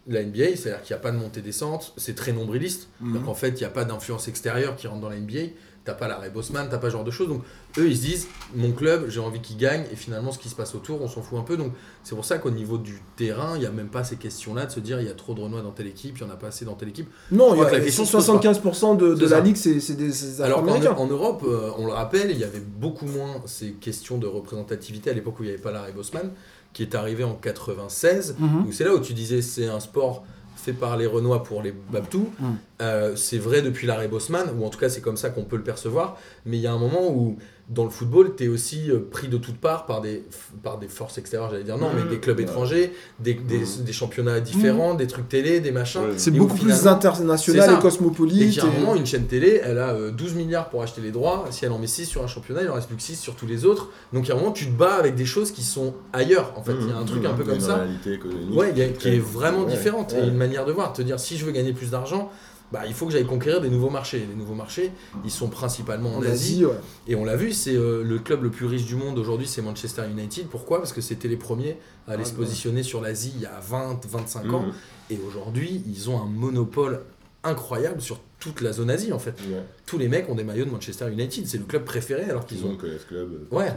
[0.08, 2.88] La NBA, c'est-à-dire qu'il n'y a pas de montée-descente, c'est très nombriliste.
[3.00, 3.14] Mhm.
[3.14, 5.52] Donc en fait, il n'y a pas d'influence extérieure qui rentre dans la NBA.
[5.84, 7.28] T'as pas l'arrêt Bosman, t'as pas ce genre de choses.
[7.28, 7.42] Donc
[7.78, 9.84] eux, ils se disent, mon club, j'ai envie qu'il gagne.
[9.90, 11.56] Et finalement, ce qui se passe autour, on s'en fout un peu.
[11.56, 11.72] Donc
[12.04, 14.70] c'est pour ça qu'au niveau du terrain, il n'y a même pas ces questions-là de
[14.70, 16.36] se dire, il y a trop de Renois dans telle équipe, il n'y en a
[16.36, 17.08] pas assez dans telle équipe.
[17.30, 18.52] Non, il y a que la question se pose pas.
[18.52, 22.38] 75% de, la ligue, c'est des, des Alors en Europe, euh, on le rappelle, il
[22.38, 25.72] y avait beaucoup moins ces questions de représentativité à l'époque où il n'y avait pas
[25.72, 26.30] l'arrêt Bosman,
[26.72, 28.36] qui est arrivé en 96.
[28.38, 28.72] Mhm.
[28.72, 30.24] C'est là où tu disais c'est un sport
[30.58, 32.30] fait par les Renois pour les Babtou.
[32.38, 32.46] Mm.
[32.82, 35.56] Euh, c'est vrai depuis l'arrêt Bosman, ou en tout cas c'est comme ça qu'on peut
[35.56, 36.18] le percevoir.
[36.44, 37.38] Mais il y a un moment où
[37.68, 40.24] dans le football, tu es aussi euh, pris de toutes parts par des,
[40.62, 42.44] par des forces extérieures, j'allais dire non, mais des clubs Ouais.
[42.44, 46.00] étrangers, des, des, des championnats différents, des trucs télé, des machins.
[46.00, 46.14] Ouais.
[46.16, 48.56] C'est beaucoup plus international et cosmopolite.
[48.56, 51.10] Et un et- moment, une chaîne télé, elle a euh, 12 milliards pour acheter les
[51.10, 51.44] droits.
[51.50, 53.34] Si elle en met 6 sur un championnat, il en reste plus que 6 sur
[53.34, 53.90] tous les autres.
[54.12, 56.52] Donc, il y a un moment, tu te bats avec des choses qui sont ailleurs.
[56.56, 57.76] En fait, il y a un truc un peu Il y a comme une ça.
[57.76, 60.12] réalité économique Ouais, y a- qui est vraiment Ouais, différente.
[60.12, 60.24] ouais.
[60.24, 60.92] Et une manière de voir.
[60.94, 62.30] Te dire, si je veux gagner plus d'argent,
[62.72, 64.26] bah, il faut que j'aille conquérir des nouveaux marchés.
[64.28, 64.92] Les nouveaux marchés,
[65.24, 66.30] ils sont principalement en, en Asie.
[66.30, 66.74] Asie, ouais.
[67.06, 69.62] Et on l'a vu, c'est euh, le club le plus riche du monde aujourd'hui, c'est
[69.62, 70.46] Manchester United.
[70.48, 70.78] Pourquoi?
[70.78, 72.36] Parce que c'était les premiers à aller Ah, se ouais.
[72.38, 74.62] positionner sur l'Asie il y a 20, 25 ans.
[74.66, 74.72] Mhm.
[75.10, 77.00] Et aujourd'hui, ils ont un monopole
[77.44, 79.34] incroyable sur toute la zone Asie en fait.
[79.50, 79.62] Ouais.
[79.84, 82.58] Tous les mecs ont des maillots de Manchester United, c'est le club préféré alors qu'ils
[82.58, 83.46] Ils ont que les clubs.
[83.50, 83.72] Ouais,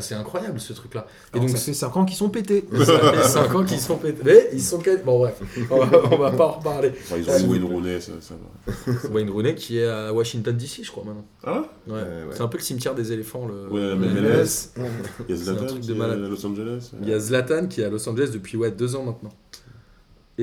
[0.00, 1.06] c'est incroyable ce truc-là.
[1.32, 2.64] Et Alors, donc, ça fait 5 ans qu'ils sont pétés.
[2.84, 4.22] ça fait 5 ans qu'ils sont pétés.
[4.24, 5.40] Mais ils sont Bon, bref,
[5.70, 6.92] on va, on va pas en reparler.
[7.04, 9.08] Enfin, ils ont Wayne Rooney, ça, ça va.
[9.12, 11.24] Wayne Rooney qui est à Washington DC, je crois maintenant.
[11.44, 11.94] Ah Ouais?
[11.94, 12.26] Ouais, ouais.
[12.32, 13.46] C'est un peu le cimetière des éléphants.
[13.46, 13.68] Le...
[13.68, 14.70] Ouais, MLS.
[14.76, 14.88] MLS.
[15.28, 16.90] Il y a Zlatan truc qui de est à Los Angeles.
[17.00, 19.30] Il y a Zlatan qui est à Los Angeles depuis ouais, deux ans maintenant.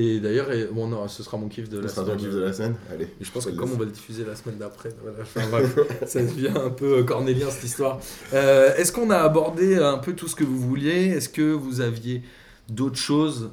[0.02, 2.18] Et d'ailleurs, bon, non, ce sera mon kiff de Ce la sera ton semaine.
[2.24, 3.04] kiff de la scène Allez.
[3.20, 5.78] Et je pense que comme on va le diffuser la semaine d'après, voilà, enfin, bref,
[6.06, 7.98] ça devient un peu euh, cornélien cette histoire.
[8.32, 11.08] Euh, Est-ce qu'on a abordé un peu tout ce que vous vouliez?
[11.08, 12.22] Est-ce que vous aviez
[12.68, 13.50] d'autres choses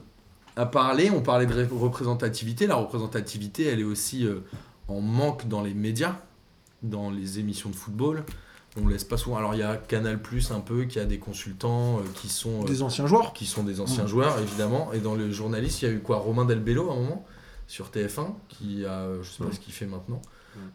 [0.56, 1.12] à parler?
[1.14, 2.66] On parlait de ré- représentativité.
[2.68, 4.36] La représentativité, elle est aussi euh,
[4.88, 6.16] en manque dans les médias,
[6.84, 8.24] dans les émissions de football.
[8.80, 9.38] On laisse pas souvent.
[9.38, 12.62] Alors il y a Canal Plus un peu qui a des consultants euh, qui sont
[12.62, 13.34] euh, Des anciens joueurs.
[13.34, 16.18] qui sont des anciens joueurs évidemment et dans le journaliste il y a eu quoi?
[16.18, 17.26] Romain Delbello à un moment
[17.68, 20.22] sur TF1 qui a euh, je sais pas ce qu'il fait maintenant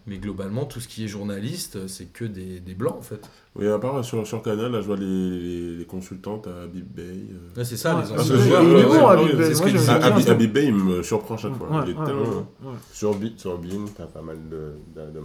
[0.07, 3.67] mais globalement tout ce qui est journaliste c'est que des, des blancs en fait Oui,
[3.67, 7.03] à part sur, sur Canal, là, je vois les, les, les consultantes à Bay.
[7.03, 7.65] euh.
[7.65, 11.03] C'est ça Ouais, les ah, anciens joueurs il est bon, ouais, Habib Bay, il me
[11.03, 11.69] surprend chaque fois.
[11.69, 12.23] Ouais, il est ouais, tellement.
[12.23, 12.37] ouais,
[12.71, 12.75] ouais.
[12.93, 15.19] Sur, Bi- sur Bean, t'as pas mal de, de, de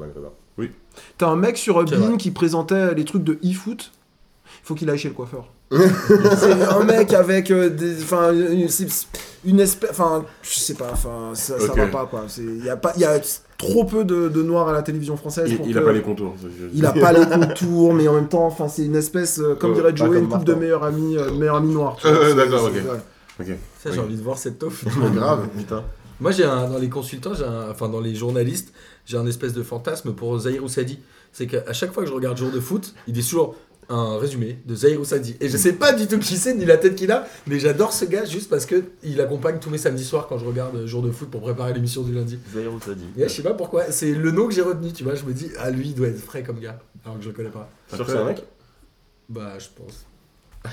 [0.57, 0.73] maghrébins.
[1.17, 3.91] T'as un mec sur Bean qui présentait les trucs de e-foot.
[4.63, 5.45] Il faut qu'il aille chez le coiffeur.
[5.71, 8.01] c'est un mec avec euh, des.
[8.01, 8.61] Enfin, une,
[9.59, 9.89] espèce.
[9.91, 10.89] Enfin, je sais pas.
[10.93, 11.77] Enfin, ça, ça Ok.
[11.77, 12.25] va pas quoi.
[12.37, 13.19] Il y a, pas- y a
[13.57, 15.47] trop peu de, de noirs à la télévision française.
[15.49, 16.35] Il, pour il que- a pas les contours.
[16.73, 19.71] Il a pas les contours, mais en même temps, enfin, c'est une espèce, euh, comme
[19.71, 21.97] Euh, dirait Joey, comme une couple de meilleurs amis, euh, meilleurs amis noirs.
[22.05, 22.73] Euh, d'accord, ok.
[22.73, 22.81] ouais.
[23.39, 23.47] Ok.
[23.83, 24.05] ça j'ai Oui.
[24.05, 25.83] envie de voir cette toffe Trop grave, putain.
[26.19, 28.73] Moi j'ai un dans les consultants j'ai un- enfin dans les journalistes
[29.05, 30.99] j'ai un espèce de fantasme pour Zahir Oussadi
[31.31, 33.55] c'est qu'à chaque fois que je regarde jour de foot il dit toujours
[33.89, 35.37] un résumé de Zairo Sadi.
[35.39, 37.93] Et je sais pas du tout qui c'est ni la tête qu'il a, mais j'adore
[37.93, 41.01] ce gars juste parce que il accompagne tous mes samedis soirs quand je regarde Jour
[41.01, 42.37] de foot pour préparer l'émission du lundi.
[42.53, 43.05] Zairo Sadi.
[43.15, 45.15] Et je sais pas pourquoi, c'est le nom que j'ai retenu, tu vois.
[45.15, 47.33] Je me dis, ah lui, il doit être frais comme gars, alors que je le
[47.33, 47.69] connais pas.
[47.87, 48.43] C'est un mec
[49.29, 50.05] Bah, je pense.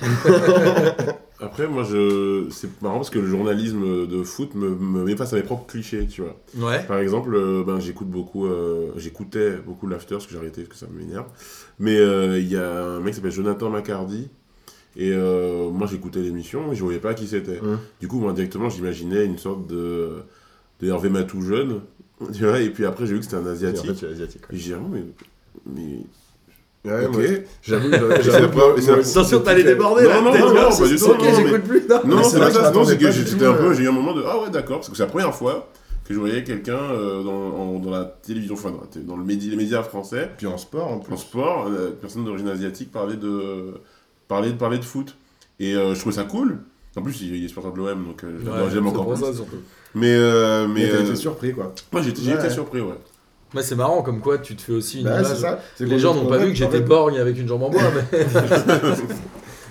[1.40, 2.46] Après, moi, je...
[2.50, 5.66] c'est marrant parce que le journalisme de foot me, me met face à mes propres
[5.66, 6.36] clichés, tu vois.
[6.56, 6.82] Ouais.
[6.84, 10.80] Par exemple, euh, ben, j'écoute beaucoup, euh, j'écoutais beaucoup l'after, parce que j'ai arrêté, parce
[10.80, 11.26] que ça m'énerve.
[11.78, 14.28] Mais euh, il y a un mec qui s'appelle Jonathan McCardy.
[14.96, 17.58] Et moi, j'écoutais l'émission, mais je voyais pas qui c'était.
[17.60, 17.78] Hum.
[18.00, 20.22] Du coup, moi, directement, j'imaginais une sorte de,
[20.80, 21.80] de Hervé Matou jeune.
[22.32, 23.94] Tu vois, et puis après, j'ai vu que c'était un Et En asiatique.
[23.96, 24.42] fait, asiatique.
[24.50, 25.02] Et j'ai dit, ah, mais.
[25.66, 25.98] mais...
[26.84, 27.42] Ouais, ok.
[27.62, 27.88] j'avoue,
[29.00, 30.20] Attention, t'allais déborder Non, là.
[30.20, 31.82] non, non, non, ah, pas c'est- du tout, Ok, j'écoute plus.
[32.04, 32.22] Non.
[32.22, 33.74] C'est pas ça, non, c'est que j'étais un peu, euh.
[33.74, 35.70] j'ai eu un moment de ah ouais d'accord, parce que c'est la première fois
[36.06, 40.30] que je voyais quelqu'un euh, dans, la télévision, enfin dans, le médi- les médias français,
[40.36, 41.14] Puis en sport, en plus.
[41.14, 43.72] en sport, euh, personne d'origine asiatique parler de,
[44.28, 45.16] parler, de parler de foot.
[45.60, 46.58] Et euh, je trouvais ça cool.
[46.96, 48.22] En plus, il, est supporter de l'OM, donc
[48.70, 49.24] j'aime encore plus.
[49.24, 49.56] ça, surtout.
[49.94, 50.14] Mais,
[50.68, 51.72] Mais t'as été surpris, quoi.
[51.92, 52.38] moi j'ai j'ai Ouais.
[52.44, 52.94] été surpris, ouais.
[53.54, 55.36] Ouais, c'est marrant comme quoi tu te fais aussi une Bah, image.
[55.36, 55.60] ça.
[55.80, 57.82] Les gens n'ont pas vu que j'étais borgne avec une jambe en bois,
[58.12, 58.26] mais.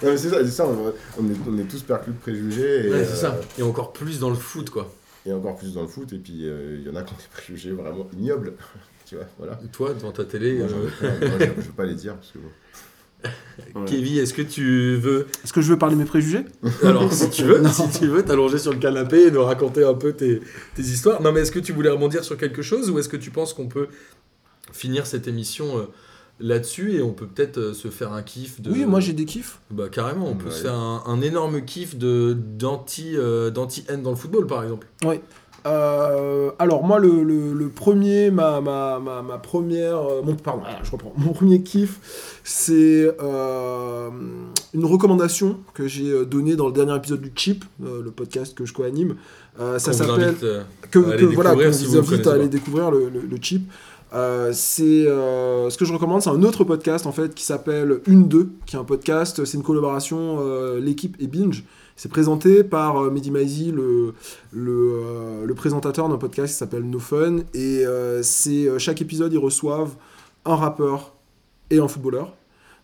[0.04, 2.88] Non, mais c'est ça, on, on est, on est tous perclus de préjugés.
[2.88, 3.40] Et, Ouais, c'est euh, ça.
[3.58, 4.92] Et encore plus dans le foot, quoi.
[5.26, 7.18] et encore plus dans le foot, et puis euh, il y en a qui ont
[7.18, 8.54] des préjugés vraiment ignobles.
[9.06, 9.58] tu vois, voilà.
[9.72, 10.90] Toi, devant ta télé, Moi, euh,
[11.22, 12.50] je, je veux pas les dire, parce que bon.
[13.76, 13.86] Ouais.
[13.86, 15.28] Kevin, est-ce que tu veux.
[15.44, 16.46] Est-ce que je veux parler de mes préjugés?
[16.84, 19.94] Alors, si tu veux, si tu veux, t'allonger sur le canapé et nous raconter un
[19.94, 20.42] peu tes,
[20.76, 21.22] tes histoires.
[21.22, 23.54] Non, mais est-ce que tu voulais rebondir sur quelque chose ou est-ce que tu penses
[23.54, 23.88] qu'on peut
[24.72, 25.84] finir cette émission euh,
[26.40, 28.72] là-dessus et on peut peut-être euh, se faire un kiff de.
[28.72, 29.60] Oui, moi j'ai des kiffs.
[29.72, 30.52] Bah, carrément, on peut Ouais.
[30.52, 34.88] se faire un, un énorme kiff de d'anti euh, d'anti-haine dans le football, par exemple.
[35.66, 40.62] Euh, alors moi le, le- le premier ma, ma, ma, ma première euh, mon, pardon
[40.62, 44.10] voilà, je reprends mon premier kiff c'est euh,
[44.74, 48.74] une recommandation que j'ai donnée dans le dernier épisode du Chip le podcast que je
[48.74, 49.16] co-anime
[49.78, 50.36] ça s'appelle
[50.92, 51.00] que,
[51.36, 53.64] voilà, qu'on si vous vous invite à aller découvrir le, le- le chip.
[54.16, 58.00] Euh, c'est euh, ce que je recommande, c'est un autre podcast en fait qui s'appelle
[58.06, 61.64] Une 2, qui est un podcast, c'est une collaboration euh, l'équipe et Binge.
[61.96, 64.14] C'est présenté par euh, Mehdi Maizi, le,
[64.52, 67.38] le, euh, le présentateur d'un podcast qui s'appelle No Fun.
[67.54, 69.96] Et euh, c'est euh, chaque épisode, ils reçoivent
[70.46, 71.14] un rappeur
[71.70, 72.36] et un footballeur.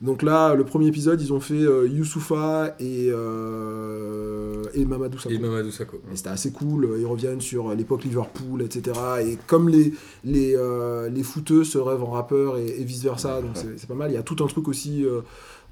[0.02, 5.36] Donc là, le premier épisode, ils ont fait euh, Youssoufa et, euh, et Mamadou Sakho.
[5.36, 6.00] Et Mamadou Sakho.
[6.14, 8.98] C'était assez cool, ils reviennent sur l'époque Liverpool, etc.
[9.26, 9.92] Et comme les,
[10.24, 13.94] les, euh, les footeux se rêvent en rappeur et, et vice-versa, donc c'est c'est pas
[13.94, 14.10] mal.
[14.10, 15.06] Il y a tout un truc aussi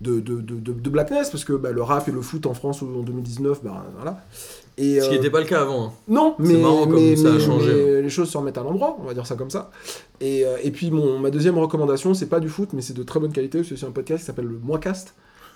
[0.01, 2.53] de, de, de, de- de blackness, parce que bah, le rap et le foot en
[2.53, 4.19] France en 2019, bah, voilà.
[4.77, 5.85] Et, Ce qui euh, n'était pas le cas avant.
[5.87, 5.91] hein.
[6.07, 7.73] non, mais, marrant comme mais- ça a mais- changé.
[7.73, 9.71] mais les choses se remettent à l'endroit, on va dire ça comme ça.
[10.21, 13.01] Et, euh, et puis mon, ma deuxième recommandation, c'est pas du foot, mais c'est de
[13.01, 15.15] très bonne qualité, c'est un podcast qui s'appelle le Moicast,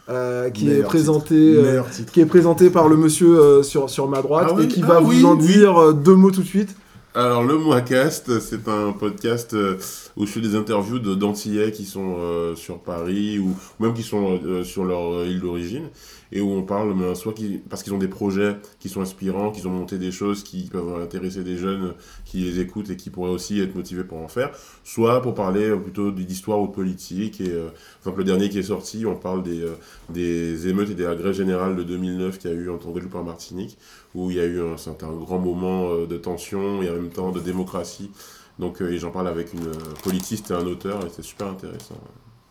[0.09, 1.35] euh, qui est présenté...
[1.35, 1.81] euh,
[2.11, 4.81] qui est présenté par le monsieur euh, sur, sur ma droite Ah oui, et qui
[4.83, 5.45] ah va oui, vous en oui.
[5.45, 6.75] dire euh, deux mots tout de suite.
[7.13, 9.77] Alors, le Moicast, c'est un podcast euh,
[10.17, 14.03] où je fais des interviews de d'Antillais qui sont euh, sur Paris ou même qui
[14.03, 15.89] sont euh, sur leur euh, île d'origine
[16.31, 19.51] et où on parle ben, soit qui, parce qu'ils ont des projets qui sont inspirants,
[19.51, 21.93] qu'ils ont monté des choses qui peuvent intéresser des jeunes
[22.25, 24.51] qui les écoutent et qui pourraient aussi être motivés pour en faire,
[24.83, 27.41] soit pour parler euh, plutôt d'histoire ou de politique.
[27.41, 29.75] Et, euh, exemple, le dernier qui est sorti, on parle des, euh,
[30.09, 33.23] des émeutes et des grèves générales de 2009 qu'il y a eu en Guadeloupe en
[33.23, 33.77] Martinique
[34.13, 37.31] où il y a eu un, un grand moment de tension et en même temps
[37.31, 38.11] de démocratie.
[38.59, 39.73] Donc, euh, et j'en parle avec une euh,
[40.03, 41.97] politiste et un auteur, et c'est super intéressant.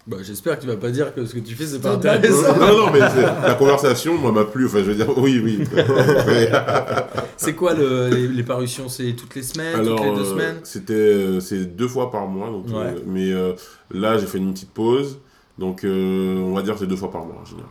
[0.06, 2.08] Bah, J'espère que tu vas pas dire que ce que tu fais, c'est pas C'est
[2.08, 2.56] intéressant.
[2.58, 4.66] non, non, mais la conversation, moi, m'a plu.
[4.66, 5.60] Enfin, je veux dire, oui, oui.
[7.36, 8.88] C'est quoi le- les, les parutions?
[8.88, 10.60] C'est toutes les semaines alors, Toutes les deux euh, semaines?
[10.64, 12.48] c'était, c'est deux fois par mois.
[12.50, 12.72] Donc, Ouais.
[12.74, 13.52] euh, mais euh,
[13.90, 15.18] là, j'ai fait une petite pause.
[15.58, 17.68] Donc, euh, on va dire que c'est deux fois par mois en général.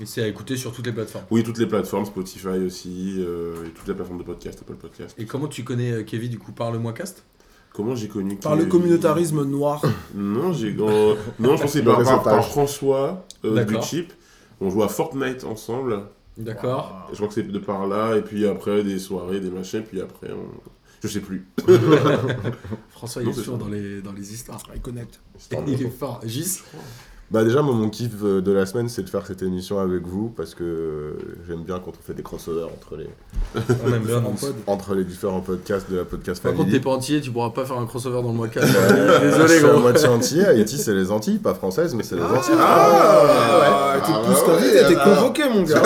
[0.00, 1.24] Et c'est à écouter sur toutes les plateformes?
[1.30, 5.14] Oui, toutes les plateformes, Spotify aussi, euh, et toutes les plateformes de podcast, Apple Podcast.
[5.18, 7.24] Et comment tu connais euh, Kevin du coup par le Moicast?
[7.74, 9.82] Comment j'ai connu Par le communautarisme noir.
[10.14, 10.68] Non, j'ai.
[10.78, 13.74] euh, non, je pense que c'est Le par, par- par François euh, du.
[13.82, 14.12] Chip.
[14.60, 16.04] On joue à Fortnite ensemble.
[16.38, 17.08] D'accord.
[17.10, 18.16] Je crois que c'est de par là.
[18.16, 19.82] Et puis après, des soirées, des machins.
[19.82, 20.46] Puis après, on...
[21.02, 21.46] je sais plus.
[22.90, 23.64] François, il Non, est toujours ça.
[23.64, 24.62] dans les, dans les histoires.
[24.74, 25.20] Il connecte.
[25.66, 26.20] Il est fort.
[26.24, 26.60] Gis?
[27.34, 30.06] Bah déjà, moi, mon kiff euh, de la semaine, c'est de faire cette émission avec
[30.06, 31.14] vous parce que euh,
[31.48, 33.08] j'aime bien quand on fait des crossovers entre les,
[33.84, 34.20] On aime bien.
[34.20, 34.34] non
[34.68, 36.78] entre les différents podcasts de la podcast Par contre, family.
[36.78, 38.72] t'es pas entier, tu pourras pas faire un crossover dans le Moicast.
[38.72, 39.80] Euh, Désolé, je suis à gros.
[39.80, 40.44] moitié entier.
[40.44, 42.54] Haïti, c'est les Antilles, pas françaises, mais c'est les Antilles.
[42.56, 45.16] Ah, t'es Ah, plus ouais, qu'invité, t'es alors.
[45.18, 45.82] convoqué, mon gars.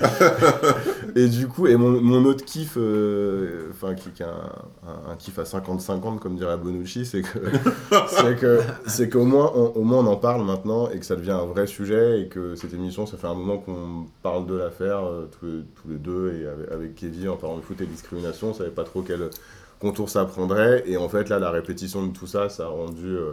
[1.18, 4.52] Et du coup, et mon, mon autre kiff, euh, enfin qui, qui est un,
[4.86, 7.38] un- un kiff à 50-50 comme dirait Bonucci, c'est que
[8.08, 11.16] c'est que c'est qu'au moins on, au moins on en parle maintenant et que ça
[11.16, 14.54] devient un vrai sujet et que cette émission, ça fait un moment qu'on parle de
[14.54, 17.80] l'affaire euh, tous, les, tous les deux et avec, avec Kevin en parlant de foot
[17.80, 19.28] et de discrimination, on savait pas trop quel
[19.80, 20.84] contour ça prendrait.
[20.86, 23.32] Et en fait là la répétition de tout ça, ça a rendu euh,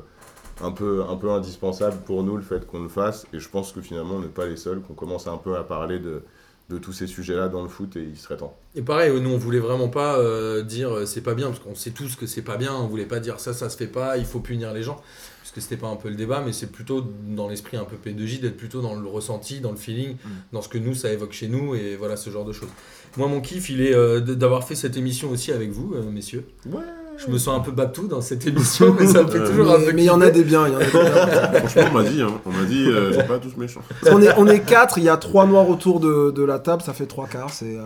[0.63, 3.27] un peu, un peu indispensable pour nous le fait qu'on le fasse.
[3.33, 5.63] Et je pense que finalement on n'est pas les seuls, qu'on commence un peu à
[5.63, 6.23] parler de,
[6.69, 8.57] de tous ces sujets-là dans le foot et il serait temps.
[8.75, 11.75] Et pareil, nous on voulait vraiment pas euh, dire euh, c'est pas bien, parce qu'on
[11.75, 14.17] sait tous que c'est pas bien, on voulait pas dire ça, ça se fait pas,
[14.17, 14.99] il faut punir les gens,
[15.41, 17.97] parce que c'était pas un peu le débat, mais c'est plutôt dans l'esprit un peu
[17.97, 20.15] P2J, d'être plutôt dans le ressenti, dans le feeling,
[20.53, 22.69] dans ce que nous ça évoque chez nous, et voilà ce genre de choses.
[23.17, 26.45] Moi mon kiff, il est euh, d'avoir fait cette émission aussi avec vous, euh, messieurs.
[26.65, 26.81] Ouais.
[27.17, 29.71] Je me sens un peu batou dans cette émission, mais ça me fait Euh, toujours
[29.71, 30.67] un peu mais il y en a des biens.
[30.67, 31.59] il y en a des biens.
[31.67, 33.81] Franchement, on m'a dit, hein, on m'a dit, euh, c'est pas tous méchants.
[34.05, 36.93] Est, on est quatre, il y a trois noirs autour de, de la table, ça
[36.93, 37.83] fait trois quarts, c'est euh,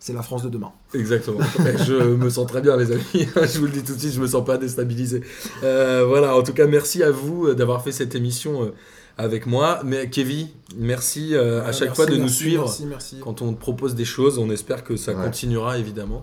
[0.00, 0.72] c'est la France de demain.
[0.94, 1.38] Exactement.
[1.86, 3.02] je me sens très bien, les amis.
[3.36, 5.22] je vous le dis tout de suite, je me sens pas déstabilisé.
[5.64, 8.72] Euh, voilà, en tout cas, merci à vous d'avoir fait cette émission
[9.18, 9.80] avec moi.
[9.84, 10.46] Mais Kevin,
[10.76, 13.16] merci à chaque Merci, fois de nous suivre Merci, merci.
[13.22, 14.38] quand on te propose des choses.
[14.38, 15.24] On espère que ça Ouais.
[15.24, 16.22] continuera, évidemment.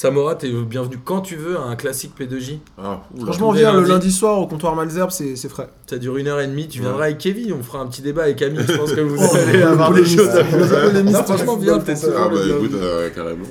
[0.00, 2.60] Samora, t'es bienvenu quand tu veux à un classique P2J.
[2.78, 3.02] Ah.
[3.20, 5.68] Franchement, viens le lundi soir au comptoir Malzerbe, c'est c'est frais.
[5.86, 6.68] Ça dure une heure et demie.
[6.68, 6.86] Tu Ouais.
[6.86, 7.52] viendras avec Kevin.
[7.52, 8.64] On fera un petit débat avec Camille.
[8.66, 11.92] Je pense que vous Oh, allez le avoir des choses à Non, franchement, viens, t'es
[12.16, 13.44] Ah bah écoute, euh, carrément,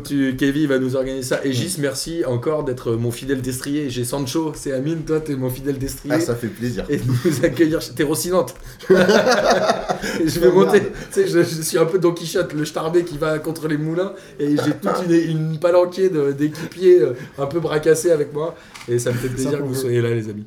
[0.04, 1.40] tu Kevin va nous organiser ça.
[1.44, 3.90] Et Gis, merci encore d'être mon fidèle destrier.
[3.90, 6.14] J'ai Sancho, c'est Amine, toi t'es mon fidèle destrier.
[6.14, 6.84] Ah, ça fait plaisir.
[6.88, 8.54] Et de nous accueillir chez T'es Rocinante.
[8.88, 10.82] Je vais monter.
[10.82, 13.76] Tu sais, je, je suis un peu Don Quichotte, le starbé qui va contre les
[13.76, 14.12] moulins.
[14.38, 18.54] Et j'ai toute une, une palanquée d'équipiers euh, un peu bracassés avec moi.
[18.88, 20.44] Et ça me fait plaisir que vous soyez là, les amis.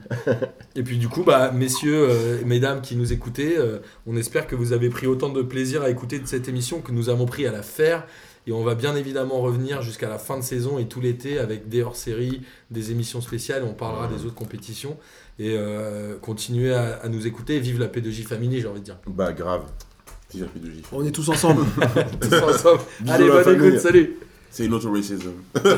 [0.76, 4.56] Et puis, du coup, bah, messieurs, euh, mesdames qui nous écoutez, euh, on espère que
[4.56, 7.48] vous avez pris autant de plaisir à écouter de cette émission que nous avons pris
[7.48, 8.06] à la faire.
[8.48, 11.68] Et on va bien évidemment revenir jusqu'à la fin de saison et tout l'été avec
[11.68, 13.64] des hors-séries, des émissions spéciales.
[13.68, 14.98] On parlera des autres compétitions.
[15.40, 17.60] Et euh, continuez à, à nous écouter.
[17.60, 18.98] Vive la P2J Family, j'ai envie de dire.
[19.08, 19.64] Bah grave.
[20.92, 21.64] On est tous ensemble.
[22.22, 22.82] Tous ensemble.
[23.08, 23.68] Allez, bonne famille.
[23.68, 24.18] écoute, salut
[24.56, 25.32] C'est une autre racism.